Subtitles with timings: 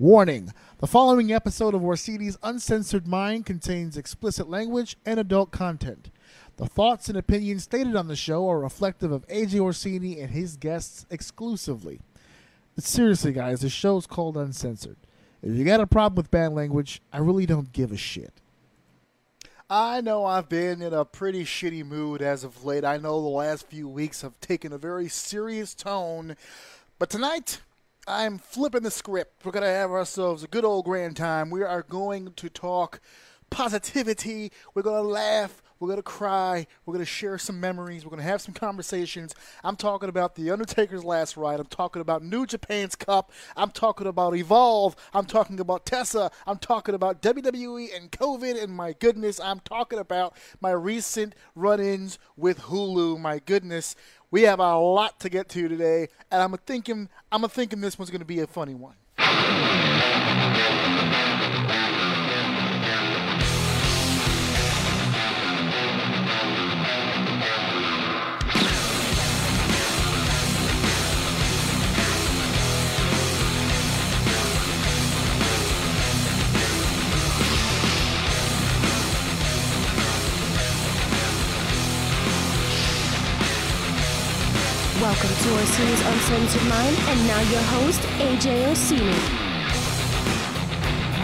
[0.00, 6.10] Warning The following episode of Orsini's Uncensored Mind contains explicit language and adult content.
[6.56, 10.56] The thoughts and opinions stated on the show are reflective of AJ Orsini and his
[10.56, 12.00] guests exclusively.
[12.74, 14.96] But seriously, guys, the show's called Uncensored.
[15.42, 18.32] If you got a problem with bad language, I really don't give a shit.
[19.68, 22.86] I know I've been in a pretty shitty mood as of late.
[22.86, 26.36] I know the last few weeks have taken a very serious tone.
[26.98, 27.60] But tonight,
[28.10, 29.44] I'm flipping the script.
[29.44, 31.48] We're going to have ourselves a good old grand time.
[31.48, 33.00] We are going to talk
[33.50, 34.50] positivity.
[34.74, 35.62] We're going to laugh.
[35.80, 36.66] We're going to cry.
[36.84, 38.04] We're going to share some memories.
[38.04, 39.34] We're going to have some conversations.
[39.64, 41.58] I'm talking about The Undertaker's Last Ride.
[41.58, 43.32] I'm talking about New Japan's Cup.
[43.56, 44.94] I'm talking about Evolve.
[45.14, 46.30] I'm talking about Tessa.
[46.46, 48.62] I'm talking about WWE and COVID.
[48.62, 53.18] And my goodness, I'm talking about my recent run ins with Hulu.
[53.18, 53.96] My goodness.
[54.30, 58.10] We have a lot to get to today, and I'm thinking I'm thinking this one's
[58.10, 58.94] going to be a funny one.
[85.00, 89.14] Welcome to Orsini's Uncensored Mind, and now your host, AJ Orsini.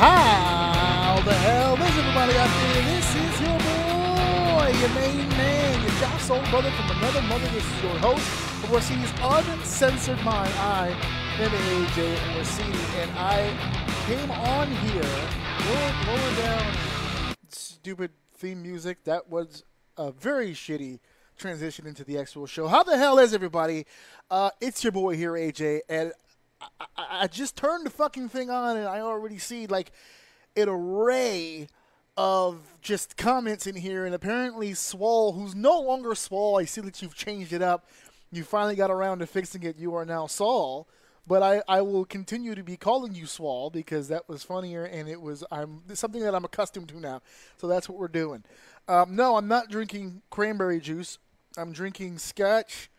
[0.01, 2.83] How the hell is everybody out there?
[2.85, 7.47] This is your boy, your main man, your Josh Soul brother from another mother.
[7.49, 8.27] This is your host
[8.65, 10.55] of Orsini's Uncensored Mind.
[10.57, 10.89] I
[11.39, 13.53] am AJ Orsini, and I
[14.07, 15.03] came on here,
[15.69, 16.77] lower, lower down
[17.51, 19.05] stupid theme music.
[19.05, 19.65] That was
[19.99, 21.01] a very shitty
[21.37, 22.69] transition into the actual show.
[22.69, 23.87] How the hell is everybody?
[24.31, 26.13] Uh, it's your boy here, AJ, and
[26.61, 29.93] I, I, I just turned the fucking thing on, and I already see like
[30.57, 31.69] an array
[32.17, 37.03] of just comments in here, and apparently Swall, who's no longer Swall, I see that
[37.03, 37.87] you've changed it up.
[38.33, 39.79] You finally got around to fixing it.
[39.79, 40.89] You are now Saul.
[41.29, 45.09] But I, I will continue to be calling you Swall because that was funnier and
[45.09, 47.21] it was I'm something that I'm accustomed to now.
[47.57, 48.45] So that's what we're doing.
[48.87, 51.19] Um, no, I'm not drinking cranberry juice.
[51.57, 52.91] I'm drinking scotch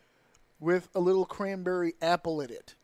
[0.58, 2.74] with a little cranberry apple in it.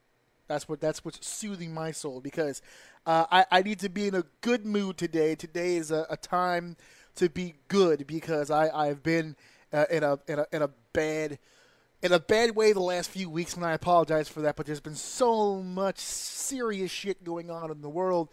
[0.47, 2.62] That's what that's what's soothing my soul because
[3.07, 5.35] uh, I, I need to be in a good mood today.
[5.35, 6.77] Today is a, a time
[7.17, 9.37] to be good because I I've been
[9.73, 11.39] uh, in a in a in a bad
[12.03, 14.56] in a bad way the last few weeks, and I apologize for that.
[14.56, 18.29] But there's been so much serious shit going on in the world.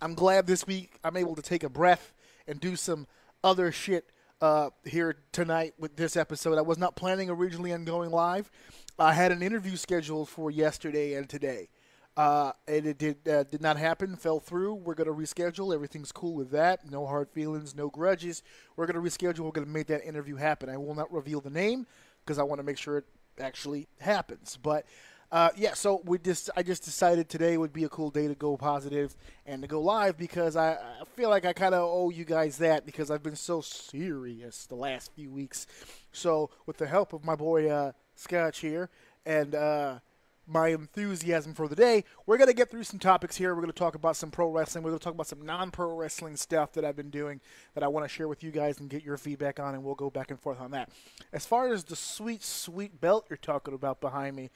[0.00, 2.12] I'm glad this week I'm able to take a breath
[2.46, 3.06] and do some
[3.42, 4.08] other shit
[4.40, 6.58] uh, here tonight with this episode.
[6.58, 8.50] I was not planning originally on going live.
[8.98, 11.68] I had an interview scheduled for yesterday and today.
[12.16, 14.16] Uh, and it did uh, did not happen.
[14.16, 14.74] Fell through.
[14.74, 15.74] We're gonna reschedule.
[15.74, 16.90] Everything's cool with that.
[16.90, 17.74] No hard feelings.
[17.74, 18.42] No grudges.
[18.74, 19.40] We're gonna reschedule.
[19.40, 20.70] We're gonna make that interview happen.
[20.70, 21.86] I will not reveal the name
[22.24, 23.04] because I want to make sure it
[23.38, 24.58] actually happens.
[24.62, 24.86] But
[25.32, 28.34] uh, yeah, so we just I just decided today would be a cool day to
[28.34, 32.10] go positive and to go live because I, I feel like I kind of owe
[32.10, 35.66] you guys that because I've been so serious the last few weeks.
[36.12, 38.88] So with the help of my boy uh, Scotch here
[39.24, 39.98] and uh,
[40.46, 43.52] my enthusiasm for the day, we're gonna get through some topics here.
[43.52, 44.84] We're gonna talk about some pro wrestling.
[44.84, 47.40] We're gonna talk about some non-pro wrestling stuff that I've been doing
[47.74, 49.96] that I want to share with you guys and get your feedback on, and we'll
[49.96, 50.90] go back and forth on that.
[51.32, 54.50] As far as the sweet, sweet belt you're talking about behind me.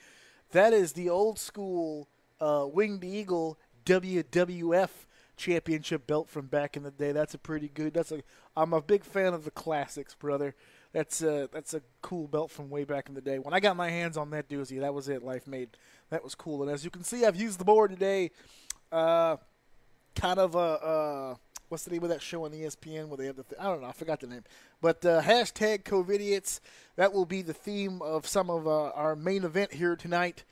[0.52, 2.08] That is the old school
[2.40, 4.90] uh, Winged Eagle WWF
[5.36, 7.12] championship belt from back in the day.
[7.12, 7.94] That's a pretty good.
[7.94, 8.22] That's a.
[8.56, 10.54] I'm a big fan of the classics, brother.
[10.92, 13.38] That's a that's a cool belt from way back in the day.
[13.38, 15.22] When I got my hands on that doozy, that was it.
[15.22, 15.70] Life made.
[16.10, 16.62] That was cool.
[16.62, 18.32] And as you can see, I've used the board today.
[18.90, 19.36] Uh,
[20.16, 20.58] kind of a.
[20.58, 21.34] Uh,
[21.68, 23.80] what's the name of that show on ESPN where they have the th- I don't
[23.80, 24.42] know I forgot the name
[24.80, 26.60] but uh, hashtag COVIDiots
[26.96, 30.44] that will be the theme of some of uh, our main event here tonight.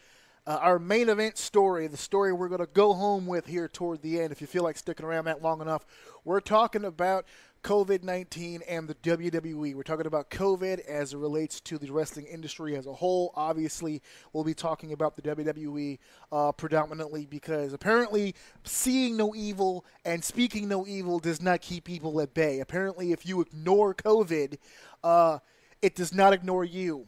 [0.47, 4.01] Uh, our main event story the story we're going to go home with here toward
[4.01, 5.85] the end if you feel like sticking around that long enough.
[6.25, 7.27] We're talking about
[7.69, 9.75] COVID 19 and the WWE.
[9.75, 13.31] We're talking about COVID as it relates to the wrestling industry as a whole.
[13.37, 14.01] Obviously,
[14.33, 15.99] we'll be talking about the WWE
[16.33, 18.35] uh, predominantly because apparently
[18.65, 22.61] seeing no evil and speaking no evil does not keep people at bay.
[22.61, 24.57] Apparently, if you ignore COVID,
[25.05, 25.39] uh,
[25.83, 27.07] it does not ignore you.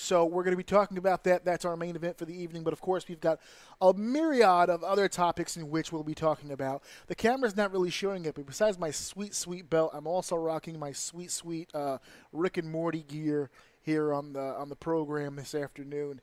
[0.00, 1.44] So we're going to be talking about that.
[1.44, 2.64] That's our main event for the evening.
[2.64, 3.38] But of course, we've got
[3.80, 6.82] a myriad of other topics in which we'll be talking about.
[7.06, 10.78] The camera's not really showing it, but besides my sweet, sweet belt, I'm also rocking
[10.78, 11.98] my sweet, sweet uh,
[12.32, 13.50] Rick and Morty gear
[13.82, 16.20] here on the on the program this afternoon.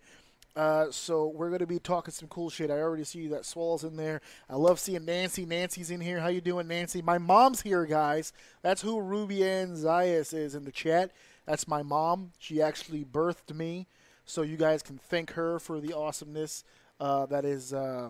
[0.56, 2.72] Uh, so we're gonna be talking some cool shit.
[2.72, 4.22] I already see that Swall's in there.
[4.50, 5.46] I love seeing Nancy.
[5.46, 6.20] Nancy's in here.
[6.20, 7.04] How you doing, Nancy?
[7.04, 8.34] My mom's here, guys.
[8.64, 11.12] That's who Ruby Ann Zayas is in the chat.
[11.48, 12.34] That's my mom.
[12.38, 13.88] She actually birthed me,
[14.26, 16.66] so you guys can thank her for the awesomeness
[17.00, 18.10] uh, that is uh,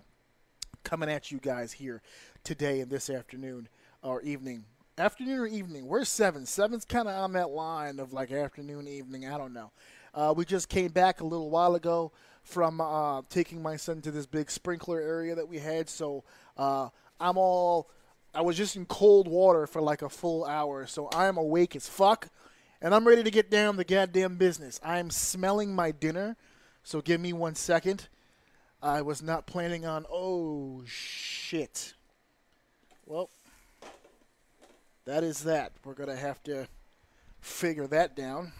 [0.84, 2.02] coming at you guys here
[2.44, 3.70] today and this afternoon
[4.02, 4.66] or evening.
[4.98, 5.88] Afternoon or evening?
[5.88, 6.48] Where's seven?
[6.48, 9.28] Seven's kind of on that line of like afternoon, evening.
[9.28, 9.72] I don't know.
[10.16, 12.12] Uh, we just came back a little while ago
[12.42, 15.90] from uh, taking my son to this big sprinkler area that we had.
[15.90, 16.24] So
[16.58, 16.90] uh,
[17.20, 17.92] I'm all,
[18.34, 20.88] I was just in cold water for like a full hour.
[20.88, 22.30] So I'm awake as fuck.
[22.82, 24.80] And I'm ready to get down the goddamn business.
[24.84, 26.36] I'm smelling my dinner.
[26.84, 28.08] So give me one second.
[28.84, 31.96] I was not planning on, oh shit.
[33.08, 33.32] Well,
[35.06, 35.72] that is that.
[35.84, 36.68] We're going to have to
[37.42, 38.52] figure that down.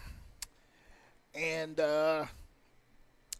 [1.32, 2.24] And, uh,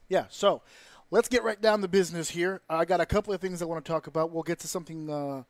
[0.08, 0.62] yeah, so
[1.10, 2.60] let's get right down to business here.
[2.70, 4.30] I got a couple of things I want to talk about.
[4.30, 5.42] We'll get to something uh,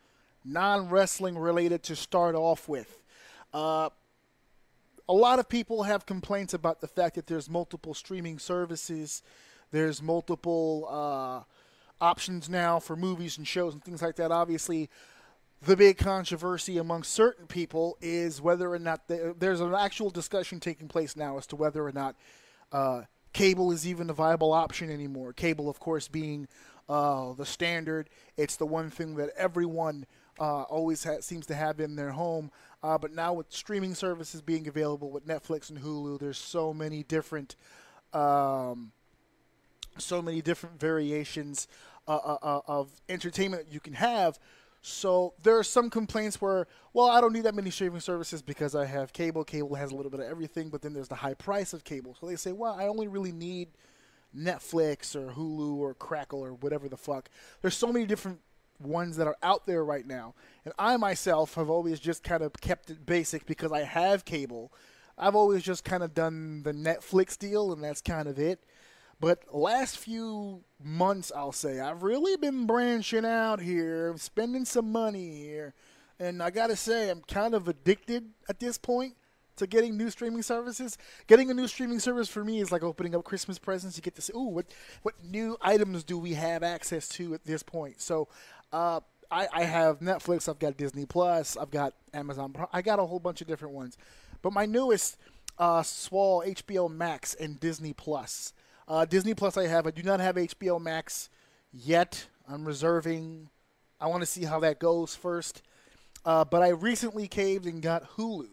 [0.42, 3.02] non wrestling related to start off with.
[3.52, 3.90] Uh,
[5.08, 9.22] a lot of people have complaints about the fact that there's multiple streaming services,
[9.70, 14.30] there's multiple uh, options now for movies and shows and things like that.
[14.30, 14.90] Obviously,
[15.62, 20.60] the big controversy among certain people is whether or not the, there's an actual discussion
[20.60, 22.14] taking place now as to whether or not
[22.70, 23.02] uh,
[23.32, 25.32] cable is even a viable option anymore.
[25.32, 26.46] Cable, of course, being
[26.88, 28.08] uh, the standard.
[28.36, 30.06] It's the one thing that everyone
[30.40, 32.50] uh, always ha- seems to have in their home.
[32.82, 37.02] Uh, but now with streaming services being available with Netflix and Hulu, there's so many
[37.02, 37.56] different,
[38.12, 38.92] um,
[39.98, 41.66] so many different variations
[42.06, 44.38] uh, uh, uh, of entertainment you can have.
[44.80, 48.76] So there are some complaints where, well, I don't need that many streaming services because
[48.76, 49.42] I have cable.
[49.44, 52.16] Cable has a little bit of everything, but then there's the high price of cable.
[52.18, 53.68] So they say, well, I only really need
[54.36, 57.28] Netflix or Hulu or Crackle or whatever the fuck.
[57.60, 58.38] There's so many different
[58.80, 60.34] ones that are out there right now.
[60.64, 64.72] And I myself have always just kind of kept it basic because I have cable.
[65.16, 68.62] I've always just kind of done the Netflix deal, and that's kind of it.
[69.20, 75.36] But last few months, I'll say, I've really been branching out here, spending some money
[75.36, 75.74] here.
[76.20, 79.14] And I gotta say, I'm kind of addicted at this point
[79.58, 80.96] to getting new streaming services.
[81.26, 83.96] Getting a new streaming service for me is like opening up Christmas presents.
[83.96, 84.66] You get to say, "Ooh, what
[85.02, 88.28] what new items do we have access to at this point?" So,
[88.72, 89.00] uh,
[89.30, 93.20] I, I have Netflix, I've got Disney Plus, I've got Amazon, I got a whole
[93.20, 93.96] bunch of different ones.
[94.42, 95.18] But my newest,
[95.58, 98.52] uh, Swall HBO Max and Disney Plus.
[98.86, 99.86] Uh, Disney Plus, I have.
[99.86, 101.28] I do not have HBO Max
[101.72, 102.26] yet.
[102.48, 103.50] I'm reserving.
[104.00, 105.62] I want to see how that goes first.
[106.24, 108.48] Uh, but I recently caved and got Hulu,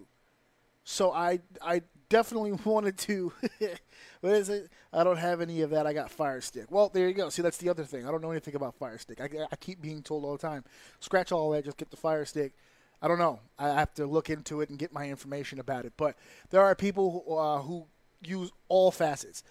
[0.83, 3.31] so I I definitely wanted to.
[4.21, 4.69] what is it?
[4.93, 5.85] I don't have any of that.
[5.87, 6.65] I got Fire Stick.
[6.69, 7.29] Well, there you go.
[7.29, 8.07] See, that's the other thing.
[8.07, 9.19] I don't know anything about Fire Stick.
[9.21, 10.63] I, I keep being told all the time,
[10.99, 12.53] scratch all that, just get the Fire Stick.
[13.01, 13.39] I don't know.
[13.59, 15.93] I have to look into it and get my information about it.
[15.97, 16.15] But
[16.49, 17.85] there are people who, uh, who
[18.23, 19.43] use all facets.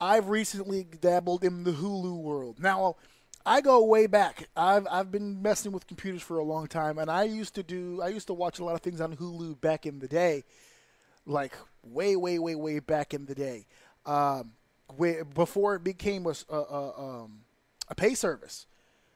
[0.00, 2.60] I've recently dabbled in the Hulu world.
[2.60, 2.96] Now,
[3.44, 4.48] I go way back.
[4.56, 8.00] I've I've been messing with computers for a long time, and I used to do
[8.02, 10.44] I used to watch a lot of things on Hulu back in the day,
[11.28, 11.52] like
[11.84, 13.66] way way way way back in the day,
[14.06, 14.52] um,
[15.34, 17.40] before it became a, a, a, um,
[17.88, 18.66] a pay service.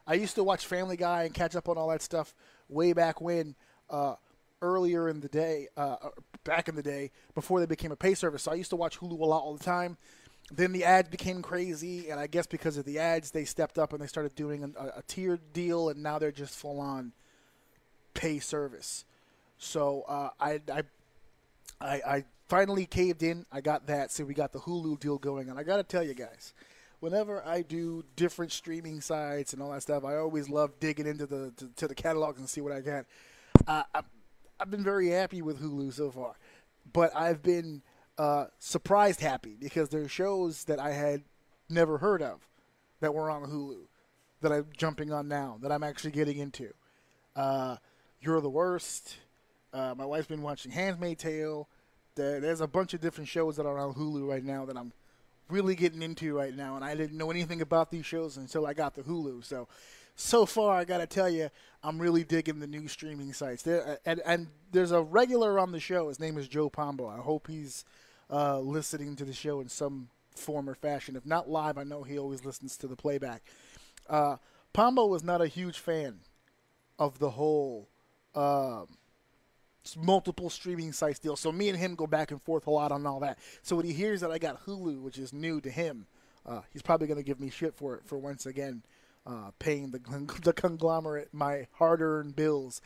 [0.06, 2.34] I used to watch Family Guy and catch up on all that stuff
[2.68, 3.54] way back when,
[3.88, 4.16] uh,
[4.60, 5.96] earlier in the day, uh,
[6.44, 8.42] back in the day before they became a pay service.
[8.42, 9.96] So I used to watch Hulu a lot all the time
[10.50, 13.92] then the ads became crazy, and I guess because of the ads, they stepped up
[13.92, 17.12] and they started doing a, a tiered deal, and now they're just full on
[18.14, 19.04] pay service.
[19.58, 20.82] So uh, I, I,
[21.82, 23.46] I, I finally caved in.
[23.50, 26.02] I got that, so we got the Hulu deal going, and I got to tell
[26.02, 26.54] you guys,
[27.00, 31.26] whenever I do different streaming sites and all that stuff, I always love digging into
[31.26, 33.06] the to, to the catalogs and see what I got.
[33.66, 34.02] Uh, I,
[34.60, 36.36] I've been very happy with Hulu so far,
[36.92, 37.82] but I've been
[38.16, 41.22] uh, surprised happy because there are shows that I had
[41.68, 42.48] never heard of
[43.00, 43.86] that were on Hulu
[44.40, 46.72] that I'm jumping on now that I'm actually getting into.
[47.34, 47.76] Uh,
[48.20, 49.16] You're the worst.
[49.72, 51.68] Uh, my wife's been watching Handmaid's Tale.
[52.14, 54.92] There's a bunch of different shows that are on Hulu right now that I'm
[55.48, 58.74] really getting into right now, and I didn't know anything about these shows until I
[58.74, 59.44] got the Hulu.
[59.44, 59.68] So,
[60.14, 61.48] so far, I got to tell you,
[61.82, 63.62] I'm really digging the new streaming sites.
[63.62, 66.08] There, and, and there's a regular on the show.
[66.08, 67.08] His name is Joe Pombo.
[67.08, 67.84] I hope he's
[68.30, 71.16] uh, listening to the show in some form or fashion.
[71.16, 73.42] If not live, I know he always listens to the playback.
[74.08, 74.36] Uh,
[74.74, 76.20] Pombo was not a huge fan
[76.98, 77.88] of the whole
[78.34, 78.86] um,
[79.96, 81.36] multiple streaming sites deal.
[81.36, 83.38] So me and him go back and forth a lot on all that.
[83.62, 86.06] So when he hears that I got Hulu, which is new to him,
[86.44, 88.82] Uh, he's probably going to give me shit for it for once again
[89.26, 90.00] uh, paying the
[90.42, 92.80] the conglomerate my hard-earned bills.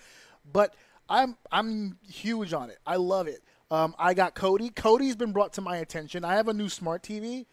[0.51, 0.75] But
[1.09, 2.79] I'm I'm huge on it.
[2.87, 3.43] I love it.
[3.71, 4.73] Um, I got Kodi.
[4.73, 6.25] Kodi's been brought to my attention.
[6.25, 7.47] I have a new smart TV,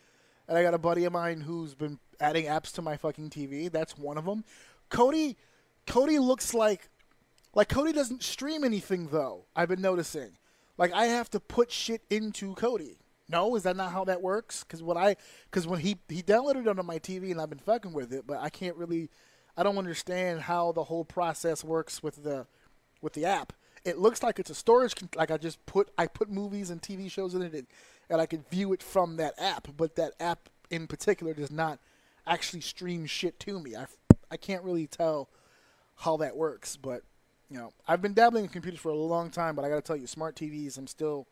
[0.48, 3.72] and I got a buddy of mine who's been adding apps to my fucking TV.
[3.72, 4.44] That's one of them.
[4.90, 5.36] Kodi,
[5.88, 6.90] Kodi looks like
[7.56, 9.46] like Kodi doesn't stream anything though.
[9.56, 10.38] I've been noticing.
[10.78, 12.98] Like I have to put shit into Kodi.
[13.30, 14.64] No, is that not how that works?
[14.64, 17.60] Because what I, because when he he downloaded it on my TV and I've been
[17.60, 19.10] fucking with it, but I can't really,
[19.56, 22.48] I don't understand how the whole process works with the,
[23.02, 23.54] with the app.
[23.86, 27.10] It looks like it's a storage, like I just put I put movies and TV
[27.10, 27.66] shows in it,
[28.10, 29.68] and I can view it from that app.
[29.76, 31.80] But that app in particular does not
[32.26, 33.76] actually stream shit to me.
[33.76, 33.86] I
[34.32, 35.30] I can't really tell
[35.96, 37.04] how that works, but
[37.50, 39.82] you know I've been dabbling in computers for a long time, but I got to
[39.82, 41.28] tell you, smart TVs, I'm still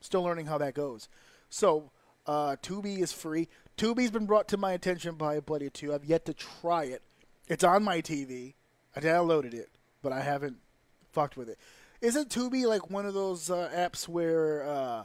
[0.00, 1.08] Still learning how that goes.
[1.48, 1.90] So,
[2.26, 3.48] uh, Tubi is free.
[3.76, 5.94] Tubi's been brought to my attention by a buddy too.
[5.94, 7.02] I've yet to try it.
[7.48, 8.54] It's on my TV.
[8.94, 9.68] I downloaded it,
[10.02, 10.56] but I haven't
[11.12, 11.58] fucked with it.
[12.00, 15.04] Isn't Tubi like one of those uh, apps where uh,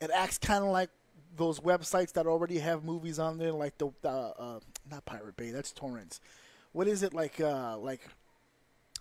[0.00, 0.90] it acts kind of like
[1.36, 5.72] those websites that already have movies on there, like the uh, not Pirate Bay, that's
[5.72, 6.20] torrents.
[6.72, 7.40] What is it like?
[7.40, 8.00] Uh, like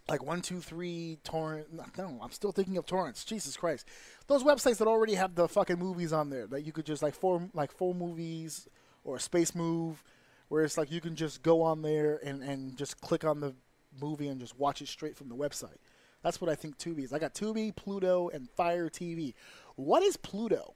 [0.08, 1.68] like one two three torrent.
[1.98, 3.24] No, I'm still thinking of torrents.
[3.24, 3.88] Jesus Christ,
[4.28, 7.16] those websites that already have the fucking movies on there that you could just like
[7.16, 8.68] four like four movies
[9.04, 10.04] or a space move,
[10.50, 13.54] where it's like you can just go on there and and just click on the
[14.02, 15.78] movie and just watch it straight from the website.
[16.22, 17.14] That's what I think Tubi is.
[17.14, 19.34] I got Tubi, Pluto, and Fire TV.
[19.76, 20.74] What is Pluto?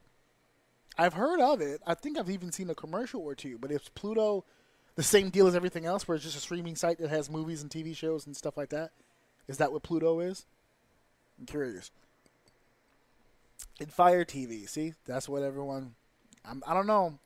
[0.97, 1.81] I've heard of it.
[1.85, 3.57] I think I've even seen a commercial or two.
[3.57, 4.45] But is Pluto
[4.95, 7.61] the same deal as everything else, where it's just a streaming site that has movies
[7.61, 8.91] and TV shows and stuff like that?
[9.47, 10.45] Is that what Pluto is?
[11.39, 11.91] I'm curious.
[13.79, 15.93] In Fire TV, see, that's what everyone.
[16.43, 16.63] I'm.
[16.67, 17.19] I don't know.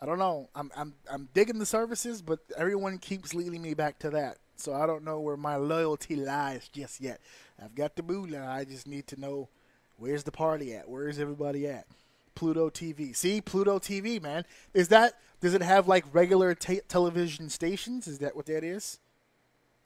[0.00, 0.48] I don't know.
[0.54, 0.70] I'm.
[0.76, 0.94] I'm.
[1.10, 4.38] I'm digging the services, but everyone keeps leading me back to that.
[4.56, 7.20] So I don't know where my loyalty lies just yet.
[7.62, 8.46] I've got the moolah.
[8.46, 9.48] I just need to know
[9.96, 10.88] where's the party at.
[10.88, 11.86] Where's everybody at?
[12.34, 13.14] Pluto TV.
[13.14, 14.44] See, Pluto TV, man.
[14.72, 15.14] Is that?
[15.40, 18.06] Does it have like regular t- television stations?
[18.06, 18.98] Is that what that is?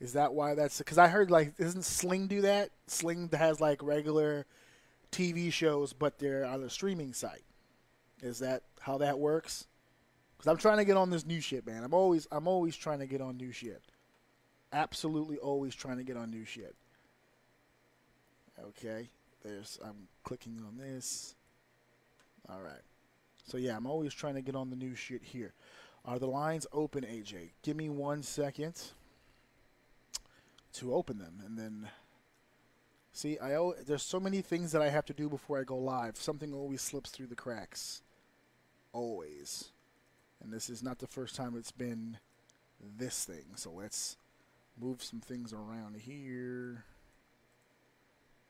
[0.00, 2.70] Is that why that's because I heard like doesn't Sling do that?
[2.86, 4.46] Sling has like regular
[5.10, 7.44] TV shows, but they're on a streaming site.
[8.22, 9.66] Is that how that works?
[10.36, 11.82] Because I'm trying to get on this new shit, man.
[11.82, 13.82] I'm always I'm always trying to get on new shit.
[14.72, 16.76] Absolutely, always trying to get on new shit.
[18.62, 19.08] Okay,
[19.42, 21.34] there's I'm clicking on this.
[22.48, 22.82] All right.
[23.46, 25.54] So yeah, I'm always trying to get on the new shit here.
[26.04, 27.50] Are the lines open, AJ?
[27.62, 28.80] Give me one second
[30.78, 31.88] to open them, and then
[33.12, 35.76] see, I owe, there's so many things that I have to do before I go
[35.76, 36.16] live.
[36.16, 38.02] Something always slips through the cracks,
[38.92, 39.70] always,
[40.42, 42.18] and this is not the first time it's been
[42.96, 43.44] this thing.
[43.56, 44.16] So let's
[44.80, 46.84] move some things around here.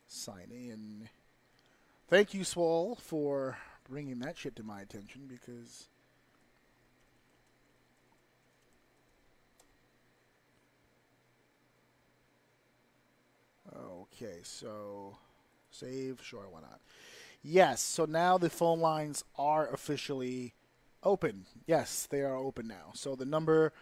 [0.06, 1.08] Sign in.
[2.08, 3.58] Thank you, Swall, for
[3.88, 5.88] bringing that shit to my attention because
[13.78, 15.16] Okay, so
[15.70, 16.20] save.
[16.22, 16.80] Sure, why not?
[17.42, 20.54] Yes, so now the phone lines are officially
[21.02, 21.46] open.
[21.66, 22.90] Yes, they are open now.
[22.94, 23.72] So the number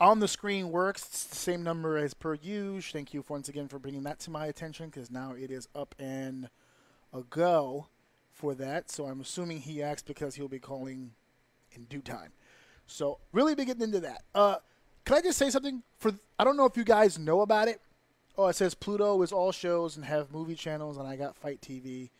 [0.00, 1.02] on the screen works.
[1.02, 2.92] It's the same number as per usual.
[2.92, 5.94] Thank you once again for bringing that to my attention because now it is up
[5.98, 6.48] and
[7.12, 7.88] a go
[8.32, 8.90] for that.
[8.90, 11.12] So I'm assuming he asked because he'll be calling
[11.72, 12.32] in due time.
[12.86, 14.22] So really be getting into that.
[14.34, 14.56] Uh,
[15.04, 15.82] can I just say something?
[15.98, 17.80] For I don't know if you guys know about it.
[18.40, 21.60] Oh, it says Pluto is all shows and have movie channels, and I got Fight
[21.60, 22.10] TV.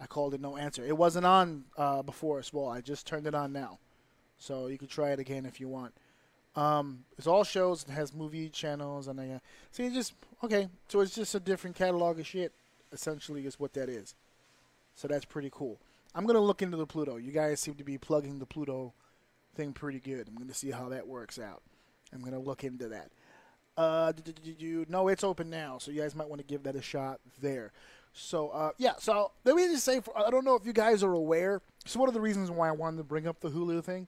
[0.00, 0.84] I called it no answer.
[0.84, 2.68] It wasn't on uh, before as well.
[2.68, 3.78] I just turned it on now,
[4.36, 5.94] so you can try it again if you want.
[6.56, 10.68] Um, it's all shows and has movie channels, and I see so just okay.
[10.88, 12.52] So it's just a different catalog of shit.
[12.92, 14.16] Essentially, is what that is.
[14.96, 15.78] So that's pretty cool.
[16.16, 17.16] I'm gonna look into the Pluto.
[17.16, 18.92] You guys seem to be plugging the Pluto
[19.54, 20.26] thing pretty good.
[20.26, 21.62] I'm gonna see how that works out.
[22.12, 23.10] I'm gonna look into that.
[23.76, 24.12] Uh,
[24.44, 27.20] you no, it's open now, so you guys might want to give that a shot
[27.40, 27.72] there.
[28.12, 31.02] So, uh, yeah, so let me just say, for, I don't know if you guys
[31.02, 31.60] are aware.
[31.84, 34.06] So, one of the reasons why I wanted to bring up the Hulu thing,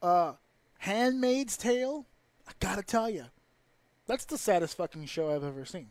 [0.00, 0.32] uh,
[0.78, 2.06] Handmaid's Tale,
[2.48, 3.26] I gotta tell you,
[4.06, 5.88] that's the saddest fucking show I've ever seen.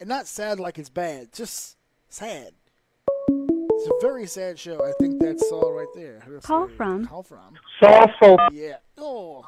[0.00, 1.76] And not sad like it's bad, just
[2.08, 2.52] sad.
[3.28, 4.84] It's a very sad show.
[4.84, 6.22] I think that's all right there.
[6.42, 7.06] Call from.
[7.06, 7.56] Call from.
[7.80, 8.10] Sauce
[8.52, 8.76] Yeah.
[8.98, 9.44] Oh.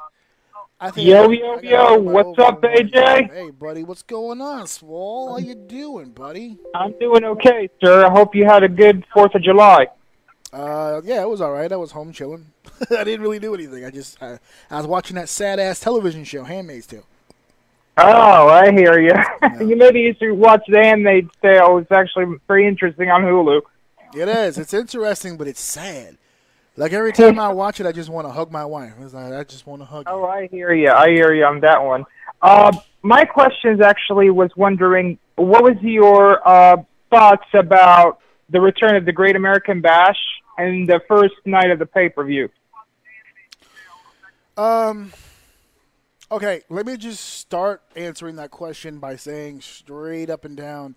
[0.78, 3.32] Yo, yo, yo, what's up, AJ?
[3.32, 5.30] Hey, buddy, what's going on, Swall?
[5.30, 6.58] How you doing, buddy?
[6.74, 8.04] I'm doing okay, sir.
[8.04, 9.86] I hope you had a good 4th of July.
[10.52, 11.72] Uh, yeah, it was all right.
[11.72, 12.52] I was home chilling.
[12.90, 13.86] I didn't really do anything.
[13.86, 14.38] I just I,
[14.70, 17.06] I was watching that sad ass television show, Handmaid's Tale.
[17.96, 19.14] Oh, I hear you.
[19.66, 21.78] you maybe you should watch The Handmaid's Tale.
[21.78, 23.62] It's actually pretty interesting on Hulu.
[24.14, 24.58] It is.
[24.58, 26.18] It's interesting, but it's sad.
[26.76, 28.92] Like every time I watch it, I just want to hug my wife.
[29.00, 30.04] It's like, I just want to hug.
[30.06, 30.90] Oh, I hear you.
[30.90, 32.04] I hear you on that one.
[32.42, 36.76] Uh, my questions actually was wondering what was your uh,
[37.10, 40.18] thoughts about the return of the Great American Bash
[40.58, 42.50] and the first night of the pay per view?
[44.56, 45.12] Um.
[46.30, 50.96] Okay, let me just start answering that question by saying straight up and down,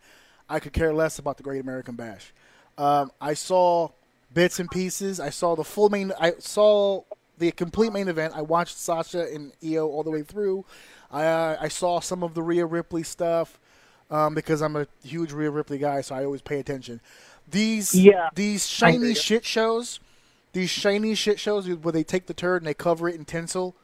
[0.50, 2.34] I could care less about the Great American Bash.
[2.80, 3.90] Um, I saw
[4.34, 5.20] bits and pieces.
[5.20, 6.12] I saw the full main.
[6.20, 7.04] I saw
[7.38, 8.34] the complete main event.
[8.36, 10.66] I watched Sasha and Io all the way through.
[11.12, 13.60] I uh, I saw some of the Rhea Ripley stuff
[14.12, 17.02] um, because I'm a huge Rhea Ripley guy, so I always pay attention.
[17.50, 18.30] These Yeah.
[18.36, 20.00] these shiny shit shows,
[20.54, 23.76] these shiny shit shows where they take the turd and they cover it in tinsel.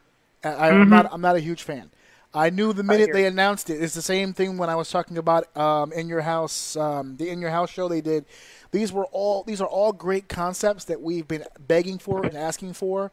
[0.44, 1.90] I, I- I'm not I'm not a huge fan.
[2.36, 3.82] I knew the minute they announced it.
[3.82, 7.30] It's the same thing when I was talking about um, in your house, um, the
[7.30, 8.25] in your house show they did.
[8.72, 12.74] These were all these are all great concepts that we've been begging for and asking
[12.74, 13.12] for,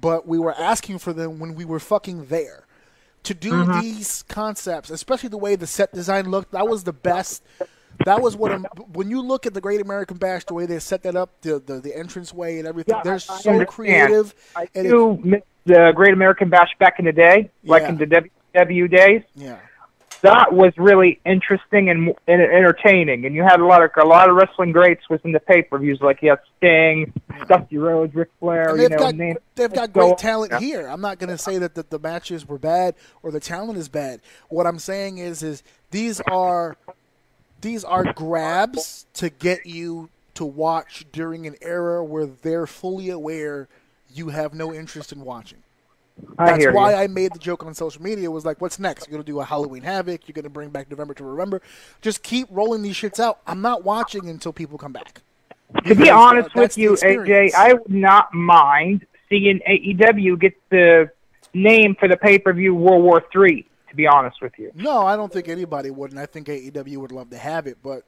[0.00, 2.66] but we were asking for them when we were fucking there.
[3.24, 3.80] To do Mm-hmm.
[3.80, 7.42] these concepts, especially the way the set design looked, that was the best.
[8.04, 10.78] That was what I'm, when you look at the Great American Bash, the way they
[10.80, 12.96] set that up, the the, the entrance way and everything.
[12.96, 13.68] Yeah, they're I- I so understand.
[13.68, 14.34] creative.
[14.56, 17.88] I and it- do miss the Great American Bash back in the day, like Yeah.
[17.90, 18.06] in the
[18.54, 19.22] WW days.
[19.34, 19.58] yeah.
[20.22, 24.30] That was really interesting and, and entertaining, and you had a lot of a lot
[24.30, 27.12] of wrestling greats within the pay per views, like you had Sting,
[27.46, 28.70] Dusty Rhodes, Ric Flair.
[28.70, 30.60] And they've know, got name- they've got great talent Yeah.
[30.60, 30.86] here.
[30.86, 33.90] I'm not going to say that the, the matches were bad or the talent is
[33.90, 34.22] bad.
[34.48, 36.78] What I'm saying is is these are
[37.60, 43.68] these are grabs to get you to watch during an era where they're fully aware
[44.10, 45.58] you have no interest in watching.
[46.38, 46.96] I That's why you.
[46.96, 48.30] I made the joke on social media.
[48.30, 49.06] Was like, what's next?
[49.06, 50.28] You're gonna do a Halloween Havoc.
[50.28, 51.60] You're gonna bring back November to Remember.
[52.02, 53.40] Just keep rolling these shits out.
[53.46, 55.22] I'm not watching until people come back.
[55.86, 57.54] To be uh, honest that's with you, AJ.
[57.54, 61.10] I would not mind seeing AEW get the
[61.52, 63.66] name for the pay per view World War Three.
[63.88, 66.96] To be honest with you, No, I don't think anybody would, and I think AEW
[66.96, 68.02] would love to have it, but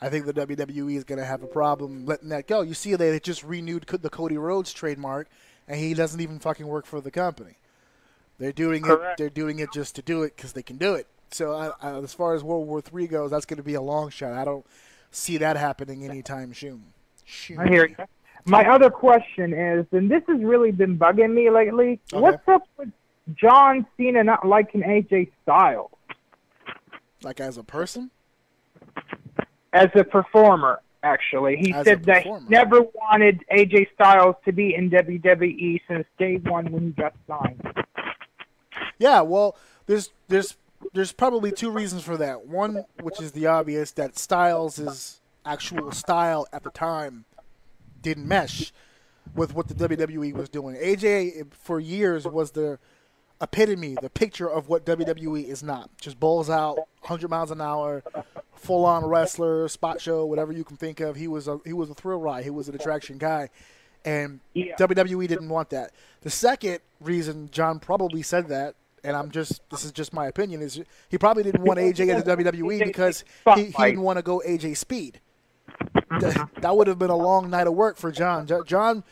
[0.00, 2.62] I think the WWE is going to have a problem letting that go.
[2.62, 5.28] You see, they just renewed the Cody Rhodes trademark,
[5.72, 7.56] and he doesn't even fucking work for the company.
[8.38, 9.00] They're doing it.
[9.16, 11.06] They're doing it just to do it because they can do it.
[11.30, 13.80] So, I, I, as far as World War Three goes, that's going to be a
[13.80, 14.32] long shot.
[14.32, 14.66] I don't
[15.12, 16.84] see that happening anytime soon.
[17.24, 17.58] Soon.
[17.58, 17.96] I hear you.
[18.44, 22.00] My other question is, and this has really been bugging me lately.
[22.12, 22.20] Okay.
[22.20, 22.90] What's up with
[23.34, 25.90] John Cena not liking AJ Styles
[27.22, 28.10] Like as a person,
[29.72, 30.82] as a performer?
[31.04, 36.06] Actually, he As said that he never wanted AJ Styles to be in WWE since
[36.16, 37.60] day one when he got signed.
[38.98, 40.56] Yeah, well, there's there's
[40.92, 42.46] there's probably two reasons for that.
[42.46, 47.24] One, which is the obvious, that Styles' actual style at the time
[48.00, 48.72] didn't mesh
[49.34, 50.76] with what the WWE was doing.
[50.76, 52.78] AJ for years was the
[53.42, 55.90] epitome, the picture of what WWE is not.
[56.00, 58.02] Just balls out, 100 miles an hour,
[58.54, 61.16] full on wrestler, spot show, whatever you can think of.
[61.16, 62.44] He was a he was a thrill ride.
[62.44, 63.50] He was an attraction guy.
[64.04, 64.74] And Yeah.
[64.76, 65.92] WWE didn't want that.
[66.22, 68.74] The second reason John probably said that,
[69.04, 72.24] and I'm just this is just my opinion, is he probably didn't want AJ at
[72.24, 73.24] the WWE because
[73.56, 75.20] he, he didn't want to go AJ Speed.
[76.20, 76.60] That, mm-hmm.
[76.60, 78.46] that would have been a long night of work for John.
[78.46, 79.02] Jo- John,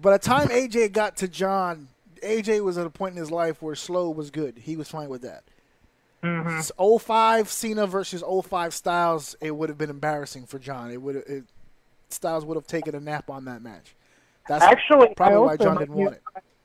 [0.00, 1.88] by the time AJ got to John,
[2.22, 4.58] AJ was at a point in his life where slow was good.
[4.58, 5.44] He was fine with that.
[6.22, 6.58] Mm-hmm.
[6.58, 10.90] S- 05 Cena versus 05 Styles, it would have been embarrassing for John.
[10.90, 11.44] It would it,
[12.08, 13.94] Styles would have taken a nap on that match.
[14.48, 16.22] That's Actually, probably why John didn't want it.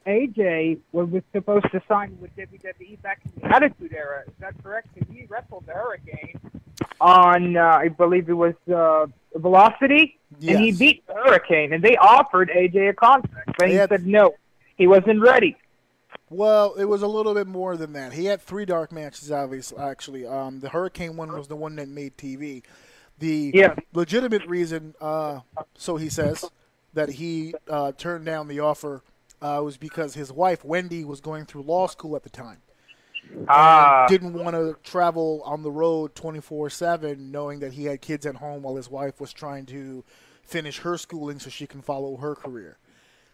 [0.08, 4.24] AJ was supposed to sign with WWE back in the Attitude Era.
[4.28, 4.88] Is that correct?
[4.96, 6.40] 'Cause he wrestled the Hurricane
[7.00, 11.74] on, uh, I believe it was uh, Velocity, and he beat the Hurricane.
[11.74, 14.34] And they offered AJ a contract, but he had- said no.
[14.82, 15.56] He wasn't ready.
[16.32, 18.14] Well, it was a little bit more than that.
[18.14, 19.78] He had three dark matches, obviously.
[19.78, 22.64] Actually, um, the Hurricane one was the one that made TV.
[23.20, 23.76] The Yeah.
[23.94, 25.42] legitimate reason, uh,
[25.76, 26.50] so he says,
[26.94, 29.04] that he uh, turned down the offer
[29.40, 32.64] uh, was because his wife Wendy was going through law school at the time.
[33.50, 38.38] Ah, didn't want to travel on the road 24/7 knowing that he had kids at
[38.38, 40.04] home while his wife was trying to
[40.42, 42.80] finish her schooling so she can follow her career.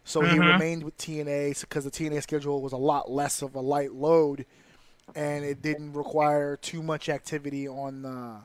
[0.07, 3.59] So he remained with TNA because the TNA schedule was a lot less of a
[3.59, 4.45] light load
[5.15, 8.41] and it didn't require too much activity on uh,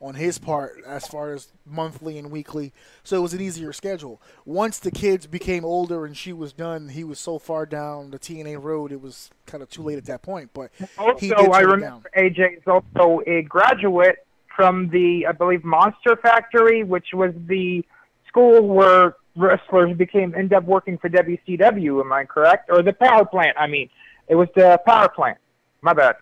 [0.00, 2.72] on his part as far as monthly and weekly.
[3.04, 4.20] So it was an easier schedule.
[4.44, 8.18] Once the kids became older and she was done, he was so far down the
[8.18, 10.50] TNA road, it was kind of too late at that point.
[10.52, 10.72] But
[11.18, 15.32] he did Also, I turn it remember AJ is also a graduate from the, I
[15.32, 17.84] believe, Monster Factory, which was the
[18.28, 22.00] school where wrestlers became end up working for WCW.
[22.00, 22.70] Am I correct?
[22.70, 23.56] Or the power plant?
[23.58, 23.88] I mean,
[24.28, 25.38] it was the power plant.
[25.82, 26.16] My bad.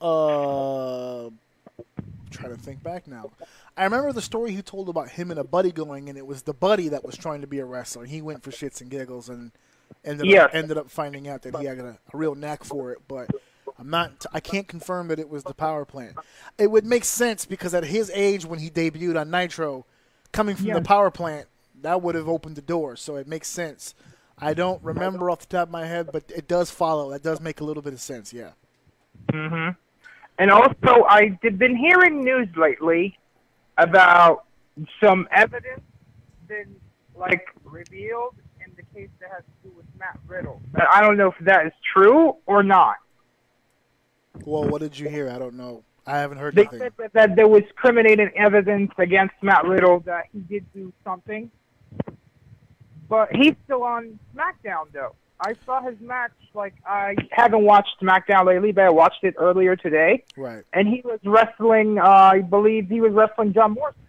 [0.00, 1.30] Uh,
[2.30, 3.30] trying to think back now.
[3.76, 6.42] I remember the story he told about him and a buddy going, and it was
[6.42, 8.04] the buddy that was trying to be a wrestler.
[8.04, 9.50] He went for shits and giggles, and
[10.04, 10.46] ended Yes.
[10.46, 12.98] up ended up finding out that he had a, a real knack for it.
[13.08, 13.30] But
[13.78, 14.26] I'm not.
[14.32, 16.16] I can't confirm that it was the power plant.
[16.58, 19.86] It would make sense because at his age, when he debuted on Nitro,
[20.32, 21.46] coming from the power plant,
[21.84, 22.96] that would have opened the door.
[22.96, 23.94] So it makes sense.
[24.38, 27.10] I don't remember off the top of my head, but it does follow.
[27.10, 28.32] That does make a little bit of sense.
[28.32, 28.50] Yeah.
[29.30, 29.68] hmm
[30.38, 33.16] And also, I've been hearing news lately
[33.78, 34.44] about
[35.02, 35.82] some evidence
[36.48, 36.74] been
[37.16, 40.60] like revealed in the case that has to do with Matt Riddle.
[40.72, 42.96] But I don't know if that is true or not.
[44.44, 45.30] Well, what did you hear?
[45.30, 45.84] I don't know.
[46.06, 46.80] I haven't heard They anything.
[46.80, 51.50] said that, that there was criminating evidence against Matt Riddle that he did do something.
[53.08, 55.14] But he's still on SmackDown, though.
[55.40, 56.30] I saw his match.
[56.54, 60.62] Like I haven't watched SmackDown lately, but I watched it earlier today, Right.
[60.72, 61.98] and he was wrestling.
[61.98, 64.00] Uh, I believe he was wrestling John Morrison.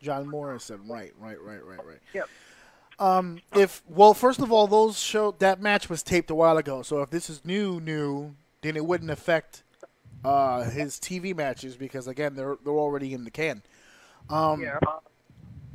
[0.00, 0.86] John Morrison.
[0.88, 1.98] Right, right, right, right, right.
[2.14, 2.28] Yep.
[3.00, 6.82] Um, if well, first of all, those show that match was taped a while ago.
[6.82, 9.64] So if this is new, new, then it wouldn't affect
[10.24, 13.62] uh, his TV matches because again, they're they're already in the can.
[14.30, 14.78] Um, Yeah.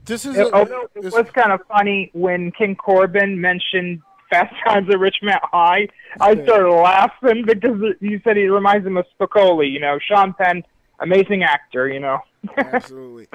[0.06, 4.54] This is It, a, although it was kind of funny when King Corbin mentioned Fast
[4.68, 5.88] Times at Ridgemont High.
[6.20, 9.72] I started laughing because you said he reminds him of Spicoli.
[9.72, 10.64] You know, Sean Penn,
[11.00, 11.88] amazing actor.
[11.88, 12.20] You know.
[12.58, 13.28] absolutely.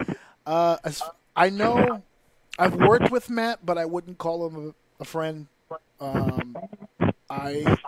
[0.46, 1.02] Uh, as,
[1.37, 2.02] I know
[2.59, 5.46] I've worked with Matt, but I wouldn't call him a, a friend.
[6.00, 6.57] Um,
[7.31, 7.78] I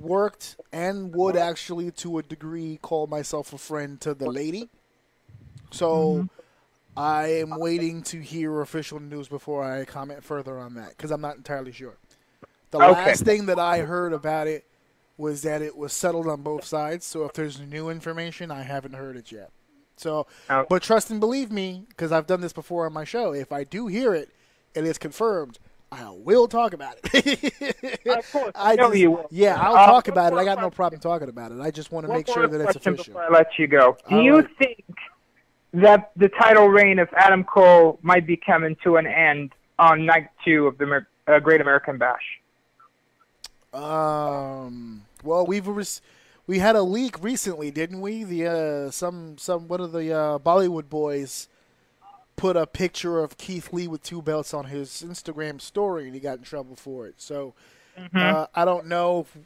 [0.00, 4.68] worked and would actually, to a degree, call myself a friend to the lady.
[5.70, 6.28] So
[6.96, 11.20] I am waiting to hear official news before I comment further on that because I'm
[11.20, 11.96] not entirely sure.
[12.70, 13.04] The Okay.
[13.04, 14.64] last thing that I heard about it
[15.16, 17.06] was that it was settled on both sides.
[17.06, 19.50] So if there's new information, I haven't heard it yet.
[19.96, 20.66] So, Okay.
[20.68, 23.32] but trust and believe me, because I've done this before on my show.
[23.32, 24.30] If I do hear it
[24.74, 25.58] and it's confirmed,
[25.90, 28.00] I will talk about it.
[28.06, 29.28] Of course, I know you will.
[29.30, 30.36] Yeah, I'll Uh, talk about it.
[30.36, 31.60] I got no problem talking about it.
[31.60, 33.04] I just want to make sure that it's official.
[33.04, 34.84] Before I let you go, do you think
[35.72, 40.28] that the title reign of Adam Cole might be coming to an end on night
[40.44, 42.40] two of the uh, Great American Bash?
[43.72, 45.04] Um.
[45.24, 45.66] Well, we've
[46.46, 48.24] we had a leak recently, didn't we?
[48.24, 51.48] The uh, some some one of the uh, Bollywood boys
[52.36, 56.20] put a picture of Keith Lee with two belts on his Instagram story, and he
[56.20, 57.14] got in trouble for it.
[57.18, 57.54] So
[58.14, 59.20] uh, I don't know.
[59.20, 59.36] If,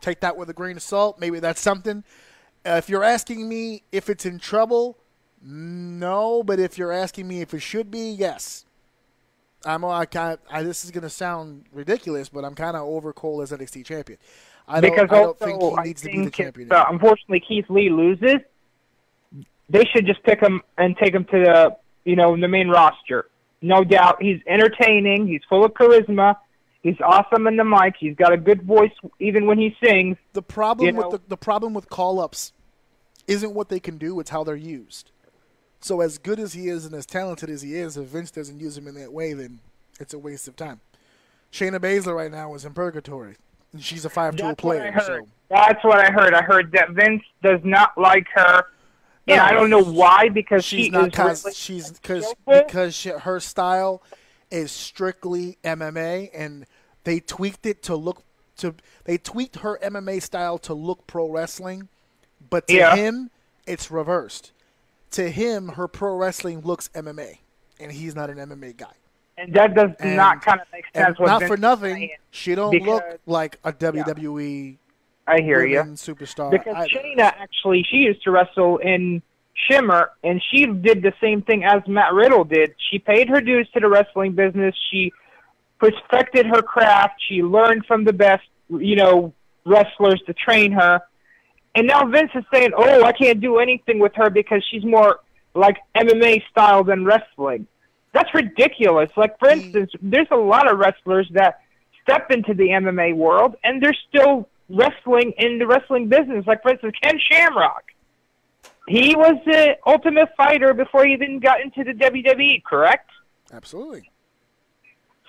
[0.00, 1.18] take that with a grain of salt.
[1.18, 2.04] Maybe that's something.
[2.66, 4.98] Uh, if you're asking me if it's in trouble,
[5.42, 6.42] no.
[6.42, 8.64] But if you're asking me if it should be, yes.
[9.64, 13.12] I'm I kind I, this is going to sound ridiculous, but I'm kind of over
[13.12, 14.18] Cole as NXT champion.
[14.66, 16.72] I don't, because I don't also, think he needs to be think the if, champion.
[16.72, 18.36] uh, unfortunately, Keith Lee loses.
[19.68, 23.28] They should just pick him and take him to the you know the main roster.
[23.60, 25.28] No doubt, he's entertaining.
[25.28, 26.36] He's full of charisma.
[26.82, 27.94] He's awesome in the mic.
[27.98, 30.16] He's got a good voice, even when he sings.
[30.32, 32.52] the problem you know- with the, the problem with call ups
[33.28, 35.12] isn't what they can do; it's how they're used.
[35.82, 38.60] So, as good as he is and as talented as he is, if Vince doesn't
[38.60, 39.58] use him in that way, then
[39.98, 40.80] it's a waste of time.
[41.52, 43.36] Shayna Baszler right now is in purgatory,
[43.72, 45.00] and she's a five tool That's what player.
[45.00, 46.34] So That's what I heard.
[46.34, 48.64] I heard that Vince does not like her,
[49.26, 52.94] and No, I don't know why because she's she not cause really she's because because
[52.94, 54.02] she, her style
[54.52, 56.64] is strictly MMA, and
[57.02, 58.22] they tweaked it to look
[58.58, 61.88] to they tweaked her MMA style to look pro wrestling,
[62.50, 62.94] but to Yeah.
[62.94, 63.30] him
[63.66, 64.51] it's reversed.
[65.12, 67.38] To him, her pro wrestling looks MMA,
[67.80, 68.86] and he's not an MMA guy.
[69.38, 71.16] and that does And- not kind of make sense.
[71.18, 74.76] Not Vince for nothing, she don't look like a WWE
[75.26, 75.80] I hear you.
[75.94, 76.50] superstar.
[76.50, 76.88] Because either.
[76.88, 79.22] Shayna actually, she used to wrestle in
[79.54, 82.74] Shimmer, and she did the same thing as Matt Riddle did.
[82.90, 84.74] She paid her dues to the wrestling business.
[84.90, 85.12] She
[85.78, 87.14] perfected her craft.
[87.28, 89.32] She learned from the best, you know,
[89.64, 91.00] wrestlers to train her.
[91.74, 95.20] And now Vince is saying, "Oh, I can't do anything with her because she's more
[95.54, 97.66] like MMA style than wrestling."
[98.12, 99.10] That's ridiculous.
[99.16, 99.52] Like for mm.
[99.52, 101.60] instance, there's a lot of wrestlers that
[102.02, 106.46] step into the MMA world and they're still wrestling in the wrestling business.
[106.46, 107.84] Like for instance, Ken Shamrock.
[108.88, 113.10] he was the Ultimate Fighter before he even got into the WWE, correct?
[113.52, 114.10] Absolutely.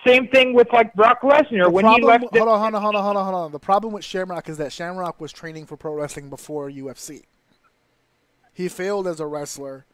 [0.05, 2.37] Same thing with like Brock Lesnar when problem, he left.
[2.37, 3.51] hold on, hold on, hold on, hold on, hold on.
[3.51, 7.23] The problem with Shamrock is that Shamrock was training for pro wrestling before UFC.
[8.53, 9.85] He failed as a wrestler,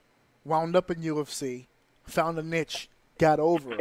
[0.43, 1.67] wound up in UFC,
[2.03, 3.77] found a niche, got over,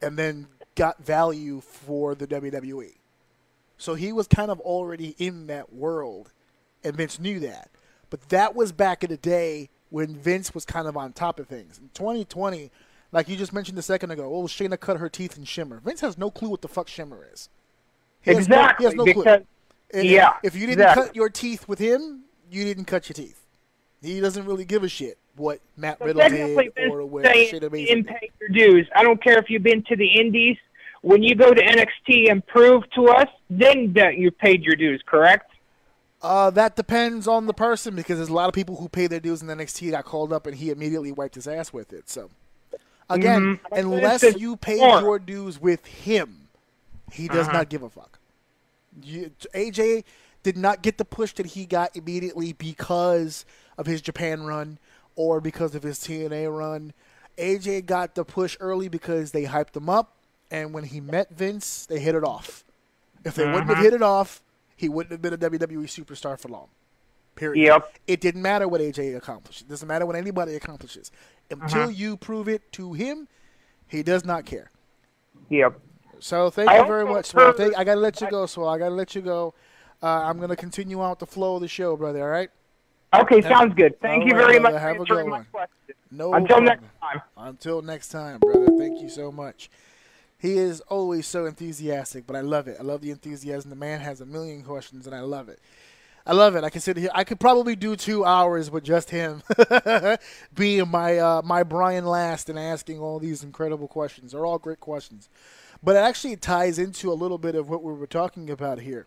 [0.00, 2.94] and then got value for the WWE.
[3.78, 6.32] So he was kind of already in that world,
[6.82, 7.70] and Vince knew that.
[8.08, 11.48] But that was back in the day when Vince was kind of on top of
[11.48, 11.78] things.
[11.78, 12.70] In 2020,
[13.16, 15.80] like you just mentioned a second ago, oh, Shayna cut her teeth in Shimmer.
[15.82, 17.48] Vince has no clue what the fuck Shimmer is.
[18.20, 19.24] He has no- exactly he has no clue.
[19.94, 21.06] And Yeah, If you didn't exactly.
[21.06, 23.40] cut your teeth with him, you didn't cut your teeth.
[24.02, 27.68] He doesn't really give a shit what Matt So Riddle did or what Shayna you
[27.70, 28.06] Baszler did.
[28.06, 28.86] pay your dues.
[28.94, 30.58] I don't care if you've been to the Indies.
[31.00, 35.00] When you go to NXT and prove to us, then that you paid your dues,
[35.06, 35.50] correct?
[36.20, 39.20] Uh, that depends on the person because there's a lot of people who pay their
[39.20, 42.08] dues in NXT got called up and he immediately wiped his ass with it.
[42.10, 42.30] So,
[43.08, 43.78] again, Mhm.
[43.78, 45.00] unless you pay more.
[45.00, 46.48] your dues with him,
[47.12, 47.58] he does Uh-huh.
[47.58, 48.18] not give a fuck.
[49.02, 50.04] You, AJ
[50.42, 53.44] did not get the push that he got immediately because
[53.76, 54.78] of his Japan run
[55.16, 56.92] or because of his TNA run.
[57.36, 60.16] AJ got the push early because they hyped him up,
[60.50, 62.64] and when he met Vince, they hit it off.
[63.24, 63.82] If they wouldn't have Uh-huh.
[63.82, 64.40] hit it off,
[64.76, 66.68] he wouldn't have been a WWE superstar for long.
[67.34, 67.62] Period.
[67.66, 67.98] Yep.
[68.06, 69.60] It didn't matter what AJ accomplished.
[69.62, 71.10] It doesn't matter what anybody accomplishes.
[71.50, 71.88] Until Uh-huh.
[71.90, 73.28] you prove it to him,
[73.86, 74.70] he does not care.
[75.48, 75.80] Yep.
[76.18, 77.52] So thank I you very much, Swell.
[77.52, 78.68] Thank, I gotta let you go, Swell.
[78.68, 79.54] I gotta let you go.
[80.02, 82.22] Uh, I'm gonna continue on with the flow of the show, brother.
[82.22, 82.50] All right?
[83.14, 83.98] Okay, sounds good.
[84.00, 84.74] Thank you right, very brother.
[84.74, 85.46] much Have for a answering good my one.
[85.52, 85.94] question.
[86.10, 86.34] No.
[86.34, 86.64] Until problem.
[86.64, 87.22] next time.
[87.36, 88.66] Until next time, brother.
[88.78, 89.70] Thank you so much.
[90.38, 92.76] He is always so enthusiastic, but I love it.
[92.78, 93.70] I love the enthusiasm.
[93.70, 95.60] The man has a million questions, and I love it.
[96.26, 96.64] I love it.
[96.64, 97.10] I can sit here.
[97.14, 99.44] I could probably do two hours with just him
[100.54, 104.32] being my uh, my Brian Last and asking all these incredible questions.
[104.32, 105.28] They're all great questions,
[105.84, 109.06] but it actually ties into a little bit of what we were talking about here,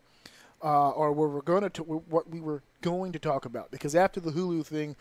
[0.64, 3.70] uh, or what we're going to what we were going to talk about.
[3.70, 4.96] Because after the Hulu thing,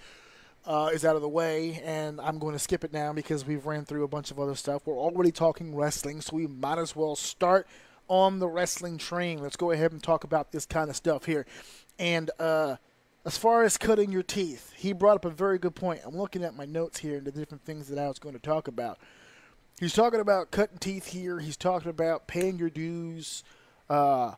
[0.66, 3.64] uh, is out of the way, and I'm going to skip it now because we've
[3.64, 4.82] ran through a bunch of other stuff.
[4.86, 7.68] We're already talking wrestling, so we might as well start
[8.08, 9.38] on the wrestling train.
[9.40, 11.46] Let's go ahead and talk about this kind of stuff here.
[11.98, 12.76] And uh,
[13.24, 16.00] as far as cutting your teeth, he brought up a very good point.
[16.04, 18.40] I'm looking at my notes here and the different things that I was going to
[18.40, 18.98] talk about.
[19.80, 21.38] He's talking about cutting teeth here.
[21.38, 23.44] He's talking about paying your dues
[23.88, 24.34] uh,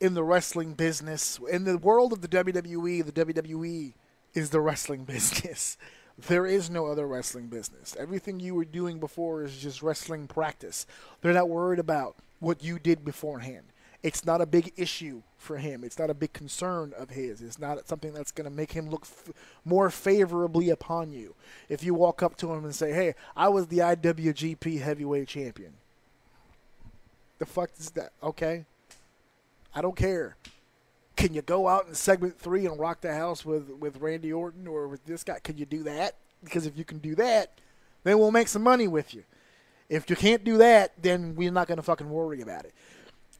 [0.00, 1.38] in the wrestling business.
[1.50, 3.94] In the world of the WWE, the WWE
[4.34, 5.78] is the wrestling business.
[6.18, 7.96] There is no other wrestling business.
[7.98, 10.86] Everything you were doing before is just wrestling practice.
[11.20, 13.66] They're not worried about what you did beforehand.
[14.04, 15.82] It's not a big issue for him.
[15.82, 17.40] It's not a big concern of his.
[17.40, 19.32] It's not something that's going to make him look f-
[19.64, 21.34] more favorably upon you.
[21.70, 25.72] If you walk up to him and say, "Hey, I was the IWGP Heavyweight Champion,"
[27.38, 28.12] the fuck is that?
[28.22, 28.66] Okay,
[29.74, 30.36] I don't care.
[31.16, 34.66] Can you go out in segment three and rock the house with with Randy Orton
[34.66, 35.38] or with this guy?
[35.38, 36.16] Can you do that?
[36.44, 37.52] Because if you can do that,
[38.02, 39.24] then we'll make some money with you.
[39.88, 42.74] If you can't do that, then we're not going to fucking worry about it.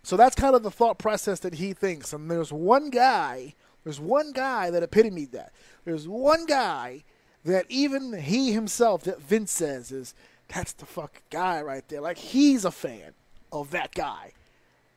[0.04, 2.12] So that's kind of the thought process that he thinks.
[2.12, 5.52] And there's one guy, there's one guy that epitomized that.
[5.86, 7.04] There's one guy
[7.44, 10.14] that even he himself, that Vince says, is
[10.48, 12.02] that's the fucking guy right there.
[12.02, 13.12] Like he's a fan
[13.50, 14.32] of that guy.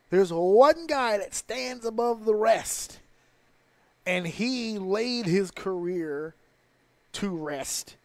[0.09, 2.99] There's one guy that stands above the rest,
[4.05, 6.35] and he laid his career
[7.13, 7.95] to rest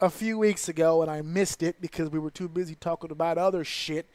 [0.00, 3.38] a few weeks ago, and I missed it because we were too busy talking about
[3.38, 4.06] other shit,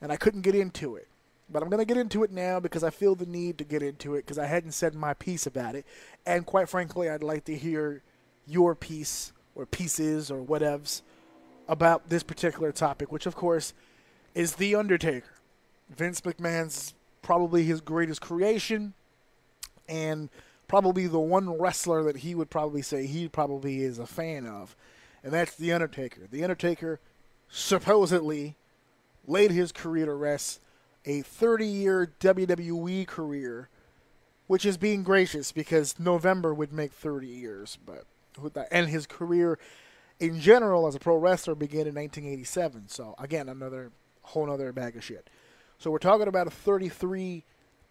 [0.00, 1.08] and I couldn't get into it.
[1.52, 3.82] But I'm going to get into it now because I feel the need to get
[3.82, 5.84] into it because I hadn't said my piece about it.
[6.24, 8.02] And quite frankly, I'd like to hear
[8.46, 11.02] your piece or pieces or whatevs
[11.68, 13.74] about this particular topic, which of course
[14.34, 15.34] is The Undertaker.
[15.88, 18.94] Vince McMahon's probably his greatest creation
[19.88, 20.28] and
[20.68, 24.76] probably the one wrestler that he would probably say he probably is a fan of.
[25.22, 26.22] And that's The Undertaker.
[26.30, 27.00] The Undertaker
[27.48, 28.56] supposedly
[29.26, 30.60] laid his career to rest,
[31.04, 33.68] a 30 year WWE career,
[34.46, 37.78] which is being gracious because November would make 30 years.
[37.84, 38.04] But
[38.70, 39.58] and his career
[40.18, 42.88] in general as a pro wrestler began in 1987.
[42.88, 43.90] So again, another
[44.22, 45.28] whole other bag of shit.
[45.78, 47.44] So we're talking about a 33,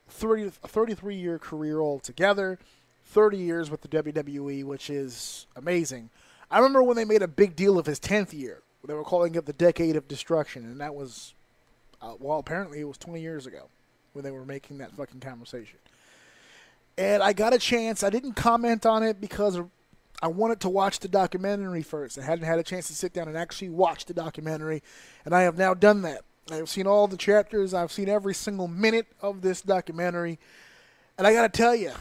[0.07, 2.59] 30, a 33 year career altogether,
[3.05, 6.11] 30 years with the WWE, which is amazing.
[6.51, 8.61] I remember when they made a big deal of his 10th year.
[8.87, 11.33] They were calling it the Decade of Destruction, and that was,
[12.01, 13.69] uh, well, apparently it was 20 years ago
[14.13, 15.79] when they were making that fucking conversation.
[16.97, 18.03] And I got a chance.
[18.03, 19.59] I didn't comment on it because
[20.21, 22.17] I wanted to watch the documentary first.
[22.17, 24.83] I hadn't had a chance to sit down and actually watch the documentary,
[25.23, 26.23] and I have now done that.
[26.51, 27.73] I've seen all the chapters.
[27.73, 30.39] I've seen every single minute of this documentary,
[31.17, 31.91] and I got to tell you,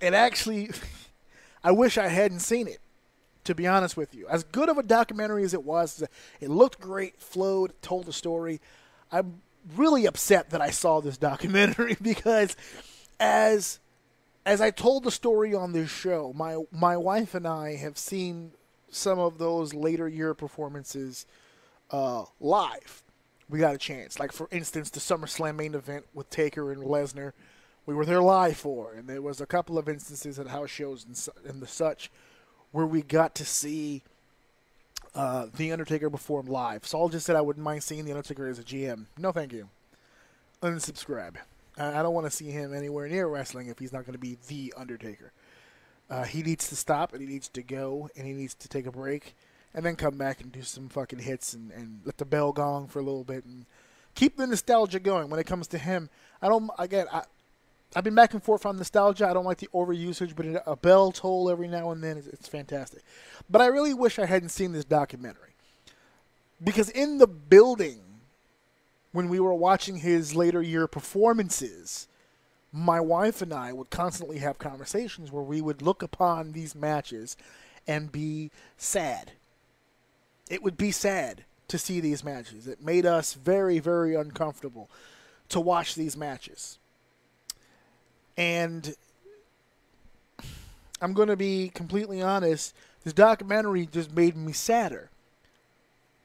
[0.00, 0.70] it actually,
[1.64, 2.80] I wish I hadn't seen it.
[3.44, 6.02] To be honest with you, as good of a documentary as it was,
[6.40, 8.60] it looked great, flowed, told a story.
[9.10, 9.40] I'm
[9.76, 12.56] really upset that I saw this documentary because,
[13.18, 13.80] as
[14.46, 18.52] as I told the story on this show, my my wife and I have seen
[18.90, 21.26] some of those later year performances
[21.90, 23.02] uh, live.
[23.48, 27.32] We got a chance, like for instance, the SummerSlam main event with Taker and Lesnar.
[27.86, 31.04] We were there live for, and there was a couple of instances at house shows
[31.04, 32.10] and, su- and the such
[32.72, 34.02] where we got to see
[35.14, 36.86] uh, the Undertaker perform live.
[36.86, 39.06] Saul just said I wouldn't mind seeing the Undertaker as a GM.
[39.18, 39.68] No, thank you.
[40.62, 41.36] Unsubscribe.
[41.76, 44.18] I I don't want to see him anywhere near wrestling if he's not going to
[44.18, 45.32] be the Undertaker.
[46.08, 48.86] Uh, he needs to stop and he needs to go and he needs to take
[48.86, 49.34] a break
[49.72, 52.88] and then come back and do some fucking hits and, and let the bell gong
[52.88, 53.64] for a little bit and
[54.16, 56.10] keep the nostalgia going when it comes to him.
[56.42, 57.22] I don't again I
[57.94, 59.28] I've been back and forth on nostalgia.
[59.28, 62.46] I don't like the overusage, but a bell toll every now and then is it's
[62.46, 63.02] fantastic.
[63.48, 65.54] But I really wish I hadn't seen this documentary
[66.62, 68.00] because in the building
[69.12, 72.06] when we were watching his later year performances,
[72.72, 77.36] my wife and I would constantly have conversations where we would look upon these matches
[77.86, 79.32] and be sad.
[80.48, 82.68] It would be sad to see these matches.
[82.68, 84.90] It made us very, very uncomfortable
[85.48, 86.79] to watch these matches.
[88.36, 88.94] And
[91.00, 95.10] I'm going to be completely honest, this documentary just made me sadder.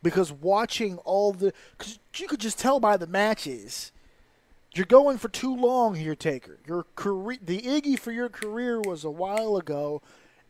[0.03, 3.91] Because watching all the cause you could just tell by the matches.
[4.73, 6.59] You're going for too long here taker.
[6.67, 10.01] Your career the iggy for your career was a while ago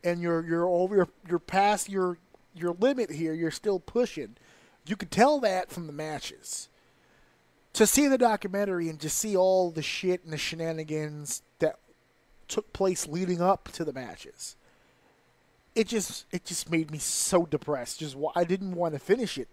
[0.04, 2.18] and you're you're over you're, you're past your
[2.54, 3.32] your limit here.
[3.32, 4.36] You're still pushing.
[4.86, 6.68] You could tell that from the matches
[7.76, 11.78] to see the documentary and to see all the shit and the shenanigans that
[12.48, 14.56] took place leading up to the matches
[15.76, 18.00] it just it just made me so depressed.
[18.00, 19.48] Just I didn't want to finish it.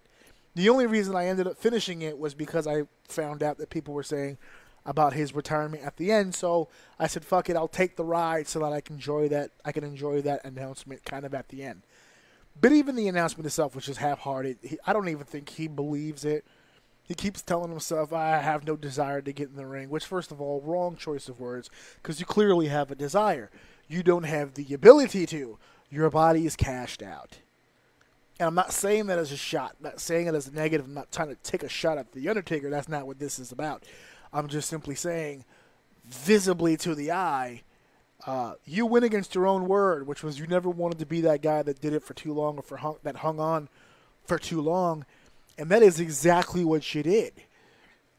[0.56, 3.94] The only reason I ended up finishing it was because I found out that people
[3.94, 4.38] were saying
[4.86, 6.34] about his retirement at the end.
[6.34, 9.52] So I said, "Fuck it, I'll take the ride so that I can enjoy that.
[9.66, 11.82] I can enjoy that announcement kind of at the end."
[12.60, 14.60] But even the announcement itself was just half-hearted.
[14.62, 16.46] He, I don't even think he believes it.
[17.06, 20.32] He keeps telling himself, "I have no desire to get in the ring," which, first
[20.32, 21.70] of all, wrong choice of words
[22.02, 23.50] because you clearly have a desire.
[23.88, 25.58] You don't have the ability to
[25.94, 27.38] your body is cashed out.
[28.40, 29.76] And I'm not saying that as a shot.
[29.78, 30.88] I'm not saying it as a negative.
[30.88, 32.70] I'm not trying to take a shot at The Undertaker.
[32.70, 33.84] That's not what this is about.
[34.34, 35.46] I'm just simply saying,
[36.04, 37.62] visibly to the eye,
[38.26, 41.44] uh, you went against your own word, which was you never wanted to be that
[41.44, 43.70] guy that did it for too long or for hung, that hung on
[44.26, 45.06] for too long.
[45.58, 47.34] And that is exactly what you did.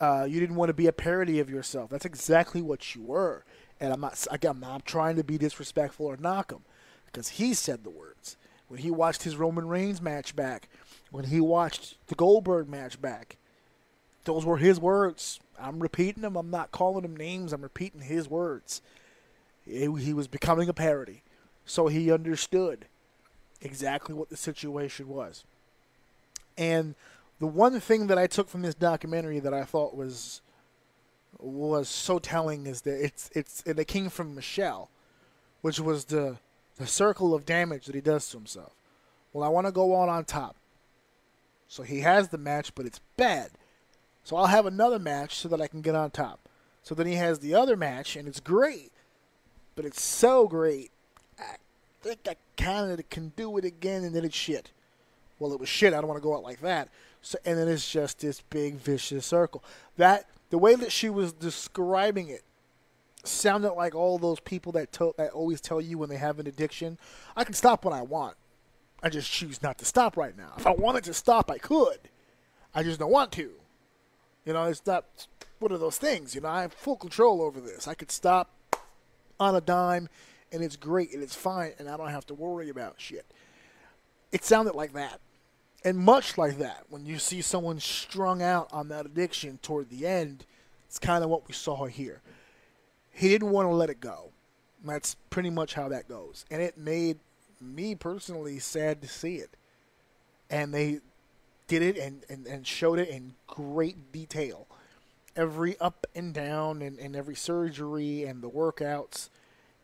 [0.00, 1.90] Uh, you didn't want to be a parody of yourself.
[1.90, 3.44] That's exactly what you were.
[3.80, 6.62] And I'm not, again, I'm not trying to be disrespectful or knock him
[7.06, 8.36] because he said the words.
[8.68, 10.68] When he watched his Roman Reigns match back,
[11.10, 13.36] when he watched the Goldberg match back,
[14.24, 15.38] those were his words.
[15.58, 16.36] I'm repeating them.
[16.36, 17.52] I'm not calling him names.
[17.52, 18.80] I'm repeating his words.
[19.64, 21.22] He, he was becoming a parody.
[21.66, 22.86] So he understood
[23.60, 25.44] exactly what the situation was.
[26.56, 26.94] And
[27.40, 30.40] the one thing that I took from this documentary that I thought was
[31.38, 34.90] was so telling is that it's it's it came from Michelle,
[35.60, 36.38] which was the
[36.76, 38.72] the circle of damage that he does to himself.
[39.32, 40.56] Well, I want to go on on top.
[41.68, 43.50] So he has the match, but it's bad.
[44.22, 46.40] So I'll have another match so that I can get on top.
[46.82, 48.92] So then he has the other match, and it's great.
[49.74, 50.90] But it's so great.
[51.38, 51.56] I
[52.02, 54.70] think I kind of can do it again, and then it's shit.
[55.38, 55.92] Well, it was shit.
[55.92, 56.88] I don't want to go out like that.
[57.24, 59.64] So, and then it's just this big vicious circle.
[59.96, 62.42] That the way that she was describing it
[63.24, 66.46] sounded like all those people that to, that always tell you when they have an
[66.46, 66.98] addiction,
[67.34, 68.36] I can stop when I want.
[69.02, 70.52] I just choose not to stop right now.
[70.58, 71.98] If I wanted to stop, I could.
[72.74, 73.52] I just don't want to.
[74.44, 75.26] You know, it's not
[75.60, 76.34] one of those things.
[76.34, 77.88] You know, I have full control over this.
[77.88, 78.50] I could stop
[79.40, 80.10] on a dime,
[80.52, 83.24] and it's great and it's fine, and I don't have to worry about shit.
[84.30, 85.20] It sounded like that.
[85.84, 90.06] And much like that, when you see someone strung out on that addiction toward the
[90.06, 90.46] end,
[90.86, 92.22] it's kind of what we saw here.
[93.12, 94.30] He didn't want to let it go.
[94.82, 96.46] That's pretty much how that goes.
[96.50, 97.18] And it made
[97.60, 99.50] me personally sad to see it.
[100.48, 101.00] And they
[101.66, 104.66] did it and, and, and showed it in great detail.
[105.36, 109.28] Every up and down and, and every surgery and the workouts.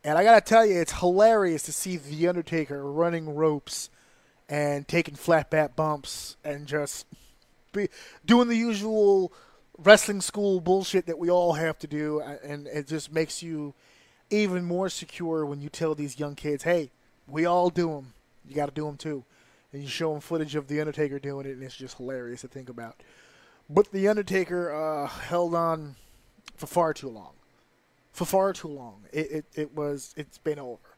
[0.02, 3.90] And I gotta tell you, it's hilarious to see the Undertaker running ropes
[4.50, 7.06] and taking flat bat bumps and just
[7.72, 7.88] be
[8.26, 9.32] doing the usual
[9.78, 13.72] wrestling school bullshit that we all have to do, and it just makes you
[14.28, 16.90] even more secure when you tell these young kids, "Hey,
[17.28, 18.12] we all do them.
[18.46, 19.24] You got to do them too."
[19.72, 22.48] And you show them footage of the Undertaker doing it, and it's just hilarious to
[22.48, 22.96] think about.
[23.68, 25.94] But the Undertaker uh, held on
[26.56, 27.34] for far too long.
[28.10, 29.04] For far too long.
[29.12, 30.12] It, it, it was.
[30.16, 30.96] It's been over.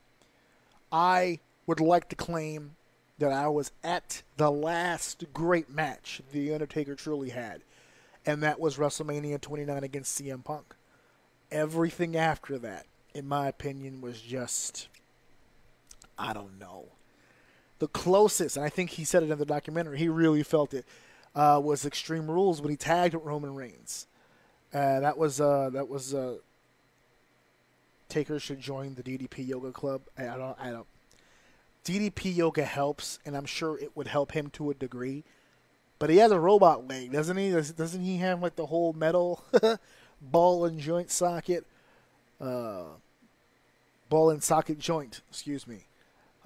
[0.90, 2.76] I would like to claim
[3.22, 7.62] that I was at the last great match the Undertaker truly had
[8.24, 10.74] and that was WrestleMania 29 against CM Punk.
[11.50, 14.88] Everything after that, in my opinion, was just,
[16.18, 16.86] I don't know.
[17.78, 20.86] The closest, and I think he said it in the documentary, he really felt it,
[21.34, 24.06] uh, was Extreme Rules when he tagged Roman Reigns.
[24.72, 26.36] Uh, that was uh, that was uh,
[28.08, 30.02] Taker should join the DDP Yoga Club.
[30.16, 30.86] I don't, I don't.
[31.84, 35.24] DDP Yoga helps, and I'm sure it would help him to a degree
[36.02, 37.52] but he has a robot leg, doesn't he?
[37.52, 39.44] Doesn't he have like the whole metal
[40.20, 41.64] ball and joint socket?
[42.40, 42.86] Uh,
[44.08, 45.86] ball and socket joint, excuse me,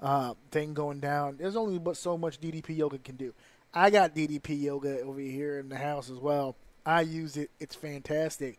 [0.03, 1.39] uh, thing going down.
[1.39, 3.33] There's only but so much DDP yoga can do.
[3.73, 6.55] I got DDP yoga over here in the house as well.
[6.85, 7.51] I use it.
[7.59, 8.59] It's fantastic.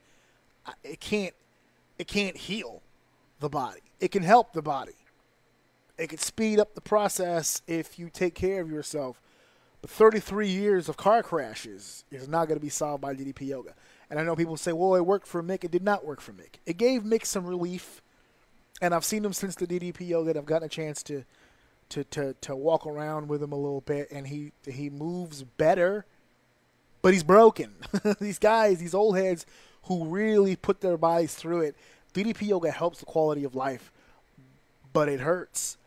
[0.84, 1.36] It can't.
[2.00, 2.82] It can't heal
[3.40, 3.82] the body.
[4.00, 4.96] It can help the body.
[5.98, 9.20] It can speed up the process if you take care of yourself.
[9.82, 13.74] But 33 years of car crashes is not going to be solved by DDP Yoga.
[14.10, 15.64] And I know people say, well, it worked for Mick.
[15.64, 16.56] It did not work for Mick.
[16.66, 18.02] It gave Mick some relief.
[18.82, 20.38] And I've seen him since the DDP Yoga.
[20.38, 21.24] I've gotten a chance to,
[21.90, 24.10] to, to, to walk around with him a little bit.
[24.12, 26.06] And he, he moves better,
[27.02, 27.74] but he's broken.
[28.20, 29.46] these guys, these old heads
[29.84, 31.76] who really put their bodies through it,
[32.14, 33.92] DDP Yoga helps the quality of life,
[34.94, 35.78] but it hurts.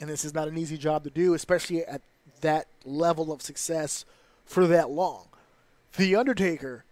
[0.00, 2.00] And this is not an easy job to do, especially at
[2.40, 4.04] that level of success
[4.44, 5.26] for that long.
[5.96, 6.84] The Undertaker,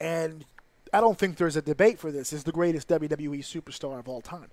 [0.00, 0.44] and
[0.92, 4.20] I don't think there's a debate for this, is the greatest WWE superstar of all
[4.20, 4.48] time.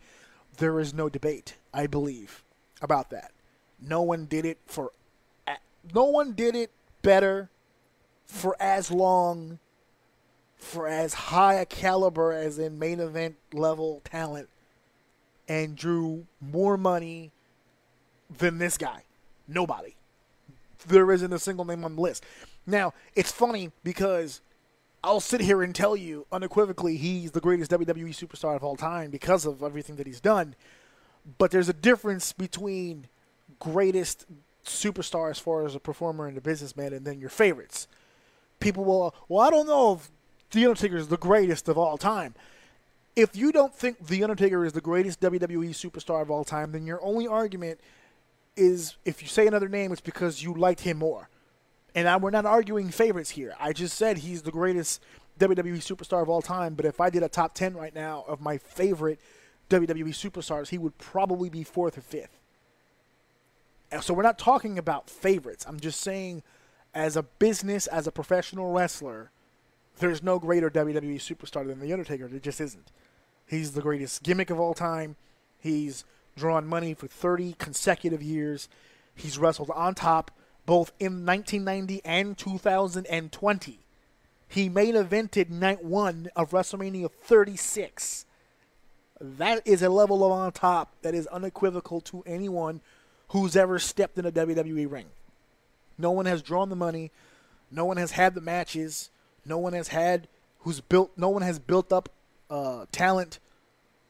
[0.58, 2.44] There is no debate, I believe,
[2.82, 3.32] about that.
[3.82, 4.92] No one did it for
[5.94, 6.72] no one did it
[7.02, 7.50] better
[8.26, 9.60] for as long
[10.58, 14.50] for as high a caliber as in main event level talent
[15.48, 17.32] and drew more money
[18.30, 19.04] than this guy.
[19.48, 19.98] Nobody
[20.88, 22.26] there isn't a single name on the list.
[22.66, 24.42] Now, it's funny because
[25.04, 29.10] I'll sit here and tell you unequivocally he's the greatest WWE superstar of all time
[29.10, 30.56] because of everything that he's done.
[31.38, 33.08] But there's a difference between
[33.60, 34.26] greatest
[34.66, 37.88] superstar as far as a performer and a businessman and then your favorites.
[38.60, 40.10] People will, well, I don't know if
[40.52, 42.34] The Undertaker is the greatest of all time.
[43.16, 46.86] If you don't think The Undertaker is the greatest WWE superstar of all time, then
[46.86, 47.80] your only argument–
[48.58, 51.30] is if you say another name, it's because you liked him more.
[51.96, 53.56] And I, we're not arguing favorites here.
[53.60, 55.02] I just said he's the greatest
[55.40, 56.74] WWE superstar of all time.
[56.74, 59.20] But if I did a top 10 right now of my favorite
[59.70, 62.40] WWE superstars, he would probably be fourth or fifth.
[63.92, 65.66] And so we're not talking about favorites.
[65.68, 66.44] I'm just saying,
[66.94, 69.32] as a business, as a professional wrestler,
[70.00, 72.28] there's no greater WWE superstar than The Undertaker.
[72.28, 72.92] There just isn't.
[73.48, 75.16] He's the greatest gimmick of all time.
[75.60, 76.04] He's
[76.38, 78.70] drawn money for 30 consecutive years.
[79.16, 80.32] He's wrestled on top
[80.68, 83.80] both in 1990 and 2020.
[84.50, 88.26] He main evented night one of WrestleMania 36.
[89.20, 92.82] That is a level of on top that is unequivocal to anyone
[93.30, 95.08] who's ever stepped in a WWE ring.
[95.98, 97.12] No one has drawn the money.
[97.72, 99.10] No one has had the matches.
[99.46, 100.28] No one has had
[100.60, 101.12] who's built.
[101.18, 102.10] No one has built up
[102.50, 103.40] uh, talent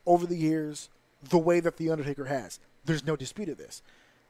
[0.06, 0.90] over the years
[1.30, 2.60] the way that The Undertaker has.
[2.86, 3.82] There's no dispute of this.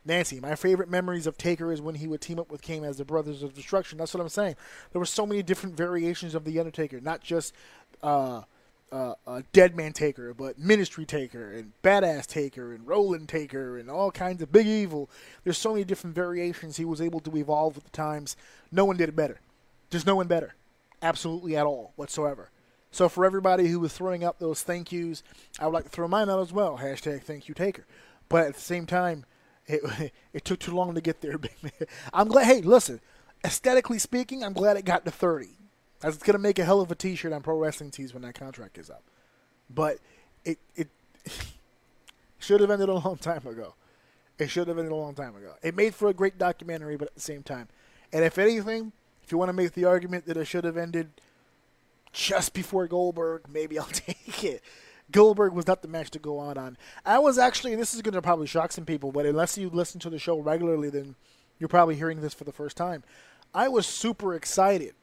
[0.05, 2.97] Nancy, my favorite memories of Taker is when he would team up with Kane as
[2.97, 3.97] the Brothers of Destruction.
[3.97, 4.55] That's what I'm saying.
[4.91, 7.53] There were so many different variations of The Undertaker, not just
[8.01, 8.43] uh,
[8.91, 13.89] uh, uh, Dead Man Taker, but Ministry Taker and Badass Taker and Roland Taker and
[13.89, 15.09] all kinds of Big Evil.
[15.43, 18.37] There's so many different variations he was able to evolve with the times.
[18.71, 19.41] No one did it better.
[19.89, 20.55] There's no one better.
[21.01, 22.49] Absolutely at all whatsoever.
[22.91, 25.23] So for everybody who was throwing up those thank yous,
[25.59, 26.77] I would like to throw mine out as well.
[26.77, 27.85] Hashtag thank you taker.
[28.29, 29.25] But at the same time,
[29.65, 31.35] it it took too long to get there.
[32.13, 32.45] I'm glad.
[32.45, 33.01] Hey, listen.
[33.45, 35.49] Aesthetically speaking, I'm glad it got to 30.
[35.99, 38.77] That's gonna make a hell of a T-shirt on Pro Wrestling Tees when that contract
[38.77, 39.03] is up.
[39.69, 39.97] But
[40.45, 40.89] it it
[42.39, 43.75] should have ended a long time ago.
[44.39, 45.53] It should have ended a long time ago.
[45.63, 47.67] It made for a great documentary, but at the same time,
[48.13, 48.91] and if anything,
[49.23, 51.09] if you want to make the argument that it should have ended
[52.17, 54.63] just before Goldberg, maybe I'll take it.
[55.11, 56.77] Goldberg was not the match to go out on.
[57.05, 60.01] I was actually, this is going to probably shock some people, but unless you listen
[60.01, 61.15] to the show regularly, then
[61.59, 63.03] you're probably hearing this for the first time.
[63.53, 64.95] I was super excited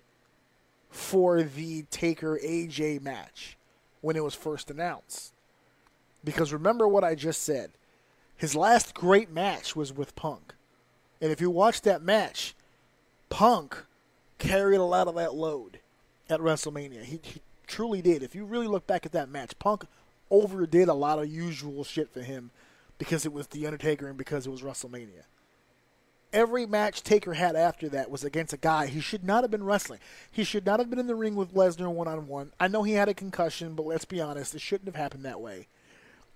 [0.91, 3.57] for the Taker AJ match
[4.01, 5.33] when it was first announced.
[6.23, 7.71] Because remember what I just said.
[8.37, 10.55] His last great match was with Punk.
[11.21, 12.55] And if you watch that match,
[13.31, 13.85] Punk
[14.39, 15.79] carried a lot of that load
[16.29, 17.03] at WrestleMania.
[17.03, 18.23] He, he truly did.
[18.23, 19.85] If you really look back at that match, Punk
[20.31, 22.51] overdid a lot of usual shit for him
[22.99, 25.25] because it was The Undertaker and because it was WrestleMania.
[26.33, 29.63] Every match Taker had after that was against a guy he should not have been
[29.63, 30.01] wrestling.
[30.33, 32.53] He should not have been in the ring with Lesnar one on one.
[32.59, 35.41] I know he had a concussion, but let's be honest, it shouldn't have happened that
[35.41, 35.69] way.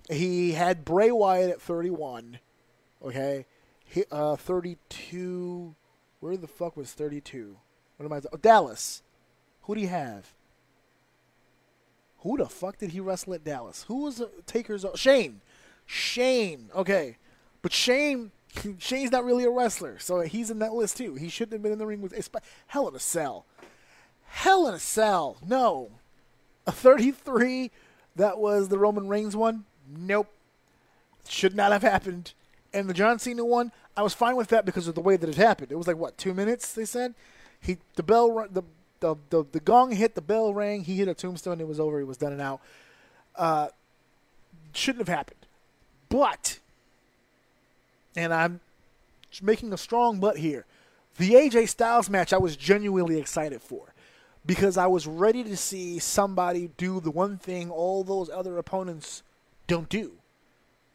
[0.08, 2.38] He had Bray Wyatt at 31.
[3.04, 3.46] Okay,
[3.84, 5.74] he, uh, 32.
[6.20, 7.56] Where the fuck was 32?
[7.96, 8.20] What am I?
[8.32, 9.02] Oh, Dallas.
[9.68, 10.32] Who do you have?
[12.20, 13.84] Who the fuck did he wrestle at Dallas?
[13.86, 14.86] Who was Taker's?
[14.94, 15.42] Shane.
[15.84, 16.70] Shane.
[16.74, 17.18] Okay,
[17.62, 18.32] but Shane.
[18.78, 21.16] Shane's not really a wrestler, so he's in that list too.
[21.16, 22.14] He shouldn't have been in the ring with
[22.68, 23.44] Hell in a Cell.
[24.24, 25.36] Hell in a Cell.
[25.46, 25.90] No,
[26.66, 27.70] a 33.
[28.16, 29.66] That was the Roman Reigns one.
[29.86, 30.32] Nope.
[31.28, 32.32] Should not have happened.
[32.72, 35.28] And the John Cena one, I was fine with that because of the way that
[35.28, 35.70] it happened.
[35.70, 36.72] It was like what two minutes?
[36.72, 37.14] They said
[37.60, 38.62] he the bell the
[39.00, 41.98] the the, the gong hit, the bell rang, he hit a tombstone, it was over,
[41.98, 42.60] he was done and out.
[43.36, 43.68] Uh,
[44.72, 45.46] shouldn't have happened.
[46.08, 46.58] But,
[48.16, 48.60] and I'm
[49.42, 50.64] making a strong but here,
[51.18, 53.92] the AJ Styles match I was genuinely excited for
[54.46, 59.22] because I was ready to see somebody do the one thing all those other opponents
[59.66, 60.12] don't do,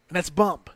[0.09, 0.69] and that's bump.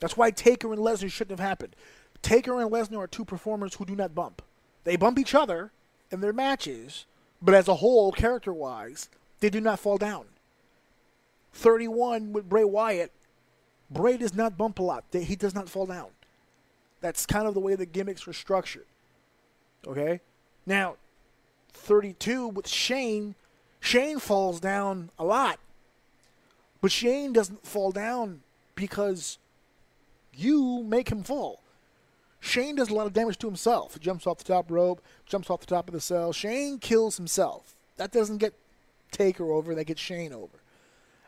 [0.00, 1.76] That's why Taker and Lesnar shouldn't have happened.
[2.22, 4.42] Taker and Lesnar are two performers who do not bump.
[4.84, 5.70] They bump each other
[6.12, 7.06] in their matches,
[7.40, 9.08] but as a whole, character wise,
[9.40, 10.26] they do not fall down.
[11.54, 13.10] 31 with Bray Wyatt,
[13.90, 15.04] Bray does not bump a lot.
[15.12, 16.08] He does not fall down.
[17.00, 18.86] That's kind of the way the gimmicks were structured.
[19.86, 20.20] Okay?
[20.64, 20.96] Now,
[21.72, 23.34] 32 with Shane,
[23.80, 25.58] Shane falls down a lot.
[26.80, 28.42] But Shane doesn't fall down
[28.74, 29.38] because
[30.34, 31.61] you make him fall.
[32.44, 33.94] Shane does a lot of damage to himself.
[33.94, 36.32] He jumps off the top rope, jumps off the top of the cell.
[36.32, 37.76] Shane kills himself.
[37.98, 38.52] That doesn't get
[39.12, 40.60] Taker over, that gets Shane over.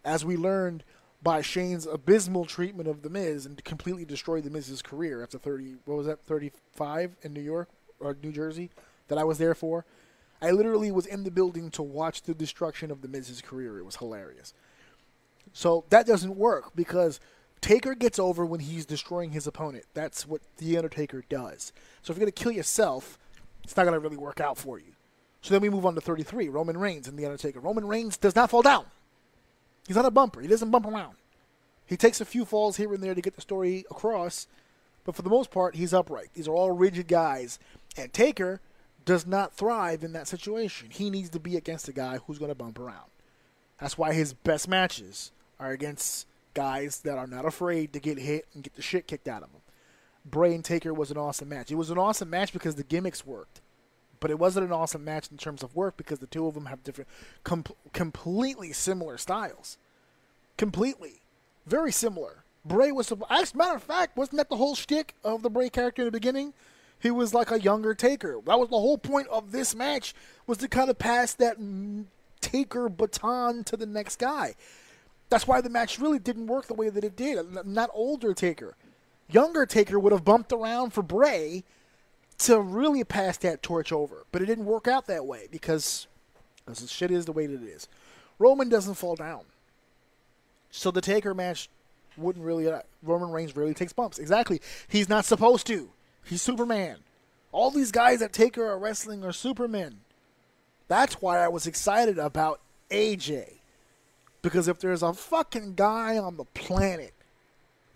[0.04, 0.82] As we learned
[1.22, 5.76] by Shane's abysmal treatment of The Miz and completely destroyed The Miz's career after 30,
[5.84, 7.68] what was that, 35 in New York
[8.00, 8.70] or New Jersey
[9.06, 9.84] that I was there for.
[10.42, 13.78] I literally was in the building to watch the destruction of The Miz's career.
[13.78, 14.52] It was hilarious.
[15.52, 17.20] So that doesn't work because
[17.60, 19.86] Taker gets over when he's destroying his opponent.
[19.94, 21.72] That's what The Undertaker does.
[22.02, 23.18] So if you're going to kill yourself,
[23.62, 24.92] it's not going to really work out for you.
[25.40, 27.60] So then we move on to 33, Roman Reigns and The Undertaker.
[27.60, 28.86] Roman Reigns does not fall down.
[29.86, 30.40] He's not a bumper.
[30.40, 31.16] He doesn't bump around.
[31.86, 34.46] He takes a few falls here and there to get the story across,
[35.04, 36.30] but for the most part, he's upright.
[36.32, 37.58] These are all rigid guys.
[37.96, 38.60] And Taker
[39.04, 40.88] does not thrive in that situation.
[40.90, 43.10] He needs to be against a guy who's going to bump around.
[43.78, 45.30] That's why his best matches
[45.60, 49.28] are against guys that are not afraid to get hit and get the shit kicked
[49.28, 49.60] out of them.
[50.24, 51.70] Bray and Taker was an awesome match.
[51.70, 53.60] It was an awesome match because the gimmicks worked,
[54.20, 56.66] but it wasn't an awesome match in terms of work because the two of them
[56.66, 57.10] have different,
[57.42, 59.76] com- completely similar styles.
[60.56, 61.20] Completely,
[61.66, 62.44] very similar.
[62.64, 65.68] Bray was, as a matter of fact, wasn't that the whole shtick of the Bray
[65.68, 66.54] character in the beginning?
[66.98, 68.40] He was like a younger Taker.
[68.46, 70.14] That was the whole point of this match
[70.46, 71.58] was to kind of pass that
[72.40, 74.54] Taker baton to the next guy.
[75.30, 77.66] That's why the match really didn't work the way that it did.
[77.66, 78.76] Not older Taker.
[79.28, 81.64] Younger Taker would have bumped around for Bray
[82.38, 84.26] to really pass that torch over.
[84.32, 86.06] But it didn't work out that way because,
[86.64, 87.88] because the shit is the way that it is.
[88.38, 89.42] Roman doesn't fall down.
[90.70, 91.68] So the Taker match
[92.16, 92.68] wouldn't really.
[92.68, 94.18] Uh, Roman Reigns really takes bumps.
[94.18, 94.60] Exactly.
[94.88, 95.90] He's not supposed to.
[96.24, 96.98] He's Superman.
[97.52, 100.00] All these guys that Taker are wrestling are Supermen.
[100.88, 102.60] That's why I was excited about
[102.90, 103.58] AJ.
[104.44, 107.14] Because if there's a fucking guy on the planet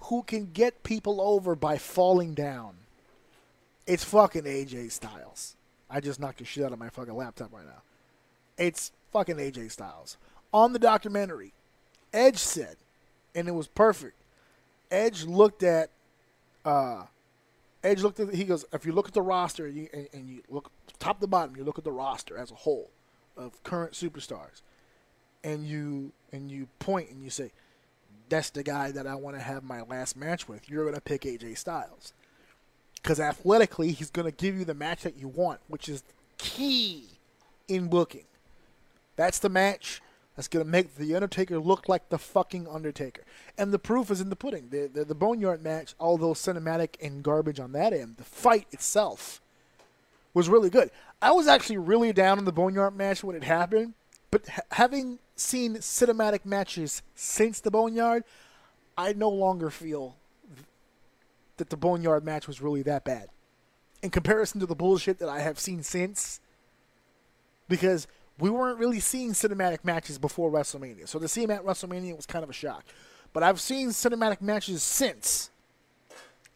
[0.00, 2.72] who can get people over by falling down,
[3.86, 5.56] it's fucking AJ Styles.
[5.90, 7.82] I just knocked the shit out of my fucking laptop right now.
[8.56, 10.16] It's fucking AJ Styles.
[10.54, 11.52] On the documentary,
[12.14, 12.76] Edge said,
[13.34, 14.16] and it was perfect.
[14.90, 15.90] Edge looked at,
[16.64, 17.02] uh,
[17.84, 20.42] Edge looked at, he goes, if you look at the roster you, and, and you
[20.48, 22.88] look top to bottom, you look at the roster as a whole
[23.36, 24.62] of current superstars
[25.48, 27.52] and you and you point and you say,
[28.28, 31.22] "That's the guy that I want to have my last match with," you're gonna pick
[31.22, 32.12] AJ Styles
[32.94, 36.02] because athletically he's gonna give you the match that you want, which is
[36.36, 37.08] key
[37.66, 38.24] in booking.
[39.16, 40.00] That's the match
[40.38, 43.22] that's going to make The Undertaker look like the fucking Undertaker.
[43.58, 44.68] And the proof is in the pudding.
[44.70, 49.40] The, the, the Boneyard match, although cinematic and garbage on that end, the fight itself
[50.34, 50.92] was really good.
[51.20, 53.94] I was actually really down on the Boneyard match when it happened,
[54.30, 58.24] but ha- having seen cinematic matches since the Boneyard,
[58.96, 60.16] I no longer feel
[61.56, 63.28] that the Boneyard match was really that bad
[64.02, 66.40] in comparison to the bullshit that I have seen since.
[67.68, 68.06] Because
[68.38, 71.08] we weren't really seeing cinematic matches before WrestleMania.
[71.08, 72.84] So to see him at WrestleMania was kind of a shock.
[73.32, 75.50] But I've seen cinematic matches since.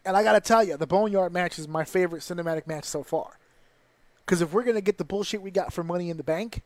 [0.05, 3.03] And I got to tell you, the Boneyard match is my favorite cinematic match so
[3.03, 3.39] far.
[4.25, 6.63] Because if we're going to get the bullshit we got for Money in the Bank,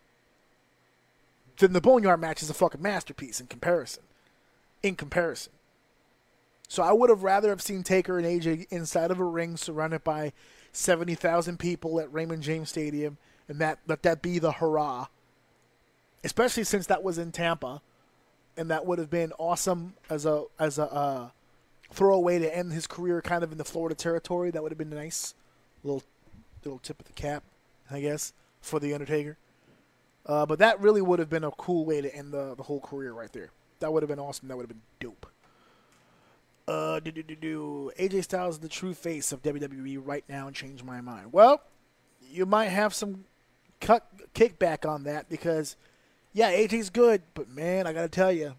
[1.59, 4.03] then the Boneyard match is a fucking masterpiece in comparison.
[4.83, 5.53] In comparison.
[6.69, 10.03] So I would have rather have seen Taker and AJ inside of a ring surrounded
[10.03, 10.33] by
[10.73, 15.07] 70,000 people at Raymond James Stadium and that let that be the hurrah.
[16.25, 17.81] Especially since that was in Tampa
[18.57, 21.29] and that would have been awesome as a as a uh,
[21.93, 24.51] throwaway to end his career kind of in the Florida territory.
[24.51, 25.35] That would have been nice.
[25.85, 26.03] Little
[26.65, 27.45] little tip of the cap,
[27.91, 29.37] I guess, for the Undertaker.
[30.27, 32.81] Uh, but that really would have been a cool way to end the, the whole
[32.81, 33.51] career right there.
[33.79, 34.49] That would have been awesome.
[34.49, 35.27] That would have been dope.
[36.67, 37.93] Uh, do, do, do, do.
[37.99, 41.33] AJ Styles is the true face of WWE right now and change my mind.
[41.33, 41.63] Well,
[42.29, 43.25] you might have some
[43.81, 44.05] cut
[44.35, 45.77] kickback on that because,
[46.33, 48.55] yeah, AJ's good, but man, I gotta tell you,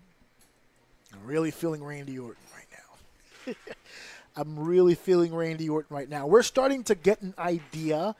[1.13, 3.53] I'm really feeling Randy Orton right now.
[4.38, 6.28] I'm really feeling Randy Orton right now.
[6.28, 8.15] We're starting to get an idea.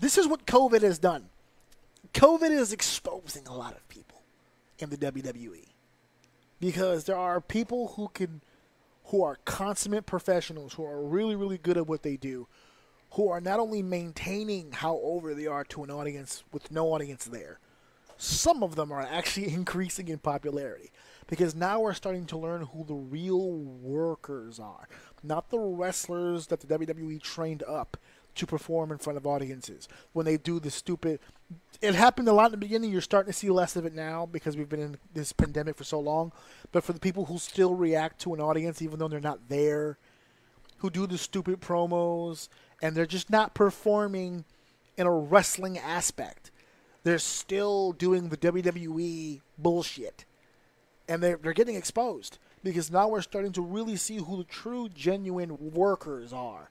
[0.00, 1.28] This is what COVID has done.
[2.16, 4.22] COVID is exposing a lot of people
[4.78, 5.66] in the WWE
[6.58, 8.40] because there are people who can
[9.08, 12.48] who are consummate professionals who are really really good at what they do
[13.12, 17.26] who are not only maintaining how over they are to an audience with no audience
[17.26, 17.60] there
[18.16, 20.90] some of them are actually increasing in popularity.
[21.28, 24.88] Because now we're starting to learn who the real workers are
[25.22, 27.96] not the wrestlers that the WWE trained up
[28.36, 31.18] to perform in front of audiences when they do the stupid
[31.80, 32.90] it happened a lot in the beginning.
[32.90, 35.84] You're starting to see less of it now because we've been in this pandemic for
[35.84, 36.32] so long.
[36.72, 39.98] But for the people who still react to an audience even though they're not there
[40.78, 42.48] who do the stupid promos
[42.82, 44.44] and they're just not performing
[44.96, 46.50] in a wrestling aspect
[47.06, 50.24] they're still doing the WWE bullshit.
[51.08, 54.88] And they're, they're getting exposed because now we're starting to really see who the true
[54.88, 56.68] genuine workers are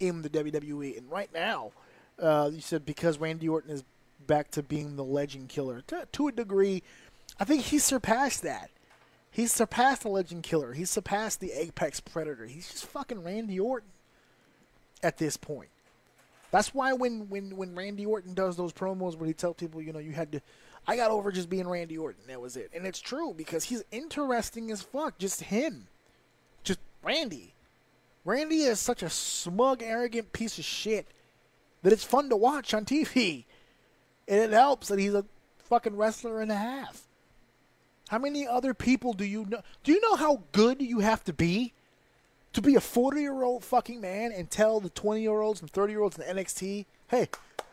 [0.00, 0.98] in the WWE.
[0.98, 1.70] And right now,
[2.18, 3.84] uh, you said because Randy Orton is
[4.26, 6.82] back to being the legend killer to, to a degree,
[7.38, 8.70] I think he's surpassed that.
[9.30, 10.72] He's surpassed the legend killer.
[10.72, 12.46] He's surpassed the apex predator.
[12.46, 13.90] He's just fucking Randy Orton
[15.02, 15.70] at this point.
[16.50, 19.92] That's why when, when, when Randy Orton does those promos where he tells people, you
[19.92, 20.40] know, you had to,
[20.86, 22.22] I got over just being Randy Orton.
[22.26, 22.70] That was it.
[22.74, 25.16] And it's true because he's interesting as fuck.
[25.18, 25.86] Just him.
[26.64, 27.54] Just Randy.
[28.24, 31.06] Randy is such a smug, arrogant piece of shit
[31.82, 33.44] that it's fun to watch on TV.
[34.30, 35.26] And it helps that he's a
[35.58, 37.02] fucking wrestler and a half.
[38.08, 39.60] How many other people do you know?
[39.82, 41.74] Do you know how good you have to be
[42.52, 45.70] to be a 40 year old fucking man and tell the 20 year olds and
[45.70, 47.28] 30 year olds in NXT, hey,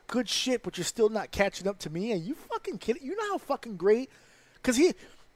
[0.07, 2.11] good shit, but you're still not catching up to me?
[2.11, 3.03] Are you fucking kidding?
[3.03, 4.09] You know how fucking great?
[4.55, 4.93] Because he.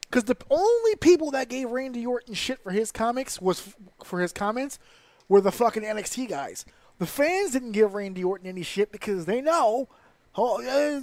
[0.10, 4.34] Because the only people that gave Randy Orton shit for his comics was for his
[4.34, 4.78] comments
[5.30, 6.66] were the fucking NXT guys.
[6.98, 9.88] The fans didn't give Randy Orton any shit because they know,
[10.36, 11.02] oh, uh,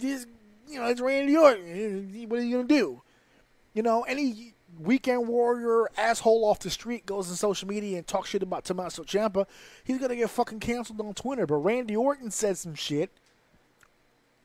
[0.00, 0.26] this,
[0.68, 2.28] you know, it's Randy Orton.
[2.28, 3.02] What are you gonna do?
[3.74, 8.30] You know, any weekend warrior asshole off the street goes on social media and talks
[8.30, 9.46] shit about Tommaso Ciampa,
[9.84, 11.46] he's gonna get fucking canceled on Twitter.
[11.46, 13.10] But Randy Orton said some shit,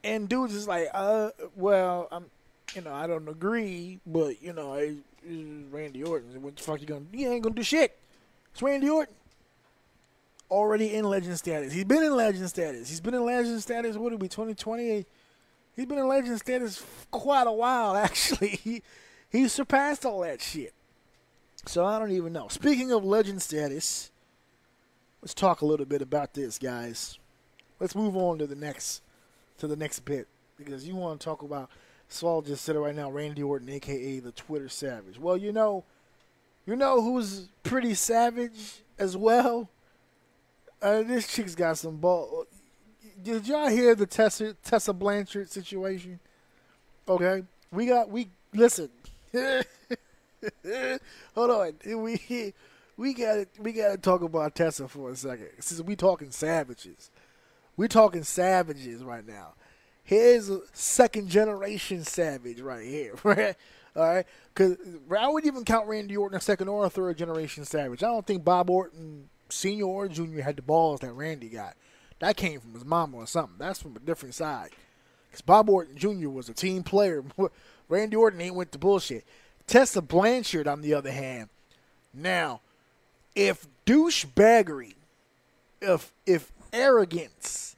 [0.04, 2.26] and dude's just like, uh, well, I'm,
[2.76, 4.74] you know, I don't agree, but you know,
[5.72, 6.42] Randy Orton.
[6.42, 7.02] What the fuck you gonna?
[7.02, 7.18] Do?
[7.18, 7.98] You ain't gonna do shit.
[8.52, 9.14] It's Randy Orton.
[10.54, 11.74] Already in legend status.
[11.74, 12.88] He's been in legend status.
[12.88, 13.98] He's been in legend status.
[13.98, 14.28] What are we?
[14.28, 15.04] 2020.
[15.76, 17.96] He's been in legend status quite a while.
[17.98, 18.84] Actually, he
[19.32, 20.76] he surpassed all that shit.
[21.66, 22.50] So I don't even know.
[22.50, 24.12] Speaking of legend status,
[25.24, 27.18] let's talk a little bit about this, guys.
[27.80, 29.02] Let's move on to the next
[29.58, 31.72] to the next bit because you want to talk about.
[32.10, 33.10] So I'll just said it right now.
[33.10, 35.18] Randy Orton, aka the Twitter Savage.
[35.18, 35.84] Well, you know,
[36.68, 39.68] you know who's pretty savage as well.
[40.84, 42.46] Uh, this chick's got some ball.
[43.22, 46.20] Did y'all hear the Tessa Tessa Blanchard situation?
[47.08, 48.90] Okay, we got we listen.
[51.36, 52.54] Hold on, we
[52.98, 55.48] we got we got to talk about Tessa for a second.
[55.60, 57.12] Since we talking savages,
[57.78, 59.54] we talking savages right now.
[60.04, 63.56] Here's a second generation Savage right here, right?
[63.96, 64.76] All right, because
[65.18, 68.04] I wouldn't even count Randy Orton a second or a third generation Savage.
[68.04, 71.76] I don't think Bob Orton Senior or Junior had the balls that Randy got.
[72.20, 73.56] That came from his mama or something.
[73.58, 74.70] That's from a different side.
[75.30, 76.30] Because Bob Orton Jr.
[76.30, 77.24] was a team player.
[77.90, 79.26] Randy Orton ain't went to bullshit.
[79.68, 81.50] Tessa Blanchard, on the other hand,
[82.14, 82.62] now,
[83.36, 84.96] if douchebaggery,
[85.82, 87.76] if if arrogance,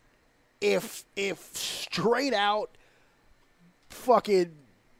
[0.60, 2.72] if if straight out
[3.90, 4.52] fucking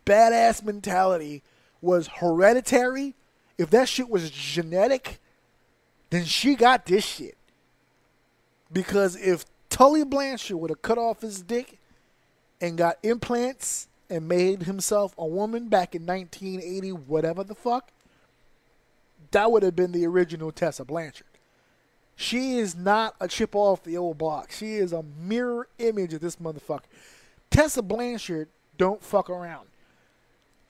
[0.06, 1.44] badass mentality
[1.82, 3.14] was hereditary,
[3.58, 5.20] if that shit was genetic,
[6.10, 7.38] then she got this shit.
[8.72, 11.80] Because if Tully Blanchard would have cut off his dick
[12.62, 17.92] and got implants and made himself a woman back in 1980, whatever the fuck,
[19.32, 21.28] that would have been the original Tessa Blanchard.
[22.16, 24.52] She is not a chip off the old block.
[24.52, 26.84] She is a mirror image of this motherfucker.
[27.50, 28.48] Tessa Blanchard
[28.78, 29.68] don't fuck around.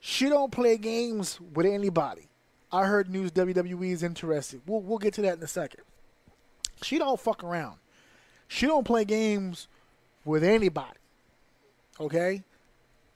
[0.01, 2.27] She don't play games with anybody.
[2.75, 4.61] I heard news WWE is interested.
[4.67, 5.81] We'll we'll get to that in a second.
[6.81, 7.77] She don't fuck around.
[8.49, 9.69] She don't play games
[10.25, 10.99] with anybody.
[12.01, 12.43] Okay?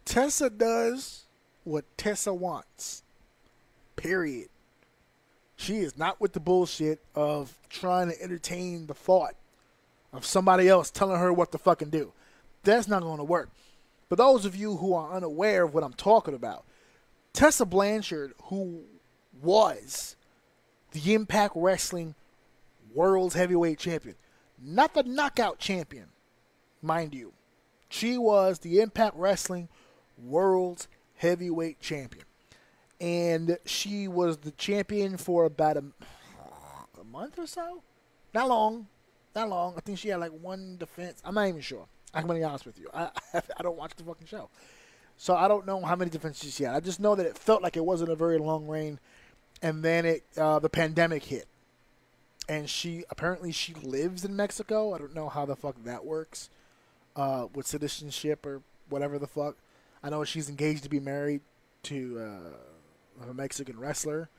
[0.06, 1.26] Tessa does
[1.66, 3.04] what Tessa wants.
[3.98, 4.48] Period.
[5.58, 9.36] She is not with the bullshit of trying to entertain the thought
[10.14, 12.14] of somebody else telling her what to fucking do.
[12.64, 13.50] That's not going to work.
[14.08, 16.64] But those of you who are unaware of what I'm talking about,
[17.34, 18.84] Tessa Blanchard, who
[19.42, 20.16] was
[20.92, 22.16] the Impact Wrestling
[22.94, 24.16] World's Heavyweight Champion,
[24.62, 26.08] not the Knockout Champion,
[26.82, 27.34] mind you.
[27.90, 29.70] She was the Impact Wrestling
[30.18, 32.26] World's Heavyweight Champion.
[33.02, 35.84] And she was the champion for about a,
[37.00, 37.82] a month or so.
[38.34, 38.88] Not long.
[39.36, 39.74] Not long.
[39.78, 41.22] I think she had like one defense.
[41.24, 41.86] I'm not even sure.
[42.14, 42.90] I'm going to be honest with you.
[42.94, 44.50] I, I don't watch the fucking show.
[45.18, 46.76] So I don't know how many defenses she had.
[46.76, 49.00] I just know that it felt like it wasn't a very long reign.
[49.62, 51.48] And then it uh, the pandemic hit.
[52.48, 54.94] And she apparently she lives in Mexico.
[54.94, 56.50] I don't know how the fuck that works
[57.16, 59.56] uh, with citizenship or whatever the fuck.
[60.02, 61.42] I know she's engaged to be married
[61.84, 64.30] to uh, a Mexican wrestler.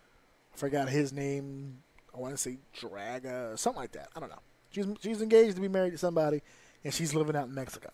[0.54, 1.78] I forgot his name.
[2.14, 4.08] I want to say Draga, something like that.
[4.16, 4.40] I don't know.
[4.70, 6.42] She's she's engaged to be married to somebody,
[6.84, 7.90] and she's living out in Mexico.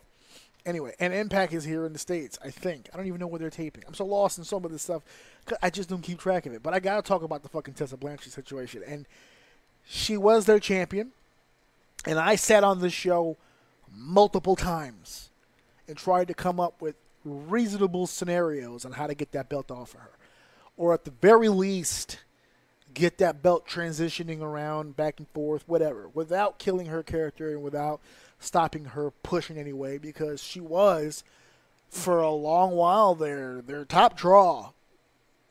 [0.66, 2.38] Anyway, and Impact is here in the states.
[2.44, 3.84] I think I don't even know where they're taping.
[3.86, 5.04] I'm so lost in some of this stuff.
[5.62, 6.62] I just don't keep track of it.
[6.62, 8.82] But I gotta talk about the fucking Tessa Blanchard situation.
[8.84, 9.06] And
[9.84, 11.12] she was their champion,
[12.04, 13.36] and I sat on this show
[13.94, 15.30] multiple times
[15.86, 19.94] and tried to come up with reasonable scenarios on how to get that belt off
[19.94, 20.10] of her.
[20.76, 22.18] Or at the very least,
[22.92, 28.00] get that belt transitioning around back and forth, whatever, without killing her character and without
[28.38, 31.24] stopping her push in any way because she was,
[31.88, 34.72] for a long while there, their top draw.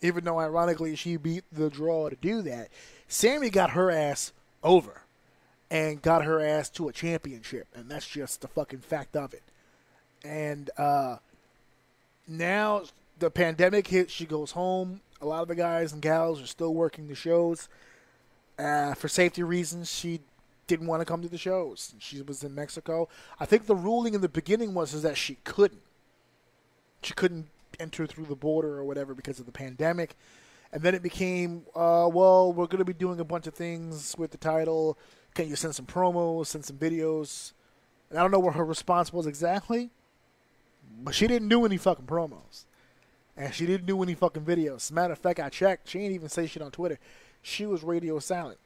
[0.01, 2.69] Even though, ironically, she beat the draw to do that.
[3.07, 4.33] Sami got her ass
[4.63, 5.01] over
[5.71, 7.67] and got her ass to a championship.
[7.73, 9.43] And that's just the fucking fact of it.
[10.23, 11.17] And uh,
[12.27, 12.83] now
[13.19, 15.01] the pandemic hits, she goes home.
[15.21, 17.67] A lot of the guys and gals are still working the shows.
[18.59, 20.21] Uh, for safety reasons, she
[20.67, 21.93] didn't want to come to the shows.
[21.99, 23.07] She was in Mexico.
[23.39, 25.81] I think the ruling in the beginning was is that she couldn't.
[27.03, 27.47] She couldn't
[27.79, 30.15] enter through the border or whatever because of the pandemic.
[30.71, 34.15] And then it became, uh, well, we're going to be doing a bunch of things
[34.17, 34.97] with the title.
[35.33, 37.53] Can you send some promos, send some videos?
[38.09, 39.89] And I don't know what her response was exactly,
[41.03, 42.65] but she didn't do any fucking promos.
[43.37, 44.75] And she didn't do any fucking videos.
[44.75, 45.89] As a matter of fact, I checked.
[45.89, 46.99] She didn't even say shit on Twitter.
[47.41, 48.59] She was radio silent.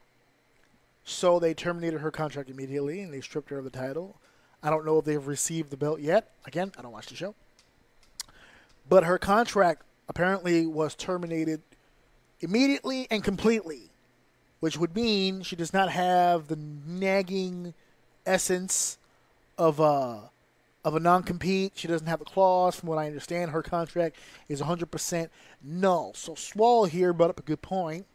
[1.04, 4.20] So they terminated her contract immediately and they stripped her of the title.
[4.62, 6.32] I don't know if they've received the belt yet.
[6.44, 7.34] Again, I don't watch the show.
[8.88, 11.62] But her contract apparently was terminated
[12.40, 13.90] immediately and completely,
[14.60, 17.74] which would mean she does not have the nagging
[18.26, 18.98] essence
[19.56, 20.30] of a
[20.82, 21.72] of a non-compete.
[21.74, 22.74] She doesn't have the clause.
[22.74, 24.16] From what I understand, her contract
[24.48, 25.28] is 100%
[25.62, 26.14] null.
[26.14, 28.06] So Swole here brought up a good point.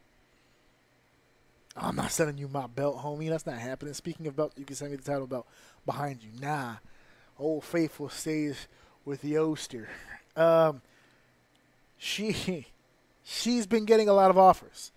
[1.76, 3.28] I'm not sending you my belt, homie.
[3.28, 3.92] That's not happening.
[3.94, 5.46] Speaking of belt, you can send me the title belt
[5.84, 6.30] behind you.
[6.40, 6.76] Nah.
[7.38, 8.66] Old Faithful stays
[9.04, 9.88] with the Oster.
[10.36, 10.80] Um,
[11.98, 12.66] she
[13.24, 14.92] she's been getting a lot of offers.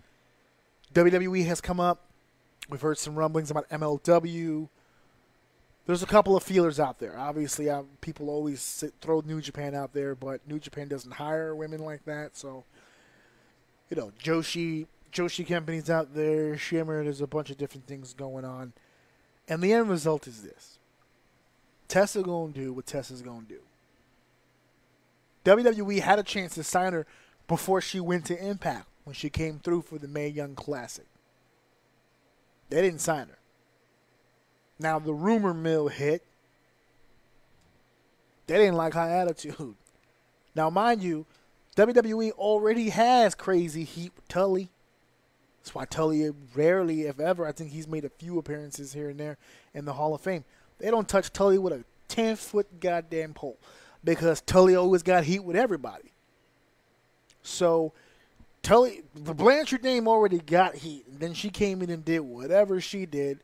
[0.94, 2.06] WWE has come up.
[2.68, 4.68] We've heard some rumblings about MLW.
[5.86, 7.18] There's a couple of feelers out there.
[7.18, 11.54] Obviously, uh, people always sit, throw New Japan out there, but New Japan doesn't hire
[11.54, 12.36] women like that.
[12.36, 12.64] So,
[13.88, 17.04] you know, Joshi Joshi companies out there, Shimmer.
[17.04, 18.72] There's a bunch of different things going on,
[19.48, 20.78] and the end result is this:
[21.88, 23.60] Tessa gonna do what Tessa's gonna do.
[25.44, 27.06] WWE had a chance to sign her
[27.48, 31.06] before she went to Impact when she came through for the Mae Young Classic.
[32.68, 33.38] They didn't sign her.
[34.78, 36.24] Now the rumor mill hit.
[38.46, 39.76] They didn't like her attitude.
[40.54, 41.26] Now, mind you,
[41.76, 44.70] WWE already has crazy heat with Tully.
[45.60, 49.20] That's why Tully rarely, if ever, I think he's made a few appearances here and
[49.20, 49.36] there
[49.74, 50.44] in the Hall of Fame.
[50.78, 53.58] They don't touch Tully with a 10 foot goddamn pole
[54.02, 56.12] because Tully always got heat with everybody.
[57.42, 57.92] So,
[58.62, 61.06] Tully, the Blanchard name already got heat.
[61.06, 63.40] And then she came in and did whatever she did.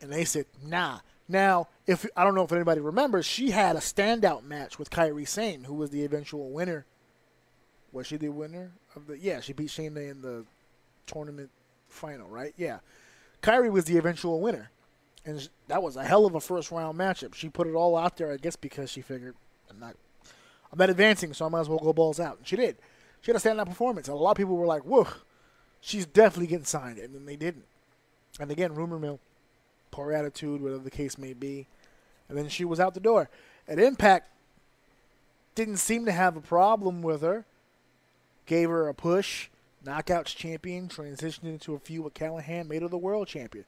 [0.00, 1.00] And they said, nah.
[1.28, 5.26] Now, if I don't know if anybody remembers, she had a standout match with Kairi
[5.26, 6.86] Sane, who was the eventual winner.
[7.90, 9.18] Was she the winner of the?
[9.18, 10.44] Yeah, she beat Shayna in the
[11.06, 11.50] tournament
[11.88, 12.52] final, right?
[12.56, 12.78] Yeah.
[13.42, 14.70] Kairi was the eventual winner.
[15.24, 17.34] And that was a hell of a first round matchup.
[17.34, 19.34] She put it all out there, I guess, because she figured
[19.68, 19.96] I'm not,
[20.72, 22.38] I'm not advancing, so I might as well go balls out.
[22.38, 22.76] And she did.
[23.20, 24.08] She had a standout performance.
[24.08, 25.08] And a lot of people were like, "Whoa,
[25.80, 27.64] she's definitely getting signed," and then they didn't.
[28.38, 29.18] And again, rumor mill,
[29.90, 31.66] poor attitude, whatever the case may be.
[32.28, 33.28] And then she was out the door.
[33.66, 34.28] At Impact,
[35.56, 37.44] didn't seem to have a problem with her.
[38.44, 39.48] Gave her a push
[39.84, 43.64] Knockouts champion, transitioned into a feud with Callihan, made her the world champion.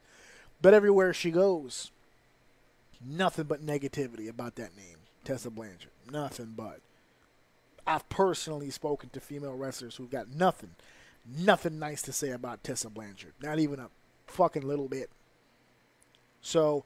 [0.61, 1.91] But everywhere she goes,
[3.05, 5.91] nothing but negativity about that name, Tessa Blanchard.
[6.11, 6.81] Nothing but.
[7.87, 10.75] I've personally spoken to female wrestlers who've got nothing,
[11.25, 13.33] nothing nice to say about Tessa Blanchard.
[13.41, 13.89] Not even a
[14.27, 15.09] fucking little bit.
[16.41, 16.83] So,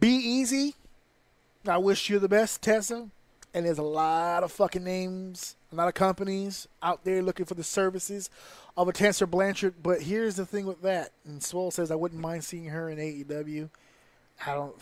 [0.00, 0.74] be easy.
[1.66, 3.08] I wish you the best, Tessa.
[3.52, 7.54] And there's a lot of fucking names a lot of companies out there looking for
[7.54, 8.30] the services
[8.76, 9.74] of a Tessa Blanchard.
[9.82, 11.10] But here's the thing with that.
[11.24, 13.68] And Swole says I wouldn't mind seeing her in AEW.
[14.46, 14.76] I don't.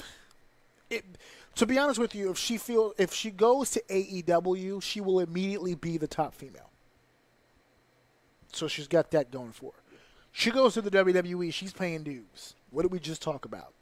[0.90, 1.05] It,
[1.57, 5.20] to be honest with you, if she feel if she goes to AEW, she will
[5.20, 6.70] immediately be the top female.
[8.53, 9.97] So she's got that going for her.
[10.32, 12.55] She goes to the WWE, she's paying dues.
[12.70, 13.72] What did we just talk about?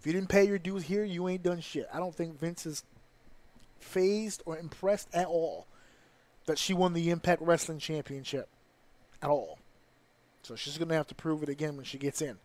[0.00, 1.88] If you didn't pay your dues here, you ain't done shit.
[1.92, 2.82] I don't think Vince is
[3.78, 5.66] fazed or impressed at all
[6.46, 8.48] that she won the Impact Wrestling Championship
[9.22, 9.58] at all.
[10.42, 12.38] So she's going to have to prove it again when she gets in.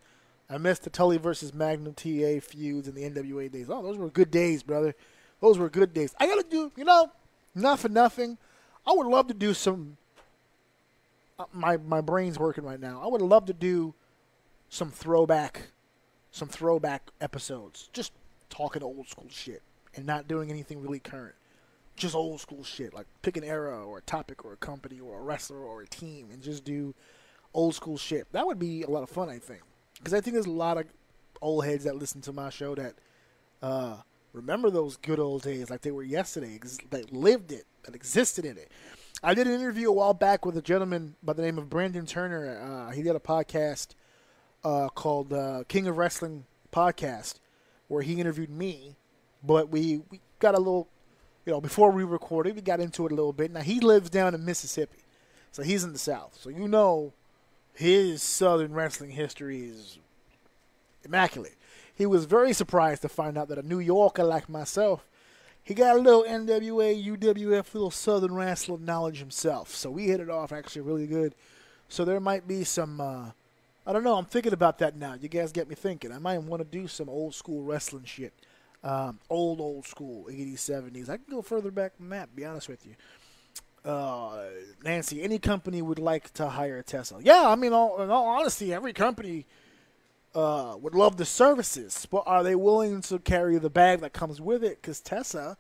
[0.50, 3.68] I missed the Tully versus Magnum TA feuds in the NWA days.
[3.70, 4.96] Oh, those were good days, brother.
[5.42, 6.16] Those were good days.
[6.20, 7.12] I got to do, you know,
[7.54, 8.38] not for nothing.
[8.86, 9.98] I would love to do some.
[11.38, 13.02] Uh, my my brain's working right now.
[13.04, 13.94] I would love to do
[14.70, 15.68] some throwback,
[16.32, 17.90] some throwback episodes.
[17.92, 18.14] Just
[18.50, 19.62] talking old school shit
[19.94, 21.36] and not doing anything really current
[21.98, 25.20] just old school shit, like pick an era or a topic or a company or
[25.20, 26.96] a wrestler or a team and just do
[27.54, 28.32] old school shit.
[28.32, 29.62] That would be a lot of fun, I think,
[29.98, 30.86] because I think there's a lot of
[31.42, 32.94] old heads that listen to my show that
[33.62, 33.98] uh,
[34.32, 36.60] remember those good old days like they were yesterday,
[36.92, 38.72] that lived it, that existed in it.
[39.24, 42.06] I did an interview a while back with a gentleman by the name of Brandon
[42.06, 42.60] Turner.
[42.62, 43.96] Uh, he did a podcast
[44.64, 47.40] uh, called uh, King of Wrestling Podcast,
[47.88, 48.96] where he interviewed me,
[49.44, 50.88] but we, we got a little
[51.48, 53.52] you know, before we recorded, we got into it a little bit.
[53.52, 54.98] Now he lives down in Mississippi,
[55.54, 56.38] so he's in the South.
[56.38, 57.14] So you know,
[57.74, 59.98] his Southern wrestling history is
[61.06, 61.56] immaculate.
[61.96, 65.08] He was very surprised to find out that a New Yorker like myself,
[65.64, 69.74] he got a little NWA, UWF, little Southern wrestling knowledge himself.
[69.74, 71.34] So we hit it off actually really good.
[71.88, 73.00] So there might be some.
[73.00, 73.32] Uh,
[73.86, 74.18] I don't know.
[74.18, 75.14] I'm thinking about that now.
[75.14, 76.12] You guys get me thinking.
[76.12, 78.34] I might want to do some old school wrestling shit.
[78.84, 81.10] Um, old, old school, 80s, 70s.
[81.10, 82.96] I can go further back than that, be honest with you.
[83.84, 84.46] Uh,
[84.84, 87.18] Nancy, any company would like to hire Tessa.
[87.22, 89.46] Yeah, I mean, all, in all honesty, every company
[90.36, 94.40] uh, would love the services, but are they willing to carry the bag that comes
[94.40, 94.82] with it?
[94.82, 95.58] Because Tessa,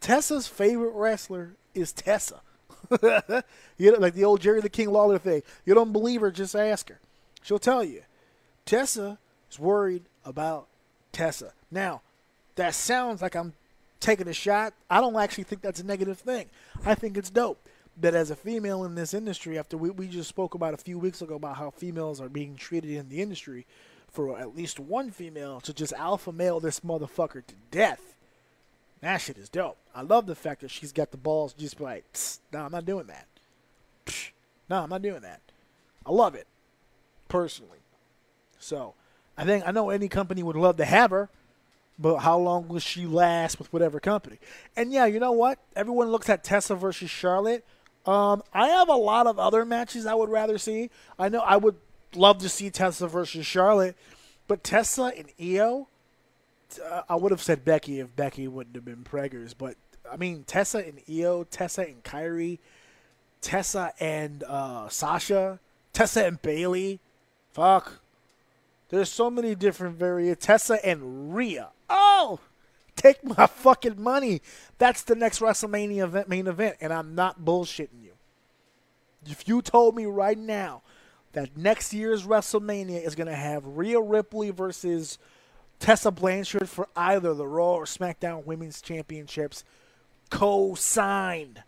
[0.00, 2.42] Tessa's favorite wrestler is Tessa.
[3.78, 5.42] you know, like the old Jerry the King Lawler thing.
[5.64, 7.00] You don't believe her, just ask her.
[7.42, 8.02] She'll tell you.
[8.66, 9.18] Tessa
[9.50, 10.66] is worried about
[11.12, 11.52] Tessa.
[11.74, 12.02] Now,
[12.54, 13.52] that sounds like I'm
[13.98, 14.72] taking a shot.
[14.88, 16.46] I don't actually think that's a negative thing.
[16.86, 17.58] I think it's dope
[18.00, 20.98] that as a female in this industry, after we, we just spoke about a few
[20.98, 23.66] weeks ago about how females are being treated in the industry,
[24.08, 28.14] for at least one female to just alpha male this motherfucker to death.
[29.00, 29.76] That shit is dope.
[29.94, 32.04] I love the fact that she's got the balls just like,
[32.52, 33.26] no, I'm not doing that.
[34.70, 35.40] No, I'm not doing that.
[36.06, 36.46] I love it,
[37.28, 37.78] personally.
[38.60, 38.94] So,
[39.36, 41.28] I think I know any company would love to have her,
[41.98, 44.38] but how long will she last with whatever company?
[44.76, 45.58] And yeah, you know what?
[45.76, 47.64] Everyone looks at Tessa versus Charlotte.
[48.06, 50.90] Um, I have a lot of other matches I would rather see.
[51.18, 51.76] I know I would
[52.14, 53.96] love to see Tessa versus Charlotte,
[54.46, 55.88] but Tessa and Io,
[56.84, 59.76] uh, I would have said Becky if Becky wouldn't have been preggers, but
[60.10, 62.58] I mean, Tessa and Io, Tessa and Kairi,
[63.40, 65.60] Tessa and uh, Sasha,
[65.92, 67.00] Tessa and Bayley.
[67.52, 68.00] Fuck.
[68.88, 70.46] There's so many different variants.
[70.46, 71.70] Tessa and Rhea.
[71.88, 72.40] Oh,
[72.96, 74.42] take my fucking money.
[74.78, 78.12] That's the next WrestleMania event, main event, and I'm not bullshitting you.
[79.26, 80.82] If you told me right now
[81.32, 85.18] that next year's WrestleMania is going to have Rhea Ripley versus
[85.80, 89.64] Tessa Blanchard for either the Raw or SmackDown Women's Championships,
[90.30, 91.62] co-signed.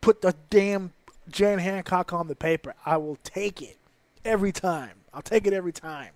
[0.00, 0.92] Put the damn
[1.30, 2.74] Jan Hancock on the paper.
[2.84, 3.78] I will take it
[4.24, 4.96] every time.
[5.16, 6.10] I'll take it every time.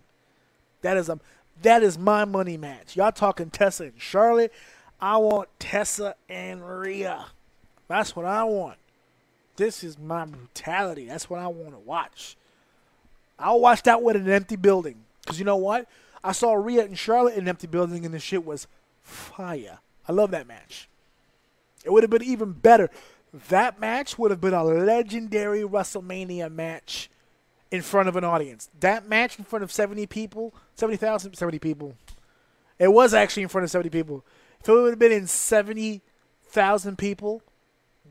[0.82, 1.18] That is a
[1.62, 2.96] that is my money match.
[2.96, 4.52] Y'all talking Tessa and Charlotte.
[5.00, 7.26] I want Tessa and Rhea.
[7.88, 8.76] That's what I want.
[9.56, 11.06] This is my brutality.
[11.06, 12.36] That's what I want to watch.
[13.38, 14.96] I'll watch that with an empty building.
[15.22, 15.86] Because you know what?
[16.22, 18.66] I saw Rhea and Charlotte in an empty building, and the shit was
[19.02, 19.78] fire.
[20.06, 20.88] I love that match.
[21.84, 22.90] It would have been even better.
[23.48, 27.08] That match would have been a legendary WrestleMania match
[27.70, 28.68] in front of an audience.
[28.80, 31.94] That match in front of 70 people, 70,000, 70 people.
[32.78, 34.24] It was actually in front of 70 people.
[34.60, 37.42] If it would have been in 70,000 people,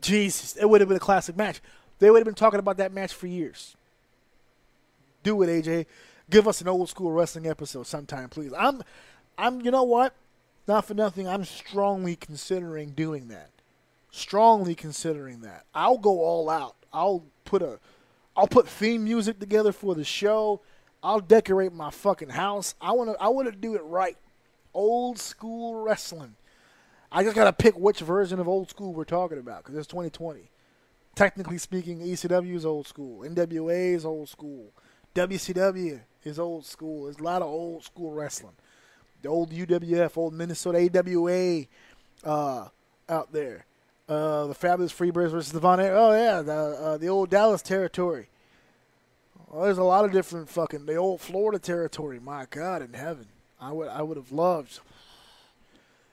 [0.00, 1.60] Jesus, it would have been a classic match.
[1.98, 3.76] They would have been talking about that match for years.
[5.22, 5.86] Do it, AJ.
[6.30, 8.52] Give us an old school wrestling episode sometime, please.
[8.56, 8.82] I'm,
[9.36, 9.60] I'm.
[9.60, 10.14] You know what?
[10.66, 11.28] Not for nothing.
[11.28, 13.50] I'm strongly considering doing that.
[14.10, 15.66] Strongly considering that.
[15.74, 16.76] I'll go all out.
[16.92, 17.78] I'll put a,
[18.36, 20.60] I'll put theme music together for the show.
[21.02, 22.74] I'll decorate my fucking house.
[22.80, 23.14] I wanna.
[23.20, 24.16] I wanna do it right.
[24.74, 26.36] Old school wrestling.
[27.12, 30.50] I just gotta pick which version of old school we're talking about because it's 2020.
[31.16, 33.22] Technically speaking, ECW is old school.
[33.22, 34.72] NWA is old school.
[35.14, 37.04] WCW is old school.
[37.04, 38.54] There's a lot of old school wrestling.
[39.22, 41.64] The old UWF, old Minnesota AWA
[42.24, 42.68] uh,
[43.08, 43.66] out there.
[44.10, 45.78] Uh, the Fabulous Freebirds versus the Von.
[45.78, 48.28] Oh yeah, the uh, the old Dallas territory.
[49.48, 52.18] Well, there's a lot of different fucking the old Florida territory.
[52.18, 53.26] My God in heaven,
[53.60, 54.80] I would I would have loved.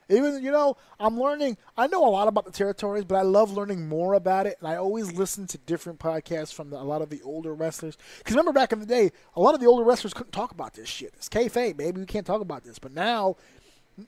[0.08, 1.56] Even you know, I'm learning.
[1.76, 4.58] I know a lot about the territories, but I love learning more about it.
[4.60, 7.98] And I always listen to different podcasts from the, a lot of the older wrestlers.
[8.18, 10.74] Because remember back in the day, a lot of the older wrestlers couldn't talk about
[10.74, 11.14] this shit.
[11.16, 11.98] It's kayfabe, baby.
[11.98, 12.78] We can't talk about this.
[12.78, 13.34] But now,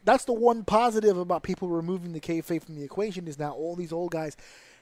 [0.05, 3.77] that's the one positive about people removing the kayfabe from the equation is now all
[3.77, 4.37] these old guys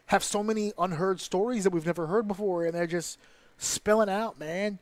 [0.07, 3.19] have so many unheard stories that we've never heard before, and they're just
[3.59, 4.79] spilling out, man.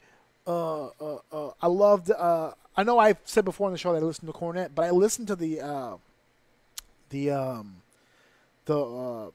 [0.47, 2.11] Uh, uh, uh, I loved.
[2.11, 4.85] Uh, I know I've said before on the show that I listened to Cornette, but
[4.85, 5.97] I listened to the uh,
[7.11, 7.83] the um,
[8.67, 9.31] the uh,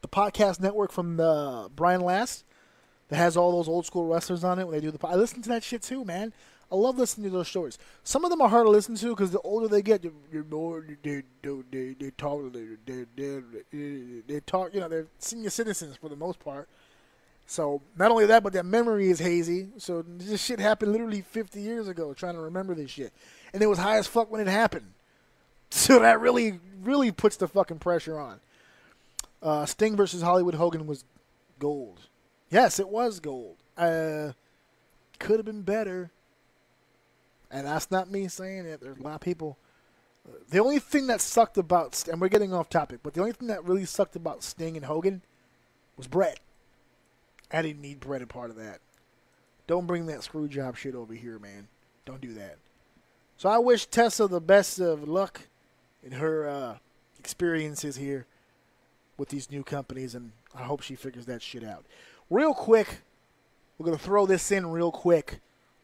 [0.00, 2.44] the podcast network from the Brian Last
[3.08, 5.06] that has all those old school wrestlers on it when they do the.
[5.06, 6.32] I listen to that shit too, man.
[6.70, 7.78] I love listening to those stories.
[8.04, 10.12] Some of them are hard to listen to because the older they get, the
[10.50, 12.52] more they they they, talk.
[12.52, 13.40] They, they,
[13.70, 14.74] they, they talk.
[14.74, 16.68] You know, they're senior citizens for the most part.
[17.46, 19.68] So not only that, but their memory is hazy.
[19.78, 22.12] So this shit happened literally 50 years ago.
[22.12, 23.14] Trying to remember this shit,
[23.54, 24.86] and it was high as fuck when it happened.
[25.70, 28.40] So that really, really puts the fucking pressure on.
[29.42, 31.04] Uh, Sting versus Hollywood Hogan was
[31.58, 32.00] gold.
[32.50, 33.56] Yes, it was gold.
[33.76, 34.32] Uh,
[35.18, 36.10] could have been better.
[37.50, 38.80] And that's not me saying it.
[38.80, 39.58] There's a lot of people.
[40.50, 43.48] The only thing that sucked about, and we're getting off topic, but the only thing
[43.48, 45.22] that really sucked about Sting and Hogan
[45.96, 46.40] was Bret.
[47.50, 48.80] I didn't need Bret a part of that.
[49.66, 51.68] Don't bring that screw job shit over here, man.
[52.04, 52.58] Don't do that.
[53.36, 55.42] So I wish Tessa the best of luck
[56.02, 56.76] in her uh,
[57.18, 58.26] experiences here
[59.16, 61.84] with these new companies, and I hope she figures that shit out.
[62.30, 63.02] Real quick,
[63.76, 65.40] we're gonna throw this in real quick.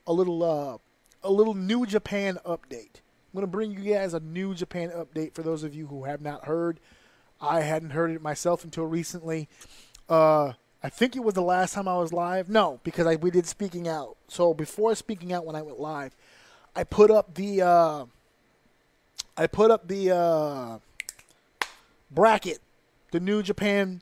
[0.07, 0.79] A little, uh,
[1.25, 3.01] a little New Japan update.
[3.35, 6.21] I'm gonna bring you guys a New Japan update for those of you who have
[6.21, 6.79] not heard.
[7.41, 9.49] I hadn't heard it myself until recently.
[10.09, 10.53] Uh,
[10.83, 12.49] I think it was the last time I was live.
[12.49, 14.17] No, because I we did speaking out.
[14.29, 16.15] So before speaking out, when I went live,
[16.77, 17.63] I put up the.
[17.63, 18.05] Uh,
[19.37, 20.79] I put up the uh,
[22.09, 22.61] bracket,
[23.11, 24.01] the New Japan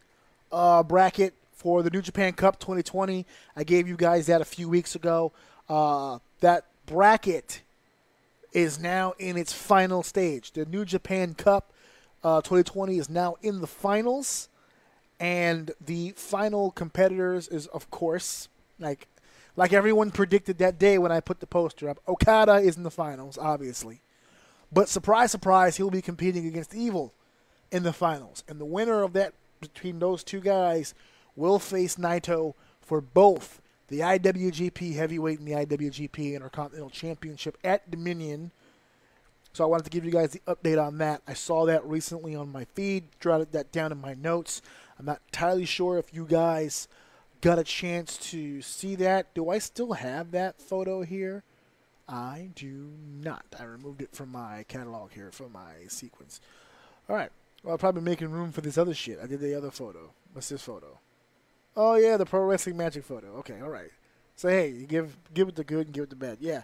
[0.51, 3.25] uh, bracket for the New Japan Cup 2020.
[3.57, 5.33] I gave you guys that a few weeks ago.
[5.71, 7.63] Uh, that bracket
[8.53, 10.53] is now in its final stage.
[10.53, 11.73] The New Japan Cup
[12.23, 14.51] uh, 2020 is now in the finals,
[15.19, 19.09] and the final competitors is, of course, like
[19.57, 21.99] like everyone predicted that day when I put the poster up.
[22.07, 24.03] Okada is in the finals, obviously.
[24.71, 27.13] But surprise, surprise, he'll be competing against Evil
[27.71, 28.45] in the finals.
[28.49, 30.95] And the winner of that between those two guys
[31.37, 33.62] will face Naito for both
[33.93, 38.51] the IWGP Heavyweight and the IWGP Intercontinental Championship at Dominion.
[39.53, 41.21] So I wanted to give you guys the update on that.
[41.29, 44.63] I saw that recently on my feed, jotted that down in my notes.
[44.99, 46.89] I'm not entirely sure if you guys
[47.43, 49.35] got a chance to see that.
[49.35, 51.45] Do I still have that photo here?
[52.09, 53.45] I do not.
[53.61, 56.41] I removed it from my catalog here, from my sequence.
[57.11, 57.31] All right.
[57.63, 59.19] Well, I'm probably making room for this other shit.
[59.23, 60.15] I did the other photo.
[60.33, 60.99] What's this photo?
[61.77, 63.29] Oh yeah, the pro wrestling magic photo.
[63.39, 63.91] Okay, all right.
[64.37, 66.39] So hey, you give give it the good and give it the bad.
[66.41, 66.63] Yeah,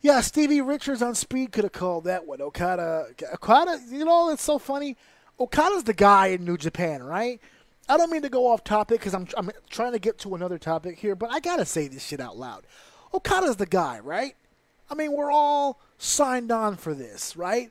[0.00, 0.20] yeah.
[0.20, 2.40] Stevie Richards on speed could have called that one.
[2.40, 3.80] Okada, Okada.
[3.90, 4.96] You know, it's so funny.
[5.38, 7.40] Okada's the guy in New Japan, right?
[7.88, 10.58] I don't mean to go off topic because I'm I'm trying to get to another
[10.58, 12.66] topic here, but I gotta say this shit out loud.
[13.12, 14.34] Okada's the guy, right?
[14.90, 17.70] I mean, we're all signed on for this, right?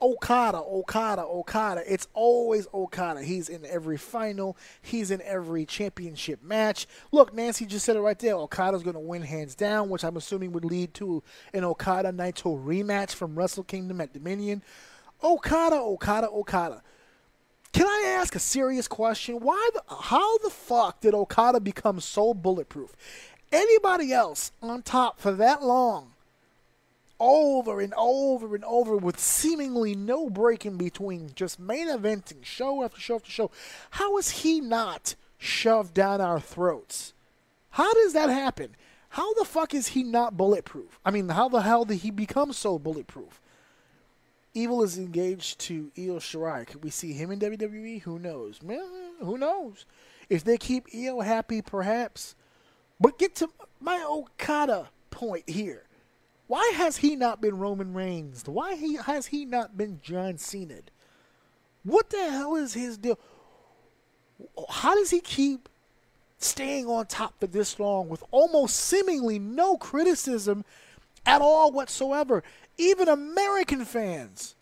[0.00, 1.82] Okada, Okada, Okada.
[1.90, 3.22] It's always Okada.
[3.22, 4.56] He's in every final.
[4.82, 6.86] He's in every championship match.
[7.12, 8.34] Look, Nancy just said it right there.
[8.34, 11.22] Okada's going to win hands down, which I'm assuming would lead to
[11.54, 14.62] an Okada Naito rematch from Wrestle Kingdom at Dominion.
[15.24, 16.82] Okada, Okada, Okada.
[17.72, 19.40] Can I ask a serious question?
[19.40, 22.94] Why the how the fuck did Okada become so bulletproof?
[23.52, 26.12] Anybody else on top for that long
[27.18, 32.82] over and over and over with seemingly no break in between, just main eventing show
[32.82, 33.50] after show after show.
[33.92, 37.14] How is he not shoved down our throats?
[37.70, 38.76] How does that happen?
[39.10, 40.98] How the fuck is he not bulletproof?
[41.04, 43.40] I mean, how the hell did he become so bulletproof?
[44.52, 46.66] Evil is engaged to Io Shirai.
[46.66, 48.02] Could we see him in WWE?
[48.02, 48.62] Who knows?
[48.62, 49.84] Man, who knows?
[50.28, 52.34] If they keep Io happy, perhaps.
[52.98, 53.50] But get to
[53.80, 55.85] my Okada point here.
[56.46, 58.44] Why has he not been Roman Reigns?
[58.46, 60.80] Why he, has he not been John Cena?
[61.82, 63.18] What the hell is his deal?
[64.68, 65.68] How does he keep
[66.38, 70.64] staying on top for this long with almost seemingly no criticism
[71.24, 72.42] at all whatsoever?
[72.76, 74.54] Even American fans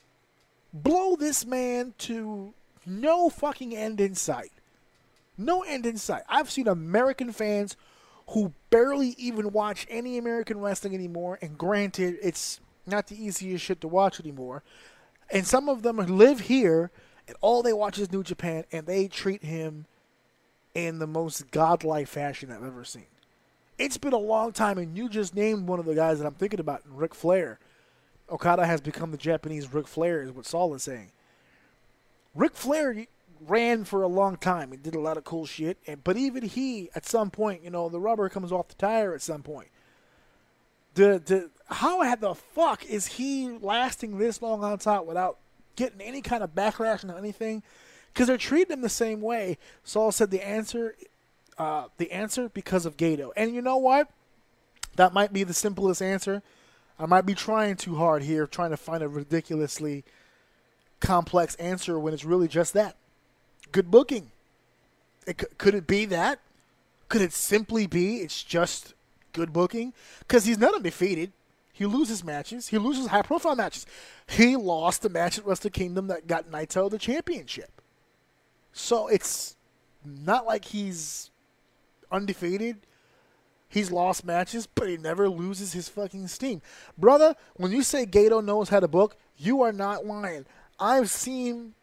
[0.72, 2.54] blow this man to
[2.86, 4.52] no fucking end in sight.
[5.36, 6.22] No end in sight.
[6.28, 7.76] I've seen American fans
[8.28, 11.38] who barely even watch any American wrestling anymore.
[11.42, 14.62] And granted, it's not the easiest shit to watch anymore.
[15.30, 16.90] And some of them live here,
[17.26, 19.86] and all they watch is New Japan, and they treat him
[20.74, 23.06] in the most godlike fashion I've ever seen.
[23.78, 26.34] It's been a long time, and you just named one of the guys that I'm
[26.34, 27.58] thinking about, Ric Flair.
[28.30, 31.10] Okada has become the Japanese Ric Flair, is what Saul is saying.
[32.34, 33.06] Ric Flair
[33.48, 35.78] ran for a long time and did a lot of cool shit.
[35.86, 39.14] And but even he, at some point, you know, the rubber comes off the tire
[39.14, 39.68] at some point.
[40.94, 45.38] The the how the fuck is he lasting this long on top without
[45.76, 47.62] getting any kind of backlash or anything?
[48.12, 49.58] Because they're treating him the same way.
[49.82, 50.94] Saul said the answer,
[51.58, 53.30] uh, the answer because of Gedo.
[53.36, 54.08] And you know what?
[54.94, 56.42] That might be the simplest answer.
[56.96, 60.04] I might be trying too hard here, trying to find a ridiculously
[61.00, 62.96] complex answer when it's really just that
[63.74, 64.30] good booking.
[65.26, 66.38] It, could it be that?
[67.08, 68.94] Could it simply be it's just
[69.32, 69.92] good booking?
[70.20, 71.32] Because he's not undefeated.
[71.72, 72.68] He loses matches.
[72.68, 73.84] He loses high profile matches.
[74.28, 77.82] He lost the match at Wrestle Kingdom that got Naito the championship.
[78.72, 79.56] So it's
[80.04, 81.30] not like he's
[82.12, 82.76] undefeated.
[83.68, 86.62] He's lost matches, but he never loses his fucking steam.
[86.96, 90.46] Brother, when you say Gedo knows how to book, you are not lying.
[90.78, 91.74] I've seen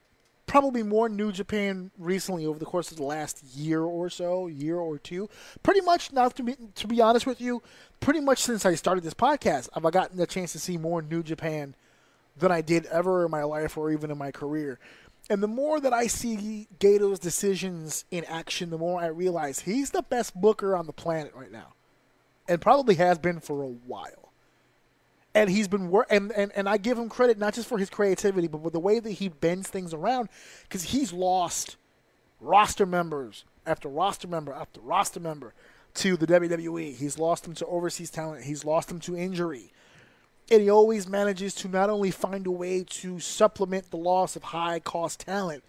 [0.51, 4.75] probably more New Japan recently over the course of the last year or so, year
[4.75, 5.29] or two.
[5.63, 7.63] Pretty much, now to be to be honest with you,
[8.01, 11.01] pretty much since I started this podcast, have I've gotten the chance to see more
[11.01, 11.73] New Japan
[12.37, 14.77] than I did ever in my life or even in my career.
[15.29, 19.91] And the more that I see Gedo's decisions in action, the more I realize he's
[19.91, 21.75] the best booker on the planet right now,
[22.49, 24.20] and probably has been for a while
[25.33, 27.89] and he's been work and, and and I give him credit not just for his
[27.89, 30.29] creativity, but with the way that he bends things around,
[30.63, 31.77] because he's lost
[32.39, 35.53] roster members after roster member after roster member
[35.95, 36.95] to the WWE.
[36.95, 38.43] He's lost them to overseas talent.
[38.43, 39.71] He's lost them to injury.
[40.49, 44.43] And he always manages to not only find a way to supplement the loss of
[44.43, 45.63] high cost talent,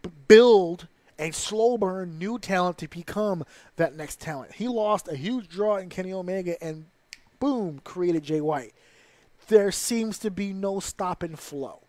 [0.00, 0.86] but build
[1.18, 3.44] and slow burn new talent to become
[3.76, 4.54] that next talent.
[4.54, 6.86] He lost a huge draw in Kenny Omega and
[7.38, 8.72] boom, created Jay White
[9.46, 11.80] there seems to be no stop and flow.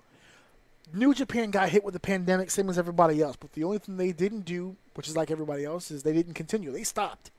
[0.94, 3.36] New Japan got hit with the pandemic, same as everybody else.
[3.36, 6.36] But the only thing they didn't do, which is like everybody else, is they didn't
[6.36, 6.72] continue.
[6.72, 7.32] They stopped.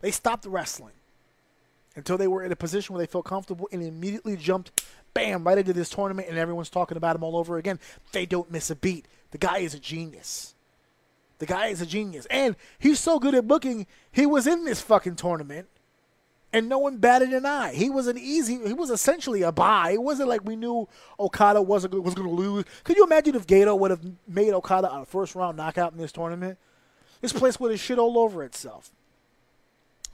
[0.00, 0.94] They stopped wrestling
[1.96, 5.58] until they were in a position where they felt comfortable and immediately jumped, bam, right
[5.58, 7.78] into this tournament, and everyone's talking about him all over again.
[8.12, 9.06] They don't miss a beat.
[9.32, 10.54] The guy is a genius.
[11.38, 12.26] The guy is a genius.
[12.30, 15.68] And he's so good at booking, he was in this fucking tournament
[16.52, 17.72] and no one batted an eye.
[17.74, 18.58] He was an easy.
[18.66, 19.92] He was essentially a bye.
[19.92, 22.64] It wasn't like we knew Okada wasn't was going to lose.
[22.84, 26.12] Could you imagine if Gedo would have made Okada a first round knockout in this
[26.12, 26.58] tournament?
[27.20, 28.90] This place would have shit all over itself.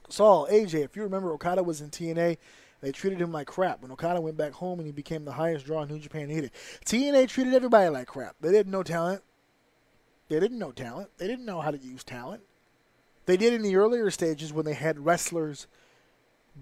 [0.09, 2.37] Saul, AJ, if you remember, Okada was in TNA.
[2.79, 3.81] They treated him like crap.
[3.81, 6.51] When Okada went back home and he became the highest draw in New Japan needed,
[6.85, 8.35] TNA treated everybody like crap.
[8.39, 9.23] They didn't know talent.
[10.29, 11.09] They didn't know talent.
[11.17, 12.43] They didn't know how to use talent.
[13.25, 15.67] They did in the earlier stages when they had wrestlers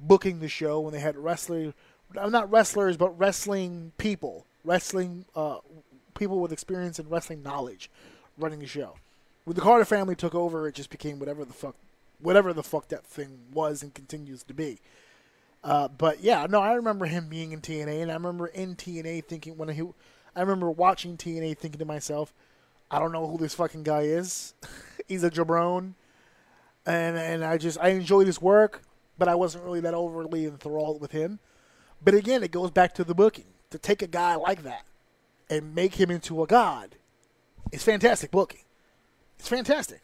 [0.01, 1.73] booking the show, when they had wrestlers,
[2.13, 5.57] not wrestlers, but wrestling people, wrestling uh,
[6.15, 7.89] people with experience and wrestling knowledge
[8.37, 8.95] running the show.
[9.43, 11.75] When the Carter family took over, it just became whatever the fuck,
[12.19, 14.79] whatever the fuck that thing was and continues to be.
[15.63, 19.25] Uh, but yeah, no, I remember him being in TNA, and I remember in TNA
[19.25, 19.81] thinking when he,
[20.35, 22.33] I remember watching TNA thinking to myself,
[22.89, 24.53] I don't know who this fucking guy is.
[25.07, 25.93] He's a jabron,
[26.85, 28.83] and and I just I enjoyed his work,
[29.17, 31.39] but I wasn't really that overly enthralled with him.
[32.03, 33.45] But again, it goes back to the booking.
[33.71, 34.85] To take a guy like that
[35.49, 36.95] and make him into a god,
[37.71, 38.61] it's fantastic booking.
[39.37, 40.01] It's fantastic.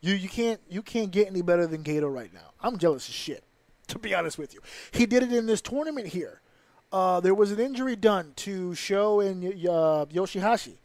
[0.00, 2.52] You you can't you can't get any better than Gedo right now.
[2.60, 3.44] I'm jealous as shit,
[3.88, 4.60] to be honest with you.
[4.90, 6.40] He did it in this tournament here.
[6.92, 10.76] Uh, there was an injury done to Sho and uh, Yoshihashi,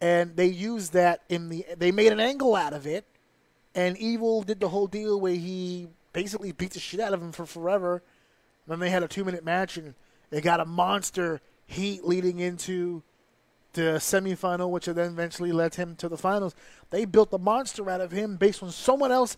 [0.00, 1.66] and they used that in the.
[1.76, 3.04] They made an angle out of it,
[3.74, 7.32] and Evil did the whole deal where he basically beat the shit out of him
[7.32, 8.02] for forever.
[8.66, 9.94] Then they had a two minute match, and
[10.30, 13.02] they got a monster heat leading into
[13.74, 16.54] the semifinal, which then eventually led him to the finals.
[16.90, 19.36] They built the monster out of him based on someone else.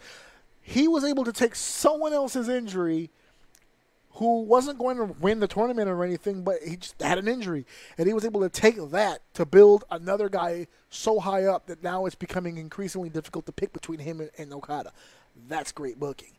[0.61, 3.11] He was able to take someone else's injury
[4.17, 7.67] who wasn't going to win the tournament or anything, but he just had an injury.
[7.99, 11.83] And he was able to take that to build another guy so high up that
[11.83, 14.93] now it's becoming increasingly difficult to pick between him and, and Okada.
[15.49, 16.36] That's great booking.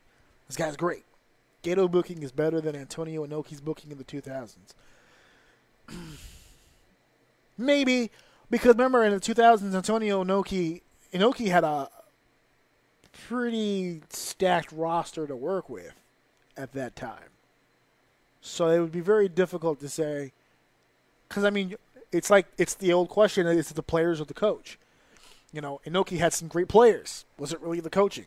[0.48, 1.04] This guy's great.
[1.64, 4.56] Gedo booking is better than Antonio Inoki's booking in the 2000s.
[7.58, 8.12] Maybe
[8.50, 10.82] because remember in the 2000s, Antonio Inoki
[11.14, 11.90] Inoki had a
[13.28, 15.94] pretty stacked roster to work with
[16.56, 17.30] at that time.
[18.42, 20.32] So it would be very difficult to say,
[21.28, 21.76] because I mean,
[22.12, 24.78] it's like it's the old question: is it the players or the coach?
[25.52, 27.26] You know, Inoki had some great players.
[27.38, 28.26] Was it really the coaching?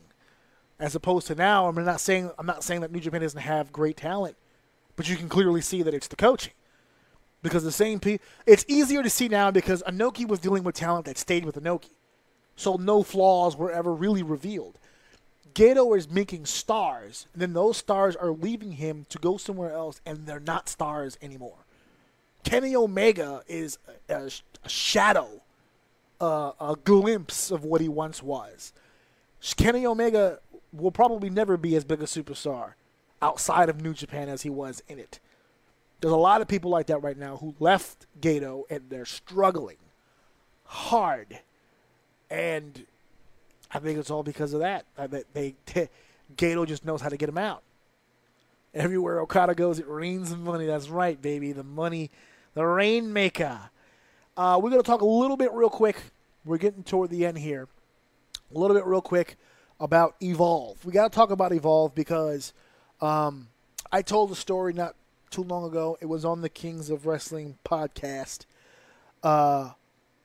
[0.81, 3.71] As opposed to now, I'm not saying I'm not saying that New Japan doesn't have
[3.71, 4.35] great talent,
[4.95, 6.53] but you can clearly see that it's the coaching
[7.43, 8.25] because the same people.
[8.47, 11.91] It's easier to see now because Inoki was dealing with talent that stayed with Inoki,
[12.55, 14.79] so no flaws were ever really revealed.
[15.53, 20.01] Gedo is making stars, and then those stars are leaving him to go somewhere else,
[20.03, 21.65] and they're not stars anymore.
[22.43, 23.77] Kenny Omega is
[24.09, 24.15] a,
[24.65, 25.41] a shadow,
[26.19, 28.73] uh, a glimpse of what he once was.
[29.57, 30.39] Kenny Omega
[30.73, 32.73] will probably never be as big a superstar
[33.21, 35.19] outside of New Japan as he was in it.
[35.99, 39.77] There's a lot of people like that right now who left Gedo and they're struggling
[40.65, 41.39] hard.
[42.29, 42.85] And
[43.71, 44.85] I think it's all because of that.
[44.95, 45.89] That they, they
[46.35, 47.61] Gedo just knows how to get him out.
[48.73, 50.65] Everywhere Okada goes, it rains money.
[50.65, 51.51] That's right, baby.
[51.51, 52.09] The money,
[52.53, 53.59] the rainmaker.
[54.37, 55.97] Uh, we're going to talk a little bit real quick.
[56.45, 57.67] We're getting toward the end here.
[58.53, 59.37] A little bit real quick
[59.81, 60.85] about Evolve.
[60.85, 62.53] We got to talk about Evolve because
[63.01, 63.47] um,
[63.91, 64.95] I told a story not
[65.31, 65.97] too long ago.
[65.99, 68.45] It was on the Kings of Wrestling podcast,
[69.23, 69.71] uh,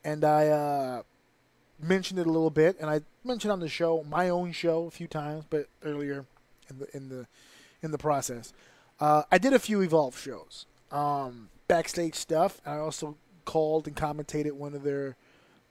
[0.03, 1.01] and I uh,
[1.81, 4.91] mentioned it a little bit, and I mentioned on the show, my own show, a
[4.91, 6.25] few times, but earlier
[6.69, 7.27] in the in the
[7.81, 8.53] in the process,
[8.99, 12.61] uh, I did a few Evolve shows, um, backstage stuff.
[12.63, 15.15] and I also called and commentated one of their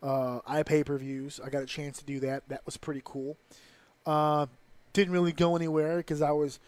[0.03, 1.39] uh, iPay per views.
[1.45, 2.49] I got a chance to do that.
[2.49, 3.37] That was pretty cool.
[4.07, 4.47] Uh,
[4.93, 6.59] didn't really go anywhere because I was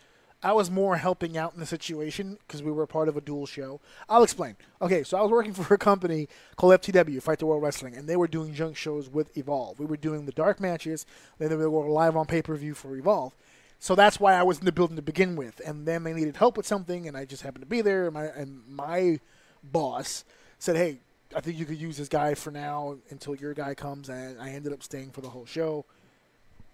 [0.42, 3.46] I was more helping out in the situation because we were part of a dual
[3.46, 3.80] show.
[4.08, 4.56] I'll explain.
[4.80, 8.08] Okay, so I was working for a company called FTW, Fight the World Wrestling, and
[8.08, 9.80] they were doing junk shows with Evolve.
[9.80, 11.06] We were doing the dark matches,
[11.38, 13.34] then they were live on pay per view for Evolve.
[13.80, 15.60] So that's why I was in the building to begin with.
[15.64, 18.06] And then they needed help with something, and I just happened to be there.
[18.06, 19.20] And my, and my
[19.62, 20.24] boss
[20.58, 21.00] said, "Hey,
[21.34, 24.50] I think you could use this guy for now until your guy comes." And I
[24.50, 25.84] ended up staying for the whole show.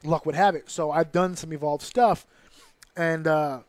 [0.05, 0.70] Luck would have it.
[0.70, 2.26] So I've done some Evolve stuff
[2.97, 3.60] and uh,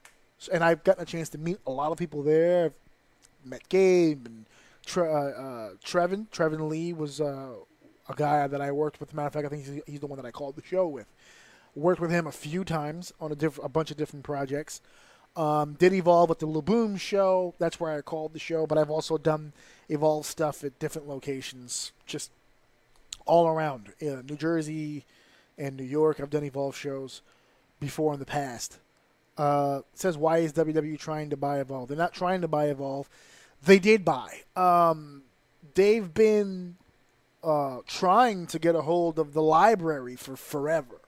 [0.52, 2.66] and I've gotten a chance to meet a lot of people there.
[2.66, 4.45] I've met Gabe and
[4.86, 6.28] Tre- uh, uh, Trevin.
[6.30, 7.56] Trevin Lee was uh,
[8.07, 9.14] a guy that I worked with.
[9.14, 11.07] Matter of fact, I think he's, he's, the one that I called the show with.
[11.76, 14.82] Worked with him a few times on a diff- a bunch of different projects.
[15.36, 17.53] Um, did evolve at the La Boom show.
[17.57, 18.66] That's where I called the show.
[18.68, 19.53] But I've also done
[19.90, 22.32] evolve stuff at different locations, just
[23.26, 25.03] all around New Jersey
[25.57, 26.19] and New York.
[26.19, 27.22] I've done evolve shows
[27.80, 28.80] before in the past.
[29.38, 31.90] Uh, says why is WWE trying to buy Evolve?
[31.90, 33.10] They're not trying to buy Evolve.
[33.64, 34.41] They did buy.
[34.56, 35.23] Um,
[35.73, 36.77] they've been
[37.44, 41.02] uh, trying to get a hold of the library for forever.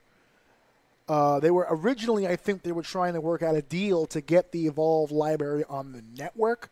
[1.08, 4.20] Uh, they were originally, I think, they were trying to work out a deal to
[4.20, 6.70] get the Evolve library on the network.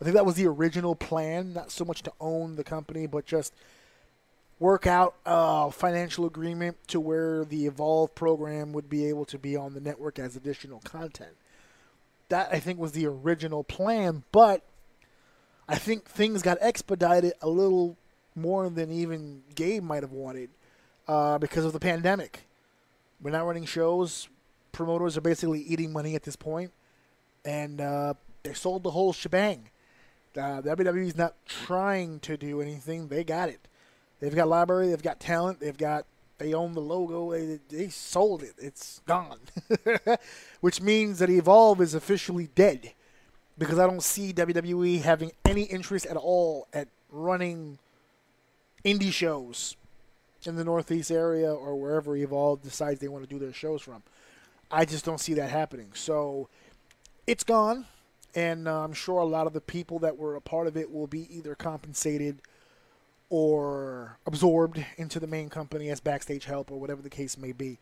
[0.00, 3.24] I think that was the original plan, not so much to own the company, but
[3.24, 3.54] just
[4.58, 9.56] work out a financial agreement to where the Evolve program would be able to be
[9.56, 11.36] on the network as additional content.
[12.28, 14.62] That I think was the original plan, but
[15.68, 17.96] I think things got expedited a little
[18.34, 20.50] more than even Gabe might have wanted
[21.06, 22.46] uh, because of the pandemic.
[23.20, 24.28] We're not running shows.
[24.72, 26.72] Promoters are basically eating money at this point,
[27.44, 29.70] and uh, they sold the whole shebang.
[30.36, 33.60] Uh, WWE's not trying to do anything; they got it.
[34.24, 36.06] They've got library, they've got talent, they've got
[36.38, 37.32] they own the logo.
[37.32, 39.38] They, they sold it; it's gone,
[40.62, 42.92] which means that Evolve is officially dead
[43.58, 47.78] because I don't see WWE having any interest at all at running
[48.82, 49.76] indie shows
[50.46, 54.02] in the Northeast area or wherever Evolve decides they want to do their shows from.
[54.70, 55.90] I just don't see that happening.
[55.92, 56.48] So
[57.26, 57.84] it's gone,
[58.34, 60.90] and uh, I'm sure a lot of the people that were a part of it
[60.90, 62.40] will be either compensated
[63.30, 67.78] or absorbed into the main company as backstage help or whatever the case may be.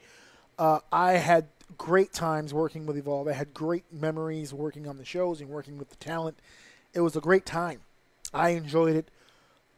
[0.59, 3.28] Uh, I had great times working with Evolve.
[3.28, 6.39] I had great memories working on the shows and working with the talent.
[6.94, 7.81] It was a great time.
[8.32, 9.10] I enjoyed it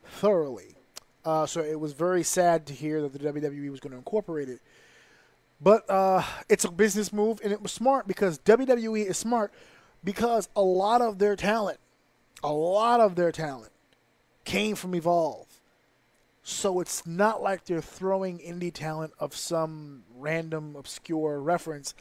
[0.04, 0.76] thoroughly.
[1.24, 4.48] Uh, so it was very sad to hear that the WWE was going to incorporate
[4.48, 4.60] it.
[5.60, 9.52] But uh, it's a business move, and it was smart because WWE is smart
[10.02, 11.78] because a lot of their talent,
[12.42, 13.72] a lot of their talent,
[14.44, 15.46] came from Evolve.
[16.46, 21.94] So it's not like they're throwing indie talent of some random obscure reference.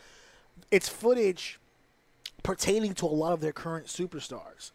[0.69, 1.59] It's footage
[2.43, 4.71] pertaining to a lot of their current superstars.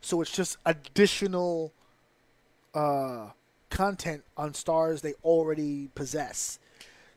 [0.00, 1.74] So it's just additional
[2.74, 3.28] uh,
[3.68, 6.58] content on stars they already possess.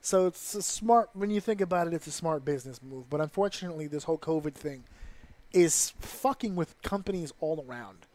[0.01, 3.09] So it's a smart when you think about it, it's a smart business move.
[3.09, 4.83] But unfortunately, this whole COVID thing
[5.53, 8.07] is fucking with companies all around.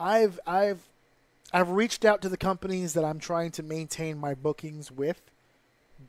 [0.00, 0.88] I've I've
[1.52, 5.20] I've reached out to the companies that I'm trying to maintain my bookings with,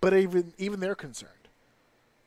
[0.01, 1.33] but even even they're concerned.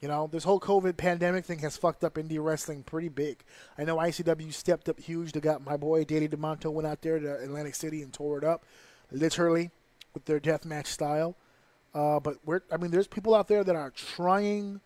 [0.00, 3.44] You know, this whole COVID pandemic thing has fucked up indie wrestling pretty big.
[3.78, 5.32] I know ICW stepped up huge.
[5.32, 8.44] They got my boy Danny Demanto went out there to Atlantic City and tore it
[8.44, 8.64] up,
[9.12, 9.70] literally,
[10.14, 11.36] with their deathmatch style.
[11.94, 14.80] Uh, but we're, I mean, there's people out there that are trying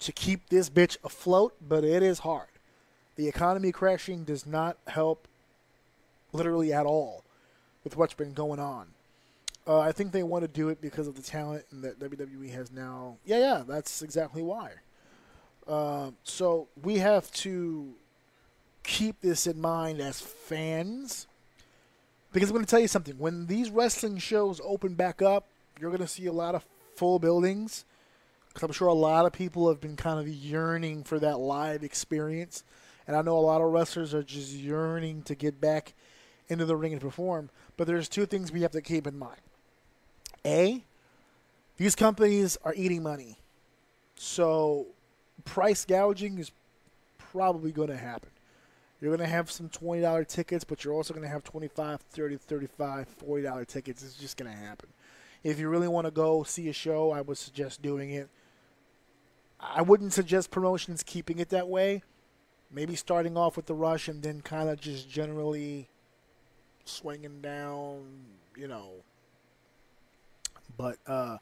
[0.00, 2.48] to keep this bitch afloat, but it is hard.
[3.16, 5.28] The economy crashing does not help
[6.32, 7.22] literally at all
[7.86, 8.88] with what's been going on.
[9.64, 12.50] Uh, I think they want to do it because of the talent and that WWE
[12.50, 13.18] has now.
[13.24, 14.72] Yeah, yeah, that's exactly why.
[15.68, 17.94] Uh, so we have to
[18.82, 21.28] keep this in mind as fans.
[22.32, 23.18] Because I'm going to tell you something.
[23.18, 25.46] When these wrestling shows open back up,
[25.80, 27.84] you're going to see a lot of full buildings.
[28.48, 31.84] Because I'm sure a lot of people have been kind of yearning for that live
[31.84, 32.64] experience.
[33.06, 35.94] And I know a lot of wrestlers are just yearning to get back
[36.48, 37.50] into the ring and perform.
[37.76, 39.40] But there's two things we have to keep in mind.
[40.44, 40.82] A,
[41.76, 43.38] these companies are eating money.
[44.14, 44.86] So
[45.44, 46.50] price gouging is
[47.18, 48.30] probably going to happen.
[49.00, 52.36] You're going to have some $20 tickets, but you're also going to have 25 30
[52.38, 54.02] 35 $40 tickets.
[54.02, 54.88] It's just going to happen.
[55.44, 58.28] If you really want to go see a show, I would suggest doing it.
[59.60, 62.02] I wouldn't suggest promotions keeping it that way.
[62.70, 65.88] Maybe starting off with the rush and then kind of just generally
[66.88, 68.02] swinging down,
[68.56, 68.90] you know.
[70.76, 71.38] But uh,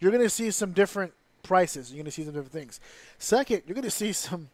[0.00, 1.12] you're going to see some different
[1.42, 1.90] prices.
[1.90, 2.80] You're going to see some different things.
[3.18, 4.50] Second, you're going to see some.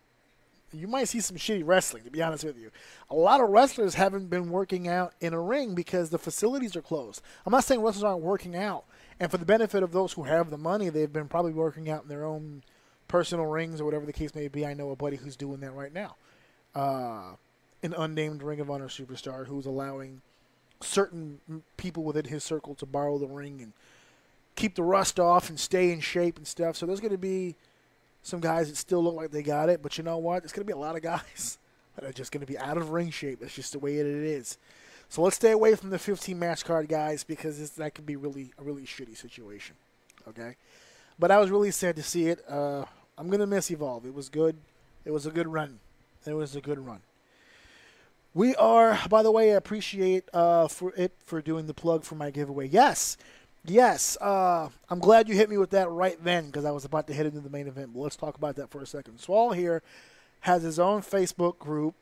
[0.70, 2.70] You might see some shitty wrestling, to be honest with you.
[3.08, 6.82] A lot of wrestlers haven't been working out in a ring because the facilities are
[6.82, 7.22] closed.
[7.46, 8.84] I'm not saying wrestlers aren't working out.
[9.18, 12.02] And for the benefit of those who have the money, they've been probably working out
[12.02, 12.62] in their own
[13.08, 14.66] personal rings or whatever the case may be.
[14.66, 16.16] I know a buddy who's doing that right now.
[16.74, 17.32] Uh,
[17.82, 20.20] an unnamed Ring of Honor superstar who's allowing
[20.80, 21.40] certain
[21.76, 23.72] people within his circle to borrow the ring and
[24.54, 26.76] keep the rust off and stay in shape and stuff.
[26.76, 27.56] So there's going to be
[28.22, 30.42] some guys that still look like they got it, but you know what?
[30.42, 31.58] There's going to be a lot of guys
[31.96, 33.40] that are just going to be out of ring shape.
[33.40, 34.58] That's just the way it is.
[35.08, 38.52] So let's stay away from the 15 match card guys because that could be really
[38.58, 39.74] a really shitty situation.
[40.28, 40.56] Okay,
[41.18, 42.44] but I was really sad to see it.
[42.46, 42.84] Uh,
[43.16, 44.04] I'm gonna miss Evolve.
[44.04, 44.56] It was good.
[45.06, 45.78] It was a good run.
[46.26, 47.00] It was a good run.
[48.34, 52.14] We are, by the way, I appreciate uh, for it for doing the plug for
[52.14, 52.68] my giveaway.
[52.68, 53.16] Yes,
[53.64, 57.06] Yes, uh, I'm glad you hit me with that right then because I was about
[57.08, 57.92] to head into the main event.
[57.92, 59.18] But let's talk about that for a second.
[59.18, 59.82] Swole here
[60.40, 61.94] has his own Facebook group,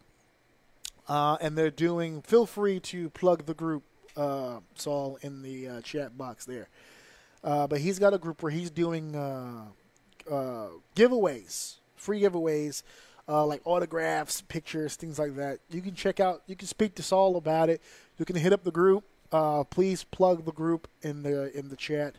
[1.08, 2.22] uh, and they're doing.
[2.22, 3.82] Feel free to plug the group,
[4.16, 6.68] uh, Saul, in the uh, chat box there.
[7.42, 9.64] Uh, but he's got a group where he's doing uh,
[10.30, 12.82] uh, giveaways, free giveaways,
[13.28, 15.58] uh, like autographs, pictures, things like that.
[15.70, 16.42] You can check out.
[16.46, 17.80] You can speak to Saul about it.
[18.18, 19.04] You can hit up the group.
[19.32, 22.14] Uh, please plug the group in the in the chat,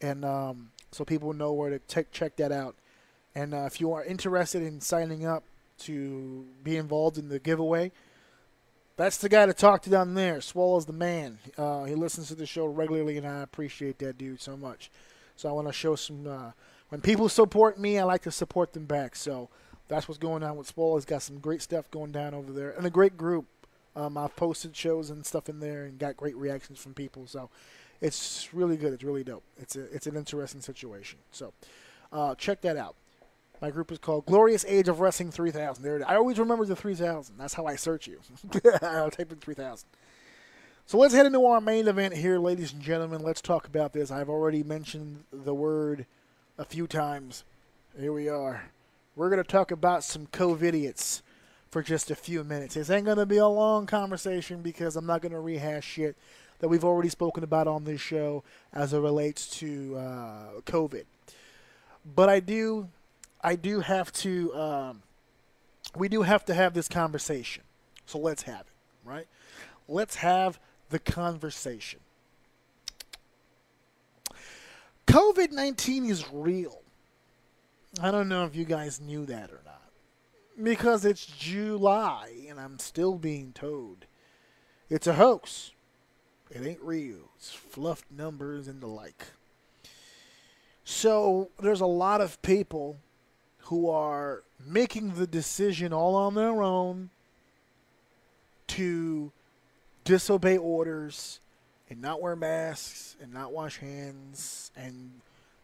[0.00, 2.76] and um, so people know where to check check that out.
[3.34, 5.44] And uh, if you are interested in signing up
[5.80, 7.92] to be involved in the giveaway,
[8.96, 10.40] that's the guy to talk to down there.
[10.40, 11.38] Swallow's the man.
[11.56, 14.90] Uh, he listens to the show regularly, and I appreciate that dude so much.
[15.36, 16.26] So I want to show some.
[16.26, 16.50] Uh,
[16.88, 19.16] when people support me, I like to support them back.
[19.16, 19.48] So
[19.92, 20.96] that's what's going on with Swallow.
[20.96, 23.46] He's got some great stuff going down over there, and a great group.
[23.94, 27.26] Um, I've posted shows and stuff in there, and got great reactions from people.
[27.26, 27.50] So
[28.00, 28.92] it's really good.
[28.92, 29.44] It's really dope.
[29.58, 31.18] It's a, it's an interesting situation.
[31.30, 31.52] So
[32.10, 32.96] uh, check that out.
[33.60, 35.84] My group is called Glorious Age of Wrestling 3000.
[35.84, 36.06] There, it is.
[36.08, 37.36] I always remember the 3000.
[37.38, 38.18] That's how I search you.
[38.82, 39.86] I'll type in 3000.
[40.86, 43.22] So let's head into our main event here, ladies and gentlemen.
[43.22, 44.10] Let's talk about this.
[44.10, 46.06] I've already mentioned the word
[46.58, 47.44] a few times.
[47.98, 48.64] Here we are.
[49.14, 51.20] We're going to talk about some COVIDiots
[51.70, 52.74] for just a few minutes.
[52.76, 56.16] This ain't going to be a long conversation because I'm not going to rehash shit
[56.60, 61.04] that we've already spoken about on this show as it relates to uh, COVID.
[62.14, 62.88] But I do,
[63.42, 65.02] I do have to, um,
[65.94, 67.64] we do have to have this conversation.
[68.06, 69.26] So let's have it, right?
[69.88, 70.58] Let's have
[70.88, 72.00] the conversation.
[75.06, 76.81] COVID 19 is real.
[78.00, 79.82] I don't know if you guys knew that or not.
[80.62, 84.06] Because it's July and I'm still being told
[84.88, 85.72] it's a hoax.
[86.50, 87.30] It ain't real.
[87.36, 89.26] It's fluffed numbers and the like.
[90.84, 92.98] So there's a lot of people
[93.64, 97.10] who are making the decision all on their own
[98.68, 99.32] to
[100.04, 101.40] disobey orders
[101.88, 105.12] and not wear masks and not wash hands and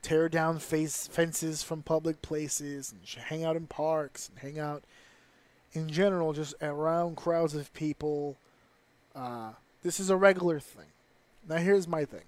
[0.08, 4.82] tear down face fences from public places and hang out in parks and hang out
[5.74, 8.34] in general just around crowds of people.
[9.14, 9.50] Uh,
[9.82, 10.86] this is a regular thing.
[11.46, 12.22] Now here's my thing.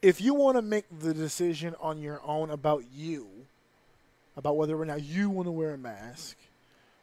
[0.00, 3.28] If you want to make the decision on your own about you,
[4.38, 6.38] about whether or not you want to wear a mask,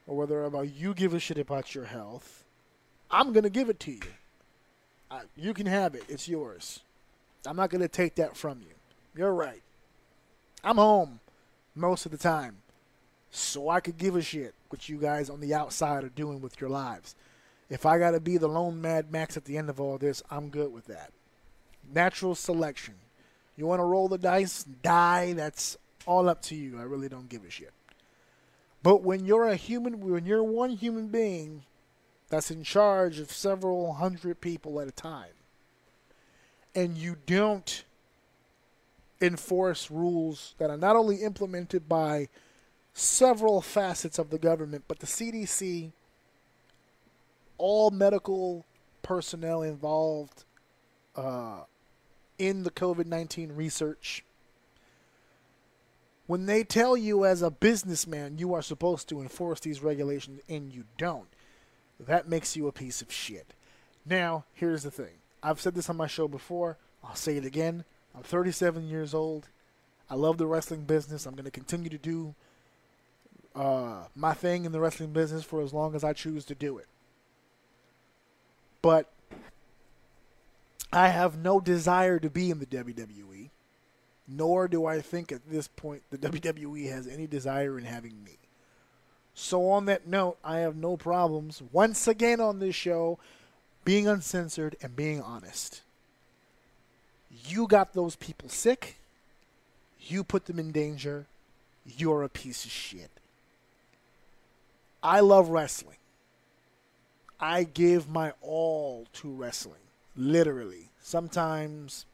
[0.07, 2.45] or whether or not you give a shit about your health,
[3.11, 4.01] I'm gonna give it to you.
[5.35, 6.01] You can have it.
[6.09, 6.79] It's yours.
[7.45, 8.76] I'm not gonna take that from you.
[9.17, 9.63] You're right.
[10.63, 11.19] I'm home
[11.73, 12.57] most of the time,
[13.31, 16.61] so I could give a shit what you guys on the outside are doing with
[16.61, 17.15] your lives.
[17.69, 20.49] If I gotta be the lone Mad Max at the end of all this, I'm
[20.49, 21.11] good with that.
[21.91, 22.93] Natural selection.
[23.55, 25.33] You want to roll the dice, die.
[25.33, 26.79] That's all up to you.
[26.79, 27.73] I really don't give a shit.
[28.83, 31.63] But when you're a human, when you're one human being
[32.29, 35.33] that's in charge of several hundred people at a time,
[36.75, 37.83] and you don't
[39.21, 42.29] enforce rules that are not only implemented by
[42.93, 45.91] several facets of the government, but the CDC,
[47.57, 48.65] all medical
[49.01, 50.43] personnel involved
[51.15, 51.61] uh,
[52.37, 54.23] in the COVID 19 research,
[56.27, 60.73] when they tell you as a businessman you are supposed to enforce these regulations and
[60.73, 61.27] you don't,
[61.99, 63.53] that makes you a piece of shit.
[64.05, 67.85] Now, here's the thing I've said this on my show before, I'll say it again.
[68.17, 69.47] I'm 37 years old.
[70.09, 71.27] I love the wrestling business.
[71.27, 72.33] I'm going to continue to do
[73.55, 76.79] uh, my thing in the wrestling business for as long as I choose to do
[76.79, 76.87] it.
[78.81, 79.11] But
[80.91, 83.49] I have no desire to be in the WWE,
[84.27, 88.37] nor do I think at this point the WWE has any desire in having me.
[89.35, 93.19] So, on that note, I have no problems once again on this show
[93.85, 95.83] being uncensored and being honest.
[97.45, 98.97] You got those people sick,
[99.99, 101.25] you put them in danger,
[101.85, 103.11] you're a piece of shit.
[105.01, 105.97] I love wrestling.
[107.39, 109.75] I give my all to wrestling.
[110.15, 110.89] Literally.
[111.01, 112.05] Sometimes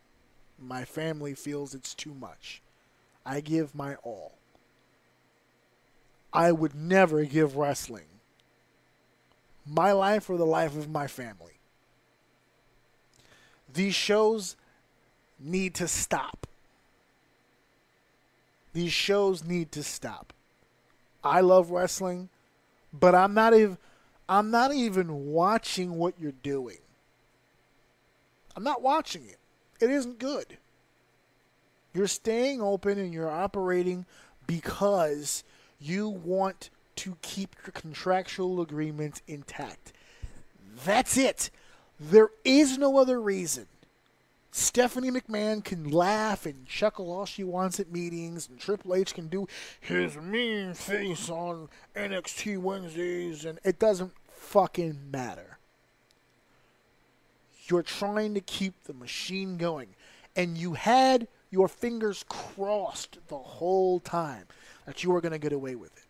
[0.60, 2.62] my family feels it's too much.
[3.26, 4.34] I give my all.
[6.32, 8.06] I would never give wrestling
[9.66, 11.54] my life or the life of my family.
[13.72, 14.56] These shows
[15.44, 16.48] need to stop.
[18.74, 20.34] These shows need to stop.
[21.24, 22.30] I love wrestling,
[22.92, 23.78] but I'm not even
[24.28, 26.78] I'm not even watching what you're doing.
[28.56, 29.38] I'm not watching it.
[29.84, 30.58] it isn't good.
[31.94, 34.06] You're staying open and you're operating
[34.48, 35.44] because
[35.80, 39.94] you want to keep your contractual agreements intact.
[40.86, 41.50] That's it.
[42.00, 43.68] There is no other reason.
[44.56, 49.28] Stephanie McMahon can laugh and chuckle all she wants at meetings, and Triple H can
[49.28, 49.48] do
[49.82, 55.58] his mean face on NXT Wednesdays, and it doesn't fucking matter.
[57.66, 59.96] You're trying to keep the machine going,
[60.36, 64.46] and you had your fingers crossed the whole time
[64.86, 66.06] that you were going to get away with it.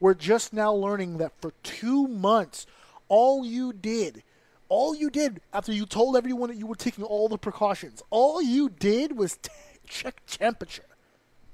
[0.00, 2.66] We're just now learning that for two months,
[3.08, 4.24] all you did
[4.68, 8.42] all you did after you told everyone that you were taking all the precautions, all
[8.42, 9.50] you did was t-
[9.88, 10.84] check temperature.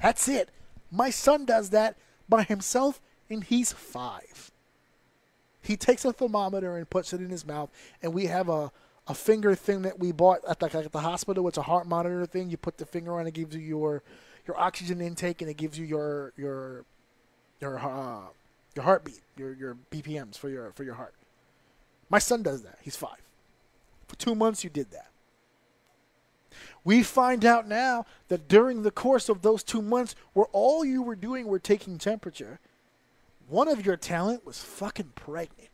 [0.01, 0.51] That's it.
[0.91, 1.97] My son does that
[2.29, 3.01] by himself,
[3.31, 4.51] and he's five.
[5.61, 7.71] He takes a thermometer and puts it in his mouth,
[8.03, 8.71] and we have a,
[9.09, 11.49] a finger thing that we bought at the, at the hospital.
[11.49, 12.51] It's a heart monitor thing.
[12.51, 14.03] You put the finger on, it gives you your
[14.47, 16.85] your oxygen intake, and it gives you your your
[17.61, 18.29] your uh,
[18.75, 21.15] your heartbeat, your your BPMs for your for your heart.
[22.15, 22.79] My son does that.
[22.81, 23.21] He's five.
[24.07, 25.09] For two months, you did that.
[26.85, 31.03] We find out now that during the course of those two months, where all you
[31.03, 32.61] were doing were taking temperature,
[33.49, 35.71] one of your talent was fucking pregnant.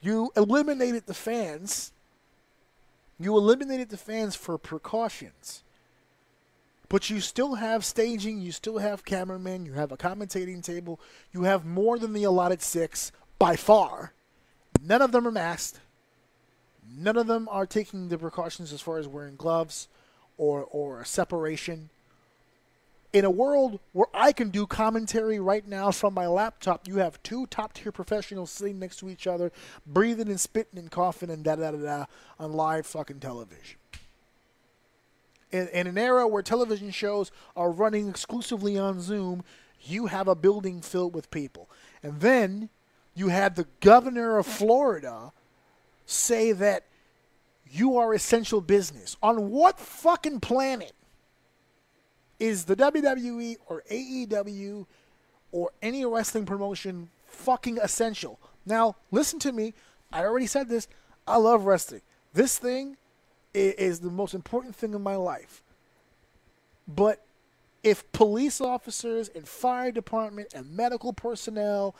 [0.00, 1.92] You eliminated the fans.
[3.20, 5.64] You eliminated the fans for precautions.
[6.88, 10.98] But you still have staging, you still have cameramen, you have a commentating table,
[11.32, 14.14] you have more than the allotted six by far.
[14.82, 15.80] None of them are masked.
[16.90, 19.88] None of them are taking the precautions as far as wearing gloves
[20.38, 21.90] or or separation.
[23.12, 27.22] In a world where I can do commentary right now from my laptop, you have
[27.22, 29.50] two top tier professionals sitting next to each other,
[29.86, 32.04] breathing and spitting and coughing and da da da da
[32.38, 33.78] on live fucking television
[35.50, 39.42] in, in an era where television shows are running exclusively on Zoom,
[39.82, 41.70] you have a building filled with people.
[42.02, 42.68] And then
[43.14, 45.32] you had the governor of Florida
[46.06, 46.84] say that
[47.70, 49.16] you are essential business.
[49.22, 50.92] On what fucking planet
[52.38, 54.86] is the WWE or AEW
[55.52, 58.38] or any wrestling promotion fucking essential?
[58.64, 59.74] Now, listen to me.
[60.12, 60.88] I already said this.
[61.26, 62.02] I love wrestling.
[62.32, 62.96] This thing
[63.54, 65.62] is the most important thing in my life.
[66.86, 67.24] But
[67.82, 71.94] if police officers and fire department and medical personnel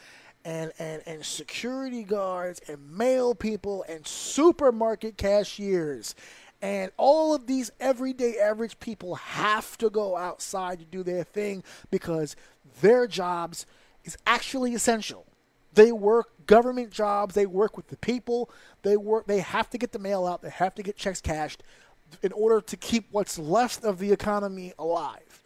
[0.45, 6.15] and, and, and security guards and mail people and supermarket cashiers
[6.61, 11.63] and all of these everyday average people have to go outside to do their thing
[11.91, 12.35] because
[12.81, 13.65] their jobs
[14.05, 15.25] is actually essential.
[15.79, 18.51] They work government jobs, they work with the people,
[18.83, 21.63] they work they have to get the mail out, they have to get checks cashed
[22.21, 25.45] in order to keep what's left of the economy alive.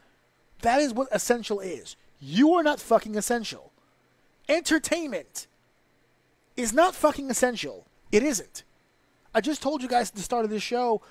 [0.63, 1.97] That is what essential is.
[2.19, 3.73] You are not fucking essential.
[4.49, 5.49] Entertainment
[6.57, 7.85] is not fucking essential.
[8.11, 8.65] It isn't.
[9.35, 11.03] I just told you guys at the start of this show,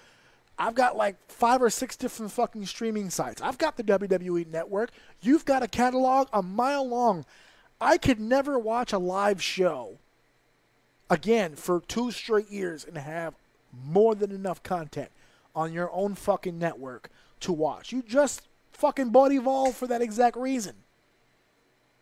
[0.57, 3.39] I've got like five or six different fucking streaming sites.
[3.39, 4.89] I've got the WWE network.
[5.21, 7.23] You've got a catalog a mile long.
[7.81, 9.97] I could never watch a live show
[11.09, 13.33] again for two straight years and have
[13.83, 15.09] more than enough content
[15.55, 17.09] on your own fucking network
[17.39, 17.91] to watch.
[17.91, 20.75] You just fucking bought Evolve for that exact reason.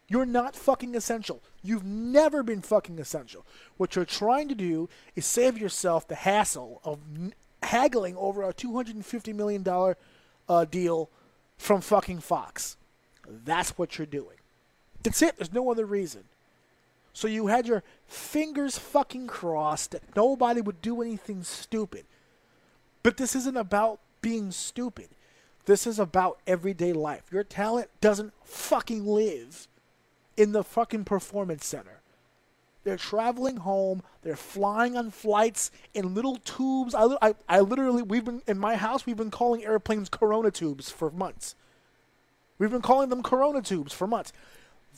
[0.09, 1.41] You're not fucking essential.
[1.63, 3.45] You've never been fucking essential.
[3.77, 7.33] What you're trying to do is save yourself the hassle of n-
[7.63, 9.95] haggling over a $250 million
[10.49, 11.09] uh, deal
[11.57, 12.75] from fucking Fox.
[13.27, 14.38] That's what you're doing.
[15.03, 15.37] That's it.
[15.37, 16.25] There's no other reason.
[17.13, 22.05] So you had your fingers fucking crossed that nobody would do anything stupid.
[23.03, 25.09] But this isn't about being stupid.
[25.65, 27.23] This is about everyday life.
[27.31, 29.67] Your talent doesn't fucking live
[30.37, 32.01] in the fucking performance center.
[32.83, 34.01] They're traveling home.
[34.21, 36.95] They're flying on flights in little tubes.
[36.95, 40.89] I, I, I literally, we've been, in my house, we've been calling airplanes corona tubes
[40.89, 41.55] for months.
[42.57, 44.33] We've been calling them corona tubes for months.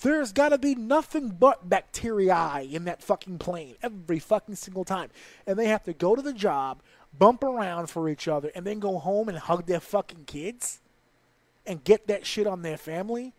[0.01, 5.09] There's got to be nothing but bacteria in that fucking plane every fucking single time.
[5.45, 6.81] And they have to go to the job,
[7.17, 10.79] bump around for each other, and then go home and hug their fucking kids
[11.65, 13.33] and get that shit on their family.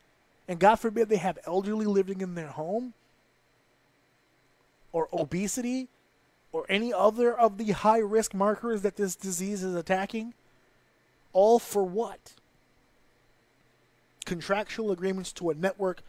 [0.46, 2.94] And God forbid they have elderly living in their home
[4.92, 5.88] or obesity
[6.52, 10.34] or any other of the high risk markers that this disease is attacking.
[11.32, 12.34] All for what?
[14.26, 16.02] Contractual agreements to a network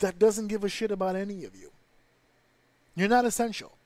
[0.00, 1.70] that doesn't give a shit about any of you.
[2.94, 3.76] You're not essential.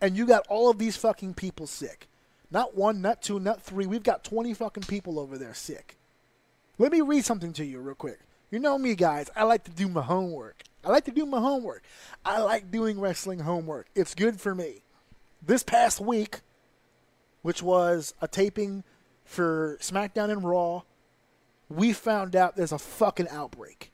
[0.00, 2.06] and you got all of these fucking people sick.
[2.50, 3.86] Not one, not two, not three.
[3.86, 5.96] We've got 20 fucking people over there sick.
[6.78, 8.20] Let me read something to you real quick.
[8.50, 9.28] You know me, guys.
[9.36, 10.62] I like to do my homework.
[10.84, 11.82] I like to do my homework.
[12.24, 13.88] I like doing wrestling homework.
[13.94, 14.82] It's good for me.
[15.44, 16.40] This past week,
[17.42, 18.84] which was a taping
[19.24, 20.82] for SmackDown and Raw,
[21.68, 23.90] we found out there's a fucking outbreak.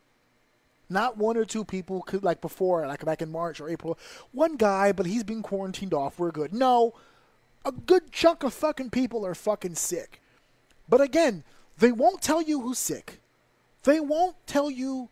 [0.89, 3.99] Not one or two people could like before, like back in March or April.
[4.33, 6.19] One guy, but he's been quarantined off.
[6.19, 6.53] We're good.
[6.53, 6.95] No,
[7.65, 10.21] a good chunk of fucking people are fucking sick.
[10.89, 11.45] But again,
[11.79, 13.21] they won't tell you who's sick.
[13.85, 15.09] They won't tell you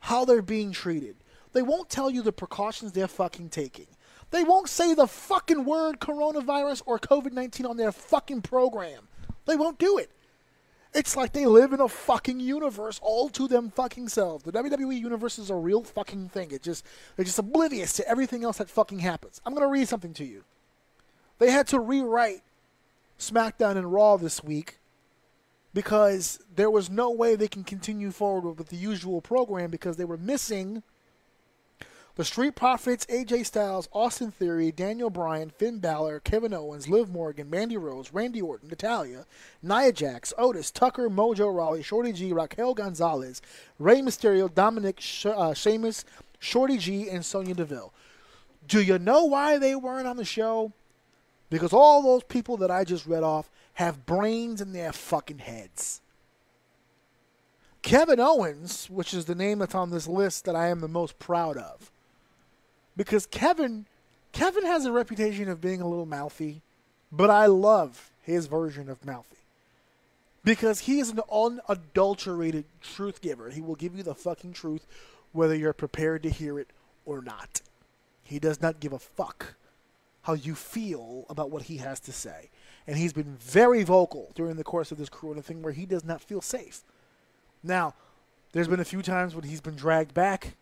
[0.00, 1.16] how they're being treated.
[1.52, 3.86] They won't tell you the precautions they're fucking taking.
[4.30, 9.08] They won't say the fucking word coronavirus or COVID 19 on their fucking program.
[9.46, 10.10] They won't do it.
[10.92, 14.42] It's like they live in a fucking universe all to them fucking selves.
[14.44, 16.50] The WWE universe is a real fucking thing.
[16.50, 16.84] It just
[17.16, 19.40] they're just oblivious to everything else that fucking happens.
[19.46, 20.42] I'm gonna read something to you.
[21.38, 22.42] They had to rewrite
[23.18, 24.78] SmackDown and Raw this week
[25.72, 30.04] because there was no way they can continue forward with the usual program because they
[30.04, 30.82] were missing
[32.16, 37.48] the Street Profits, AJ Styles, Austin Theory, Daniel Bryan, Finn Balor, Kevin Owens, Liv Morgan,
[37.48, 39.26] Mandy Rose, Randy Orton, Natalya,
[39.62, 43.40] Nia Jax, Otis, Tucker, Mojo Rawley, Shorty G, Raquel Gonzalez,
[43.78, 46.04] Rey Mysterio, Dominic, Sh- uh, Sheamus,
[46.38, 47.92] Shorty G, and Sonya Deville.
[48.66, 50.72] Do you know why they weren't on the show?
[51.48, 56.00] Because all those people that I just read off have brains in their fucking heads.
[57.82, 61.18] Kevin Owens, which is the name that's on this list that I am the most
[61.18, 61.90] proud of,
[63.00, 63.86] because Kevin
[64.32, 66.60] Kevin has a reputation of being a little mouthy,
[67.10, 69.38] but I love his version of mouthy.
[70.44, 73.48] Because he is an unadulterated truth giver.
[73.48, 74.86] He will give you the fucking truth
[75.32, 76.68] whether you're prepared to hear it
[77.06, 77.62] or not.
[78.22, 79.54] He does not give a fuck
[80.24, 82.50] how you feel about what he has to say.
[82.86, 86.04] And he's been very vocal during the course of this corona thing where he does
[86.04, 86.82] not feel safe.
[87.62, 87.94] Now,
[88.52, 90.54] there's been a few times when he's been dragged back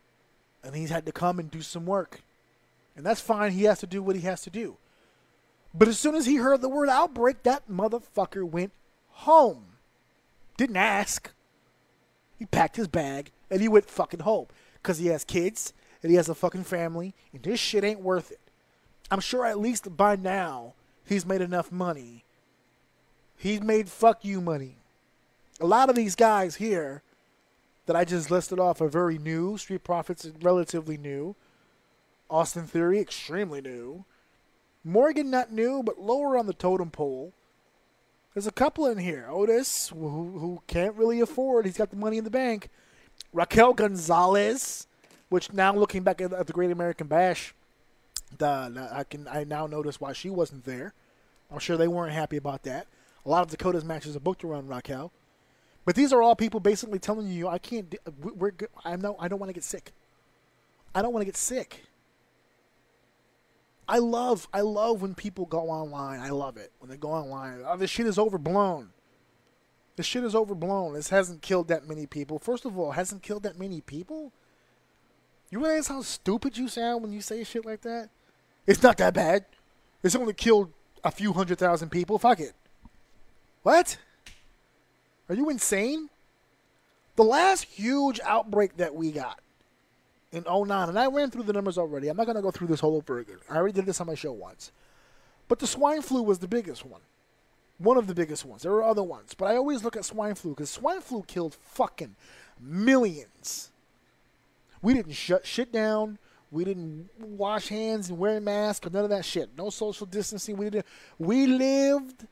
[0.62, 2.20] and he's had to come and do some work.
[2.98, 3.52] And that's fine.
[3.52, 4.76] He has to do what he has to do.
[5.72, 8.72] But as soon as he heard the word outbreak, that motherfucker went
[9.10, 9.66] home.
[10.56, 11.30] Didn't ask.
[12.40, 14.48] He packed his bag and he went fucking home.
[14.74, 15.72] Because he has kids
[16.02, 18.40] and he has a fucking family and this shit ain't worth it.
[19.12, 20.74] I'm sure at least by now
[21.06, 22.24] he's made enough money.
[23.36, 24.74] He's made fuck you money.
[25.60, 27.02] A lot of these guys here
[27.86, 29.56] that I just listed off are very new.
[29.56, 31.36] Street Profits is relatively new.
[32.30, 34.04] Austin Theory, extremely new.
[34.84, 37.32] Morgan, not new, but lower on the totem pole.
[38.34, 39.26] There's a couple in here.
[39.28, 42.68] Otis, who, who can't really afford, he's got the money in the bank.
[43.32, 44.86] Raquel Gonzalez,
[45.28, 47.54] which now looking back at, the Great American Bash,
[48.36, 50.94] the, I can I now notice why she wasn't there.
[51.50, 52.86] I'm sure they weren't happy about that.
[53.24, 55.12] A lot of Dakota's matches are booked around Raquel.
[55.84, 57.94] But these are all people basically telling you, I can't.
[58.22, 58.52] We're.
[58.84, 59.16] I'm no.
[59.18, 59.92] I don't want to get sick.
[60.94, 61.84] I don't want to get sick.
[63.88, 64.46] I love.
[64.52, 66.20] I love when people go online.
[66.20, 67.62] I love it when they go online.
[67.66, 68.90] Oh, this shit is overblown.
[69.96, 70.94] This shit is overblown.
[70.94, 72.38] This hasn't killed that many people.
[72.38, 74.32] First of all, hasn't killed that many people.
[75.50, 78.10] You realize how stupid you sound when you say shit like that?
[78.66, 79.46] It's not that bad.
[80.02, 80.70] It's only killed
[81.02, 82.18] a few hundred thousand people.
[82.18, 82.52] Fuck it.
[83.62, 83.96] What?
[85.28, 86.10] Are you insane?
[87.16, 89.40] The last huge outbreak that we got
[90.32, 92.08] in 09, and I ran through the numbers already.
[92.08, 93.38] I'm not going to go through this whole over again.
[93.48, 94.72] I already did this on my show once.
[95.48, 97.00] But the swine flu was the biggest one.
[97.78, 98.62] One of the biggest ones.
[98.62, 99.34] There were other ones.
[99.34, 102.16] But I always look at swine flu because swine flu killed fucking
[102.60, 103.70] millions.
[104.82, 106.18] We didn't shut shit down.
[106.50, 109.50] We didn't wash hands and wear masks or none of that shit.
[109.56, 110.56] No social distancing.
[110.56, 110.86] We didn't.
[111.18, 112.26] We lived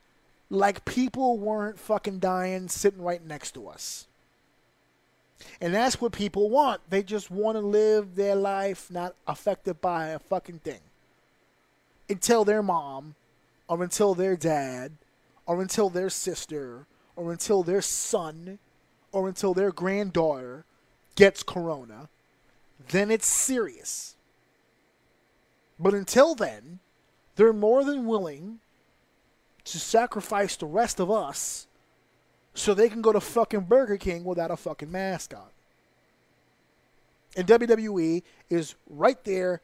[0.50, 4.06] like people weren't fucking dying sitting right next to us.
[5.60, 6.80] And that's what people want.
[6.88, 10.80] They just want to live their life not affected by a fucking thing.
[12.08, 13.14] Until their mom,
[13.68, 14.92] or until their dad,
[15.44, 16.86] or until their sister,
[17.16, 18.58] or until their son,
[19.12, 20.64] or until their granddaughter
[21.14, 22.08] gets corona,
[22.90, 24.14] then it's serious.
[25.78, 26.80] But until then,
[27.36, 28.60] they're more than willing
[29.64, 31.65] to sacrifice the rest of us
[32.56, 35.48] so they can go to fucking Burger King without a fucking mask on.
[37.36, 39.60] And WWE is right there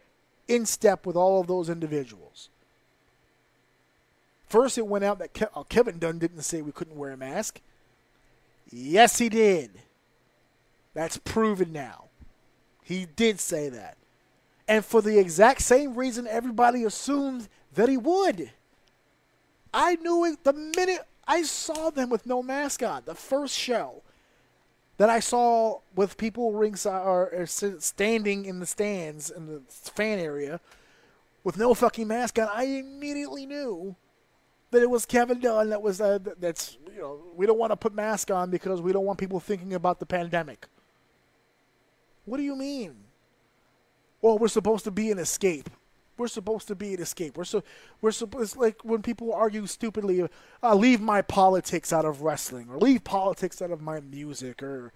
[0.46, 2.50] in step with all of those individuals.
[4.46, 7.16] First, it went out that Ke- oh, Kevin Dunn didn't say we couldn't wear a
[7.16, 7.60] mask.
[8.70, 9.70] Yes, he did.
[10.92, 12.04] That's proven now.
[12.82, 13.96] He did say that.
[14.68, 18.50] And for the exact same reason everybody assumed that he would.
[19.72, 23.06] I knew it the minute I saw them with no mascot.
[23.06, 24.02] The first show
[24.96, 30.18] that I saw with people ringside or, or standing in the stands in the fan
[30.18, 30.60] area
[31.44, 33.96] with no fucking mascot, I immediately knew
[34.70, 35.70] that it was Kevin Dunn.
[35.70, 38.92] That was uh, that's you know we don't want to put mask on because we
[38.92, 40.66] don't want people thinking about the pandemic.
[42.24, 42.94] What do you mean?
[44.20, 45.68] Well, we're supposed to be an escape.
[46.22, 47.36] We're supposed to be an escape.
[47.36, 47.64] We're so
[48.00, 50.24] we're supposed it's like when people argue stupidly,
[50.62, 54.92] uh, leave my politics out of wrestling, or leave politics out of my music, or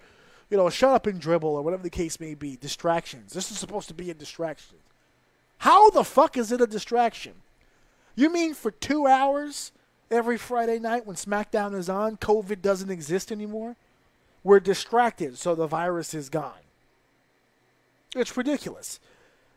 [0.51, 2.55] you know, shut up and dribble, or whatever the case may be.
[2.55, 3.32] Distractions.
[3.32, 4.77] This is supposed to be a distraction.
[5.59, 7.32] How the fuck is it a distraction?
[8.15, 9.73] You mean for two hours
[10.12, 13.74] every Friday night when SmackDown is on, COVID doesn't exist anymore?
[14.44, 16.53] We're distracted, so the virus is gone.
[18.15, 19.01] It's ridiculous.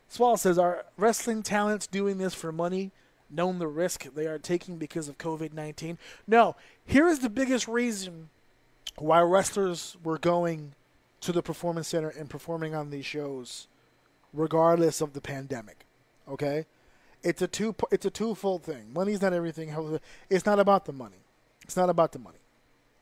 [0.09, 2.91] Swole says, Are wrestling talents doing this for money,
[3.29, 5.97] known the risk they are taking because of COVID 19?
[6.27, 6.55] No.
[6.85, 8.29] Here is the biggest reason
[8.97, 10.73] why wrestlers were going
[11.21, 13.67] to the Performance Center and performing on these shows,
[14.33, 15.85] regardless of the pandemic.
[16.27, 16.65] Okay?
[17.21, 18.93] It's a two it's a twofold thing.
[18.93, 19.99] Money's not everything.
[20.29, 21.17] It's not about the money.
[21.63, 22.37] It's not about the money.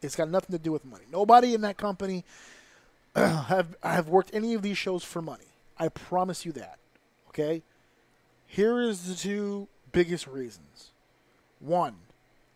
[0.02, 1.06] It's got nothing to do with money.
[1.12, 2.26] Nobody in that company
[3.16, 5.46] have have worked any of these shows for money.
[5.78, 6.80] I promise you that.
[7.38, 7.62] Okay?
[8.48, 10.92] Here is the two biggest reasons.
[11.60, 11.98] One,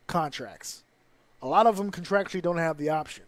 [0.08, 0.84] contracts.
[1.42, 3.26] A lot of them contractually don't have the option.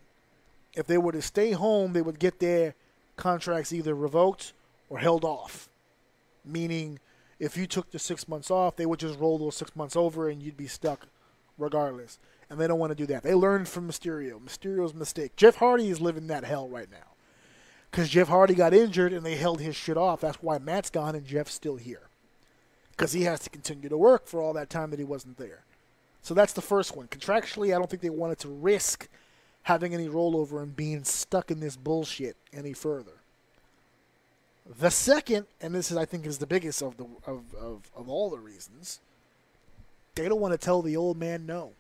[0.76, 2.74] If they were to stay home, they would get their
[3.18, 4.54] contracts either revoked
[4.90, 5.70] or held off.
[6.44, 7.00] Meaning,
[7.40, 10.30] if you took the six months off, they would just roll those six months over
[10.30, 11.08] and you'd be stuck
[11.58, 12.18] regardless.
[12.50, 13.22] And they don't want to do that.
[13.24, 14.40] They learned from Mysterio.
[14.40, 15.36] Mysterio's mistake.
[15.36, 17.13] Jeff Hardy is living that hell right now
[17.94, 20.22] because Jeff Hardy got injured and they held his shit off.
[20.22, 22.10] That's why Matt's gone and Jeff's still here
[22.90, 25.64] because he has to continue to work for all that time that he wasn't there.
[26.24, 27.08] So that's the first one.
[27.08, 29.08] Contractually, I don't think they wanted to risk
[29.62, 33.12] having any rollover and being stuck in this bullshit any further.
[34.80, 38.10] The second, and this is I think is the biggest of the of, of, of
[38.10, 39.02] all the reasons,
[40.16, 41.74] they don't want to tell the old man no.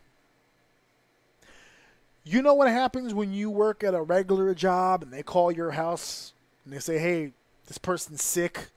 [2.23, 5.71] You know what happens when you work at a regular job and they call your
[5.71, 6.33] house
[6.63, 7.33] and they say, "Hey,
[7.67, 8.69] this person's sick,"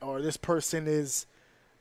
[0.00, 1.26] or "This person is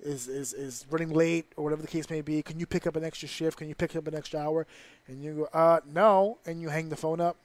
[0.01, 2.41] is is is running late," or whatever the case may be.
[2.41, 3.57] Can you pick up an extra shift?
[3.57, 4.67] Can you pick up an extra hour?
[5.07, 7.37] And you go, "Uh, no," and you hang the phone up.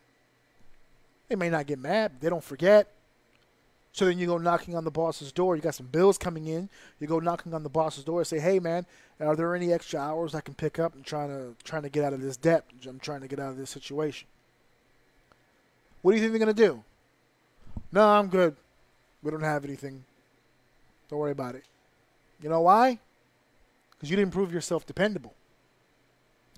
[1.29, 2.21] They may not get mad.
[2.21, 2.93] They don't forget.
[3.95, 5.55] So then you go knocking on the boss's door.
[5.55, 6.69] You got some bills coming in.
[6.99, 8.87] You go knocking on the boss's door and say, "Hey, man,
[9.21, 10.97] are there any extra hours I can pick up?
[10.97, 12.65] I'm trying to trying to get out of this debt.
[12.89, 14.27] I'm trying to get out of this situation."
[16.03, 16.83] What do you think they're gonna do?
[17.93, 18.57] No, I'm good.
[19.23, 20.05] We don't have anything.
[21.09, 21.65] Don't worry about it.
[22.43, 22.99] You know why?
[23.93, 25.35] Because you didn't prove yourself dependable.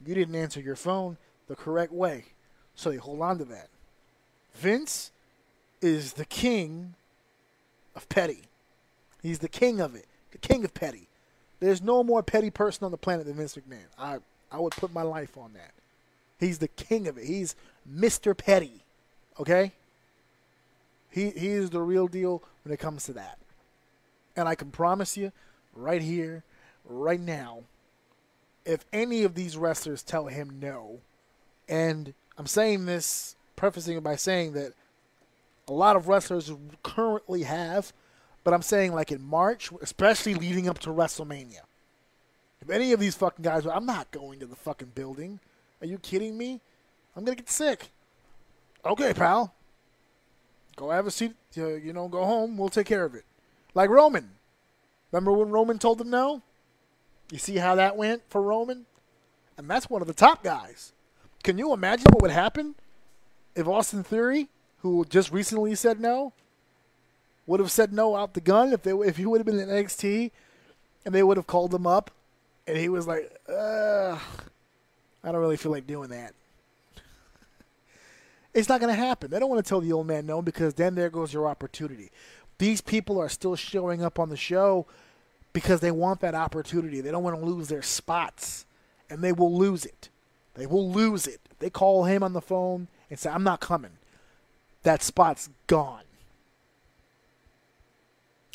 [0.07, 1.19] You didn't answer your phone
[1.49, 2.33] the correct way.
[2.75, 3.69] So they hold on to that.
[4.55, 5.11] Vince
[5.83, 6.95] is the king
[7.97, 8.43] of petty.
[9.23, 11.09] He's the king of it, the king of petty.
[11.59, 13.87] There's no more petty person on the planet than Vince McMahon.
[13.99, 14.19] I,
[14.53, 15.73] I would put my life on that.
[16.39, 17.25] He's the king of it.
[17.25, 17.57] He's
[17.91, 18.37] Mr.
[18.37, 18.85] Petty.
[19.41, 19.73] Okay?
[21.11, 23.39] He, he is the real deal when it comes to that.
[24.37, 25.33] And I can promise you,
[25.75, 26.45] right here,
[26.85, 27.61] right now,
[28.67, 31.01] if any of these wrestlers tell him no,
[31.69, 34.73] and I'm saying this, prefacing it by saying that
[35.69, 36.53] a lot of wrestlers
[36.83, 37.93] currently have,
[38.45, 41.63] but I'm saying like in March, especially leading up to WrestleMania.
[42.61, 45.41] If any of these fucking guys, I'm not going to the fucking building.
[45.81, 46.61] Are you kidding me?
[47.15, 47.91] I'm gonna get sick.
[48.85, 49.55] Okay, pal.
[50.77, 51.35] Go have a seat.
[51.55, 52.57] You know, go home.
[52.57, 53.25] We'll take care of it.
[53.75, 54.31] Like Roman.
[55.11, 56.43] Remember when Roman told them no?
[57.31, 58.87] You see how that went for Roman?
[59.57, 60.93] And that's one of the top guys.
[61.43, 62.75] Can you imagine what would happen
[63.55, 64.49] if Austin Theory
[64.79, 66.33] who just recently said no,
[67.47, 69.69] would have said no out the gun if they if he would have been in
[69.69, 70.31] NXT
[71.05, 72.11] and they would have called him up
[72.67, 74.19] and he was like, I
[75.25, 76.35] don't really feel like doing that.
[78.55, 79.31] It's not going to happen.
[79.31, 82.11] They don't want to tell the old man no because then there goes your opportunity.
[82.57, 84.87] These people are still showing up on the show
[85.53, 87.03] because they want that opportunity.
[87.03, 88.65] They don't want to lose their spots,
[89.11, 90.09] and they will lose it.
[90.55, 91.41] They will lose it.
[91.59, 93.93] They call him on the phone and say, I'm not coming
[94.87, 96.05] that spot's gone.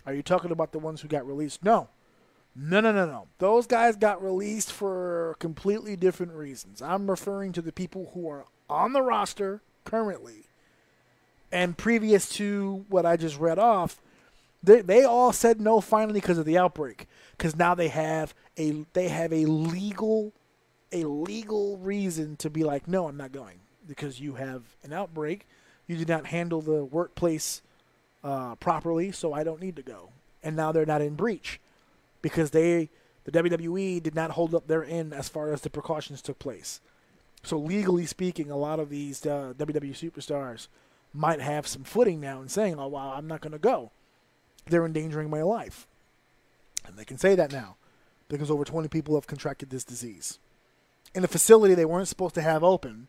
[0.05, 1.63] Are you talking about the ones who got released?
[1.63, 1.89] No.
[2.55, 3.27] No, no, no, no.
[3.37, 6.81] Those guys got released for completely different reasons.
[6.81, 10.45] I'm referring to the people who are on the roster currently
[11.51, 14.01] and previous to what I just read off,
[14.63, 17.07] They they all said no finally because of the outbreak.
[17.37, 20.31] Because now they have a they have a legal
[20.93, 25.45] a legal reason to be like, no, I'm not going because you have an outbreak.
[25.91, 27.61] You did not handle the workplace
[28.23, 30.11] uh, properly, so I don't need to go.
[30.41, 31.59] And now they're not in breach
[32.21, 32.89] because they
[33.25, 36.79] the WWE did not hold up their end as far as the precautions took place.
[37.43, 40.69] So legally speaking, a lot of these uh, WWE superstars
[41.13, 43.91] might have some footing now in saying, "Oh, well, I'm not going to go."
[44.67, 45.87] They're endangering my life,
[46.85, 47.75] and they can say that now
[48.29, 50.39] because over 20 people have contracted this disease
[51.13, 53.07] in a facility they weren't supposed to have open,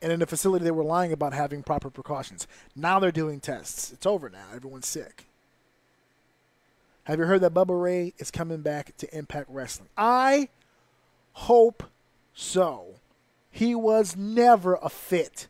[0.00, 2.46] and in a facility they were lying about having proper precautions.
[2.76, 3.92] Now they're doing tests.
[3.92, 4.46] It's over now.
[4.54, 5.26] Everyone's sick.
[7.04, 9.88] Have you heard that Bubba Ray is coming back to Impact Wrestling?
[9.96, 10.48] I
[11.32, 11.84] hope
[12.34, 12.96] so.
[13.50, 15.48] He was never a fit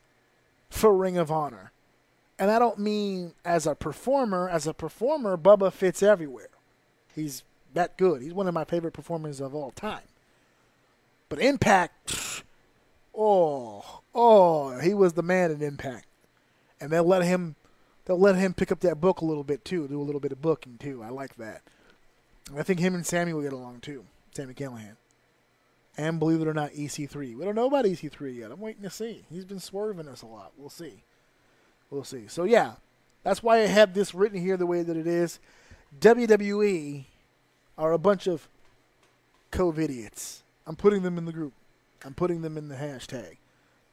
[0.70, 1.73] for Ring of Honor.
[2.39, 4.49] And I don't mean as a performer.
[4.49, 6.51] As a performer, Bubba fits everywhere.
[7.15, 7.43] He's
[7.75, 8.23] that good.
[8.23, 10.05] He's one of my favorite performers of all time.
[11.29, 12.45] But Impact,
[13.19, 16.07] oh, oh, he was the man in Impact.
[16.81, 17.57] And they'll let him
[18.05, 20.32] they'll let him pick up that book a little bit too, do a little bit
[20.32, 21.03] of booking too.
[21.03, 21.62] I like that.
[22.57, 24.05] I think him and Sami will get along too.
[24.32, 24.97] Sami Callihan.
[25.97, 27.36] And believe it or not, EC3.
[27.36, 28.53] We don't know about EC3 yet.
[28.53, 29.24] I'm waiting to see.
[29.28, 30.53] He's been swerving us a lot.
[30.57, 31.03] We'll see.
[31.90, 32.28] We'll see.
[32.28, 32.74] So yeah,
[33.24, 35.40] that's why I have this written here the way that it is.
[36.01, 37.05] WWE
[37.77, 38.49] are a bunch of
[39.51, 40.43] COVIDiots.
[40.66, 41.53] I'm putting them in the group.
[42.05, 43.37] I'm putting them in the hashtag.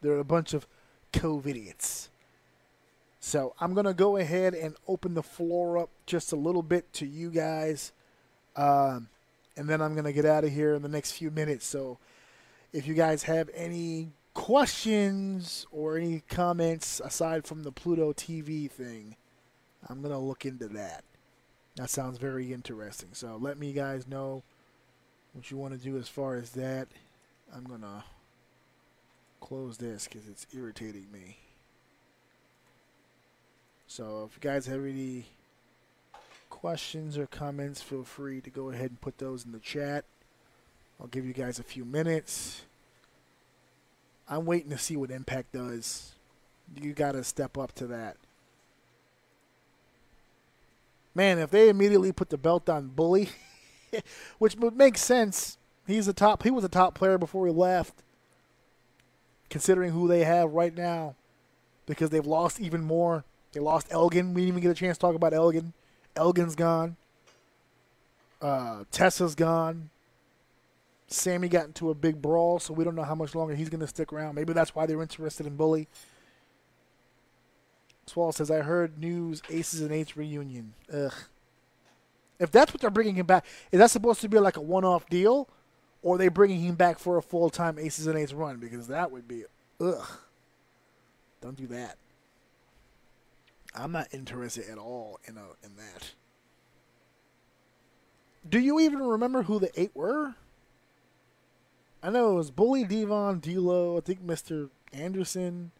[0.00, 0.66] They're a bunch of
[1.12, 2.08] COVIDiots.
[3.20, 6.92] So I'm going to go ahead and open the floor up just a little bit
[6.94, 7.92] to you guys.
[8.54, 9.08] Um,
[9.56, 11.66] and then I'm going to get out of here in the next few minutes.
[11.66, 11.98] So
[12.72, 19.16] if you guys have any questions or any comments aside from the Pluto TV thing,
[19.88, 21.04] I'm going to look into that.
[21.76, 23.10] That sounds very interesting.
[23.12, 24.42] So let me guys know
[25.32, 26.88] what you want to do as far as that.
[27.56, 28.04] I'm to
[29.40, 31.38] close this because it's irritating me.
[33.86, 35.24] So if you guys have any
[36.50, 40.04] questions or comments, feel free to go ahead and put those in the chat.
[41.00, 42.62] I'll give you guys a few minutes.
[44.28, 46.12] I'm waiting to see what Impact does.
[46.78, 48.18] You got to step up to that.
[51.14, 53.30] Man, if they immediately put the belt on Bully,
[54.38, 55.56] which would make sense.
[55.86, 56.42] He's a top.
[56.42, 58.02] He was a top player before he left.
[59.48, 61.14] Considering who they have right now,
[61.86, 63.24] because they've lost even more.
[63.52, 64.34] They lost Elgin.
[64.34, 65.72] We didn't even get a chance to talk about Elgin.
[66.16, 66.96] Elgin's gone.
[68.42, 69.90] Uh, Tessa's gone.
[71.08, 73.80] Sami got into a big brawl, so we don't know how much longer he's going
[73.80, 74.34] to stick around.
[74.34, 75.86] Maybe that's why they're interested in Bully.
[78.06, 80.74] Swole says, I heard news Aces and Eights reunion.
[80.92, 81.12] Ugh.
[82.38, 84.84] If that's what they're bringing him back, is that supposed to be like a one
[84.84, 85.48] off deal?
[86.02, 88.58] Or are they bringing him back for a full time Aces and Eights run?
[88.58, 89.44] Because that would be,
[89.80, 90.06] ugh.
[91.40, 91.96] Don't do that.
[93.74, 96.12] I'm not interested at all in a, in that.
[98.48, 100.34] Do you even remember who the eight were?
[102.02, 104.70] I know it was Bully, Devon, D'Lo, I think Mr.
[104.92, 105.72] Anderson.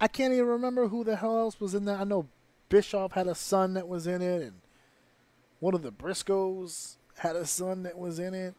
[0.00, 2.00] I can't even remember who the hell else was in that.
[2.00, 2.28] I know
[2.68, 4.60] Bischoff had a son that was in it, and
[5.60, 8.54] one of the Briscoes had a son that was in it.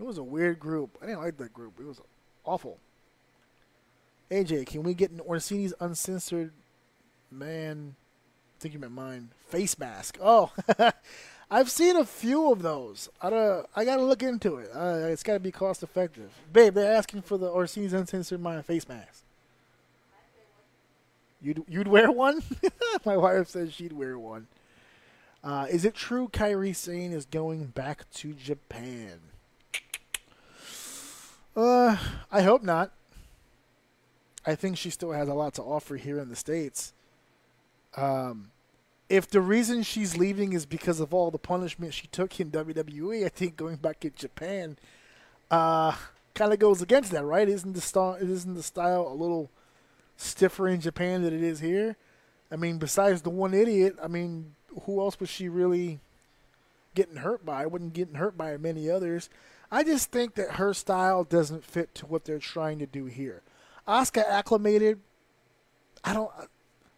[0.00, 0.96] It was a weird group.
[1.02, 1.78] I didn't like that group.
[1.78, 2.00] It was
[2.44, 2.78] awful.
[4.30, 6.52] AJ, can we get an Orsini's uncensored
[7.30, 7.96] man?
[8.58, 9.28] I think you meant mine.
[9.48, 10.16] Face mask.
[10.22, 10.52] Oh,
[11.50, 13.10] I've seen a few of those.
[13.20, 14.70] I don't, I gotta look into it.
[14.72, 16.30] Uh, it's gotta be cost effective.
[16.50, 19.24] Babe, they're asking for the Orsini's uncensored mind face mask.
[21.42, 22.42] You'd you'd wear one?
[23.04, 24.46] My wife says she'd wear one.
[25.44, 29.20] Uh, is it true Kairi Sane is going back to Japan?
[31.56, 31.96] Uh,
[32.30, 32.92] I hope not.
[34.46, 36.92] I think she still has a lot to offer here in the states.
[37.96, 38.50] Um,
[39.08, 43.24] if the reason she's leaving is because of all the punishment she took in WWE,
[43.26, 44.78] I think going back in Japan,
[45.50, 45.96] uh,
[46.34, 47.48] kind of goes against that, right?
[47.48, 48.14] Isn't the style?
[48.14, 49.50] Isn't the style a little
[50.16, 51.96] stiffer in Japan than it is here?
[52.52, 55.98] I mean, besides the one idiot, I mean, who else was she really
[56.94, 57.64] getting hurt by?
[57.64, 59.28] I wasn't getting hurt by many others.
[59.70, 63.42] I just think that her style doesn't fit to what they're trying to do here.
[63.86, 65.00] Asuka acclimated.
[66.02, 66.30] I don't.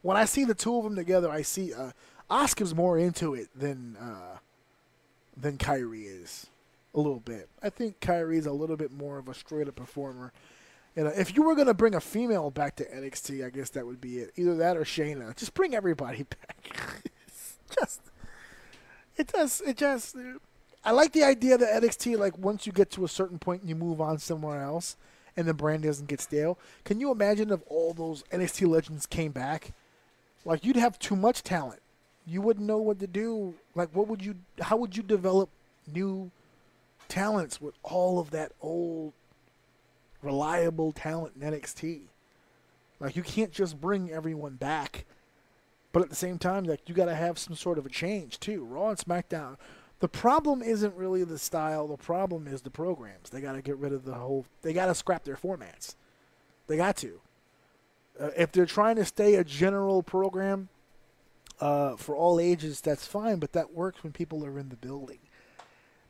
[0.00, 1.92] When I see the two of them together, I see uh,
[2.30, 4.38] Asuka's more into it than uh,
[5.36, 6.46] than Kairi is.
[6.94, 7.48] A little bit.
[7.62, 10.32] I think Kairi is a little bit more of a straight up performer.
[10.94, 13.86] You know, if you were gonna bring a female back to NXT, I guess that
[13.86, 14.32] would be it.
[14.36, 15.34] Either that or Shayna.
[15.36, 17.10] Just bring everybody back.
[17.70, 18.02] Just,
[19.16, 19.62] it does.
[19.62, 20.16] It just.
[20.84, 23.74] I like the idea that NXT, like, once you get to a certain point, you
[23.76, 24.96] move on somewhere else,
[25.36, 26.58] and the brand doesn't get stale.
[26.84, 29.72] Can you imagine if all those NXT legends came back?
[30.44, 31.80] Like, you'd have too much talent.
[32.26, 33.54] You wouldn't know what to do.
[33.74, 34.36] Like, what would you?
[34.60, 35.48] How would you develop
[35.92, 36.30] new
[37.08, 39.12] talents with all of that old
[40.22, 42.02] reliable talent in NXT.
[43.00, 45.04] Like you can't just bring everyone back,
[45.92, 48.40] but at the same time, like you got to have some sort of a change
[48.40, 48.64] too.
[48.64, 49.56] Raw and SmackDown.
[50.02, 51.86] The problem isn't really the style.
[51.86, 53.30] The problem is the programs.
[53.30, 54.46] They got to get rid of the whole.
[54.62, 55.94] They got to scrap their formats.
[56.66, 57.20] They got to.
[58.18, 60.70] Uh, if they're trying to stay a general program
[61.60, 63.38] uh, for all ages, that's fine.
[63.38, 65.20] But that works when people are in the building.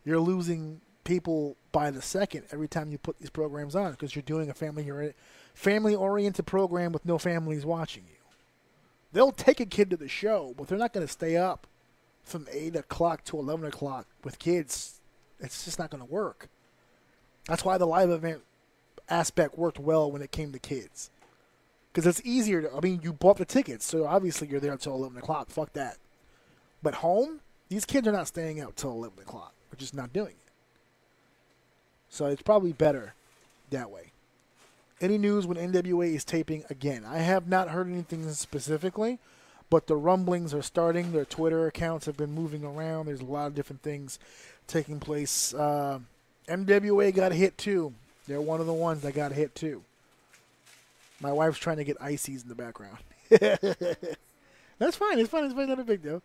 [0.06, 4.22] You're losing people by the second every time you put these programs on because you're
[4.22, 5.12] doing a family
[5.52, 8.16] family oriented program with no families watching you.
[9.12, 11.66] They'll take a kid to the show, but they're not going to stay up
[12.22, 15.00] from eight o'clock to eleven o'clock with kids.
[15.40, 16.48] It's just not going to work.
[17.48, 18.42] That's why the live event
[19.08, 21.10] aspect worked well when it came to kids.
[21.92, 24.94] Because it's easier to, I mean, you bought the tickets, so obviously you're there until
[24.94, 25.50] 11 o'clock.
[25.50, 25.98] Fuck that.
[26.82, 29.52] But home, these kids are not staying out till 11 o'clock.
[29.70, 30.52] They're just not doing it.
[32.08, 33.14] So it's probably better
[33.70, 34.12] that way.
[35.00, 37.04] Any news when NWA is taping again?
[37.04, 39.18] I have not heard anything specifically,
[39.72, 41.12] but the rumblings are starting.
[41.12, 43.06] Their Twitter accounts have been moving around.
[43.06, 44.18] There's a lot of different things
[44.66, 45.54] taking place.
[45.54, 46.00] Uh,
[46.46, 47.94] NWA got hit too.
[48.28, 49.82] They're one of the ones that got hit too.
[51.20, 52.98] My wife's trying to get ices in the background.
[53.30, 55.18] That's fine.
[55.18, 55.44] It's fine.
[55.44, 55.68] It's fine.
[55.70, 56.20] Not a big deal.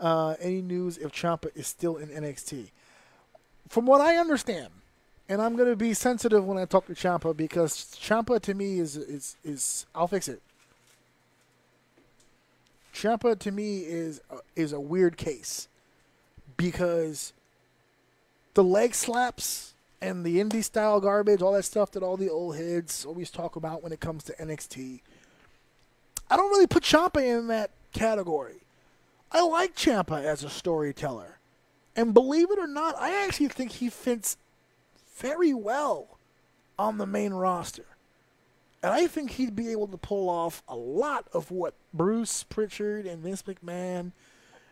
[0.00, 2.70] Uh, any news if Ciampa is still in NXT?
[3.68, 4.70] From what I understand,
[5.28, 8.96] and I'm gonna be sensitive when I talk to Ciampa because Ciampa to me is
[8.96, 10.42] is is I'll fix it.
[12.98, 15.68] Ciampa to me is uh, is a weird case
[16.56, 17.32] because
[18.54, 22.56] the leg slaps and the indie style garbage, all that stuff that all the old
[22.56, 25.00] heads always talk about when it comes to NXT.
[26.28, 28.62] I don't really put Ciampa in that category.
[29.30, 31.38] I like Ciampa as a storyteller.
[31.94, 34.36] And believe it or not, I actually think he fits
[35.16, 36.18] very well
[36.76, 37.86] on the main roster.
[38.82, 43.06] And I think he'd be able to pull off a lot of what Bruce Pritchard
[43.06, 44.12] and Vince McMahon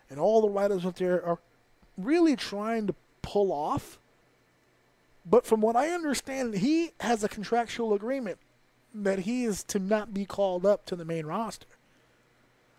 [0.09, 1.39] and all the writers out there are
[1.97, 3.99] really trying to pull off.
[5.25, 8.37] But from what I understand, he has a contractual agreement
[8.93, 11.67] that he is to not be called up to the main roster.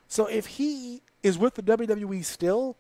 [0.09, 2.77] So if he is with the WWE still,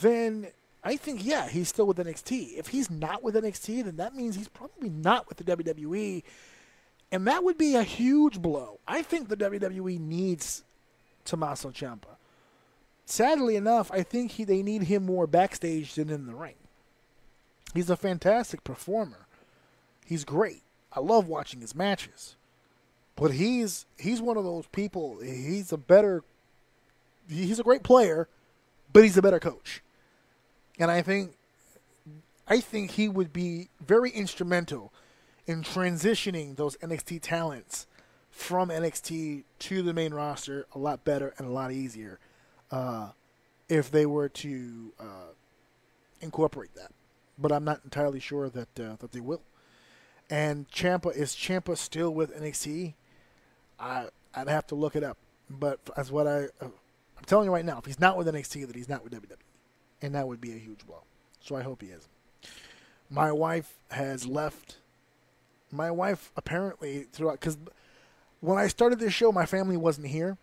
[0.00, 0.48] then
[0.82, 2.58] I think, yeah, he's still with NXT.
[2.58, 6.22] If he's not with NXT, then that means he's probably not with the WWE.
[7.12, 8.78] And that would be a huge blow.
[8.86, 10.62] I think the WWE needs
[11.24, 12.16] Tommaso Ciampa.
[13.04, 16.54] Sadly enough, I think he, they need him more backstage than in the ring.
[17.74, 19.26] He's a fantastic performer.
[20.06, 20.62] He's great.
[20.92, 22.36] I love watching his matches.
[23.16, 25.18] But he's he's one of those people.
[25.20, 26.24] He's a better
[27.28, 28.28] he's a great player,
[28.92, 29.82] but he's a better coach.
[30.78, 31.32] And I think
[32.48, 34.92] I think he would be very instrumental
[35.50, 37.88] in transitioning those NXT talents
[38.30, 42.20] from NXT to the main roster a lot better and a lot easier
[42.70, 43.08] uh,
[43.68, 45.32] if they were to uh,
[46.20, 46.92] incorporate that.
[47.36, 49.42] But I'm not entirely sure that uh, that they will.
[50.30, 52.94] And Ciampa is Ciampa still with NXT?
[53.80, 55.18] I I'd have to look it up.
[55.48, 56.70] But as what I uh,
[57.18, 59.34] I'm telling you right now, if he's not with NXT, that he's not with WWE
[60.00, 61.02] and that would be a huge blow.
[61.40, 62.06] So I hope he is.
[63.10, 64.76] My wife has left.
[65.72, 67.58] My wife apparently throughout because
[68.40, 70.38] when I started this show, my family wasn't here,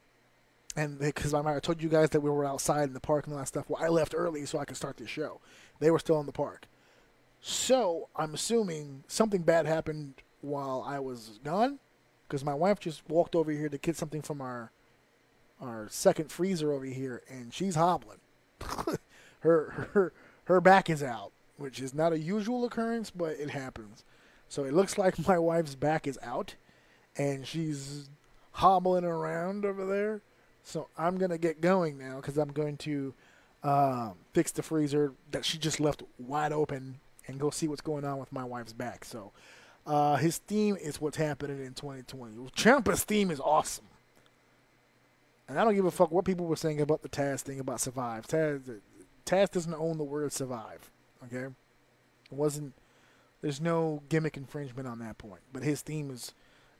[0.75, 3.39] and because I told you guys that we were outside in the park and all
[3.39, 3.69] that stuff.
[3.69, 5.39] Well, I left early so I could start this show.
[5.79, 6.67] They were still in the park,
[7.41, 11.79] so I'm assuming something bad happened while I was gone,
[12.27, 14.71] because my wife just walked over here to get something from our
[15.59, 18.19] our second freezer over here, and she's hobbling.
[19.39, 20.13] her her
[20.45, 24.03] her back is out, which is not a usual occurrence, but it happens.
[24.49, 26.55] So it looks like my wife's back is out,
[27.15, 28.09] and she's
[28.51, 30.21] hobbling around over there.
[30.63, 33.13] So I'm gonna get going now because I'm going to
[33.63, 38.05] uh, fix the freezer that she just left wide open and go see what's going
[38.05, 39.05] on with my wife's back.
[39.05, 39.31] So
[39.85, 42.35] uh, his theme is what's happening in 2020.
[42.55, 43.85] Ciampa's theme is awesome.
[45.47, 47.79] And I don't give a fuck what people were saying about the Taz thing about
[47.79, 48.27] Survive.
[48.27, 48.79] Taz,
[49.25, 50.91] Taz doesn't own the word survive.
[51.25, 52.73] Okay, it wasn't
[53.41, 56.33] There's no gimmick infringement on that point, but his theme is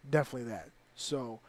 [0.10, 0.70] definitely that.
[0.96, 1.40] So,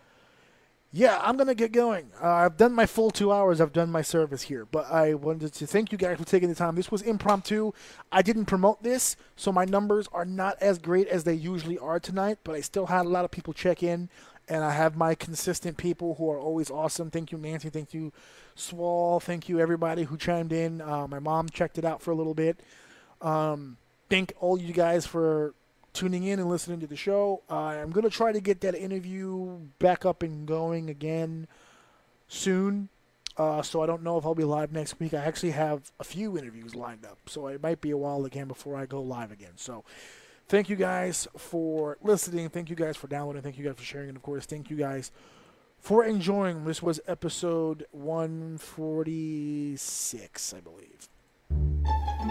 [0.93, 2.10] yeah, I'm gonna get going.
[2.22, 3.60] Uh, I've done my full two hours.
[3.60, 6.55] I've done my service here, but I wanted to thank you guys for taking the
[6.55, 6.76] time.
[6.76, 7.72] This was impromptu.
[8.10, 12.01] I didn't promote this, so my numbers are not as great as they usually are
[12.01, 12.39] tonight.
[12.44, 14.09] But I still had a lot of people check in,
[14.48, 17.10] and I have my consistent people who are always awesome.
[17.10, 17.68] Thank you, Nancy.
[17.68, 18.12] Thank you,
[18.55, 19.20] Swole.
[19.20, 20.80] Thank you, everybody who chimed in.
[20.80, 22.60] Uh, my mom checked it out for a little bit.
[23.20, 23.76] Um,
[24.09, 25.55] thank all you guys for
[25.93, 27.43] tuning in and listening to the show.
[27.51, 31.47] Uh, I'm going to try to get that interview back up and going again
[32.28, 32.89] soon.
[33.36, 35.14] Uh, so I don't know if I'll be live next week.
[35.14, 38.48] I actually have a few interviews lined up, so it might be a while again
[38.48, 39.52] before I go live again.
[39.56, 39.85] So
[40.48, 42.48] thank you guys for listening.
[42.48, 43.43] Thank you guys for downloading.
[43.43, 44.09] Thank you guys for sharing.
[44.09, 45.12] And of course, thank you guys
[45.78, 46.64] for enjoying.
[46.64, 51.09] This was episode 146, I believe.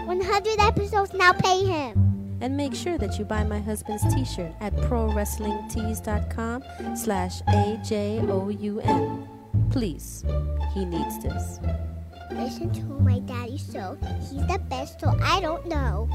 [0.08, 2.38] 100 episodes now pay him.
[2.40, 6.62] And make sure that you buy my husband's t-shirt at prowrestlingtees.com
[6.96, 9.28] slash A-J-O-U-N.
[9.70, 10.24] Please,
[10.72, 11.58] he needs this.
[12.32, 13.98] Listen to my daddy show.
[14.20, 16.08] He's the best, so I don't know.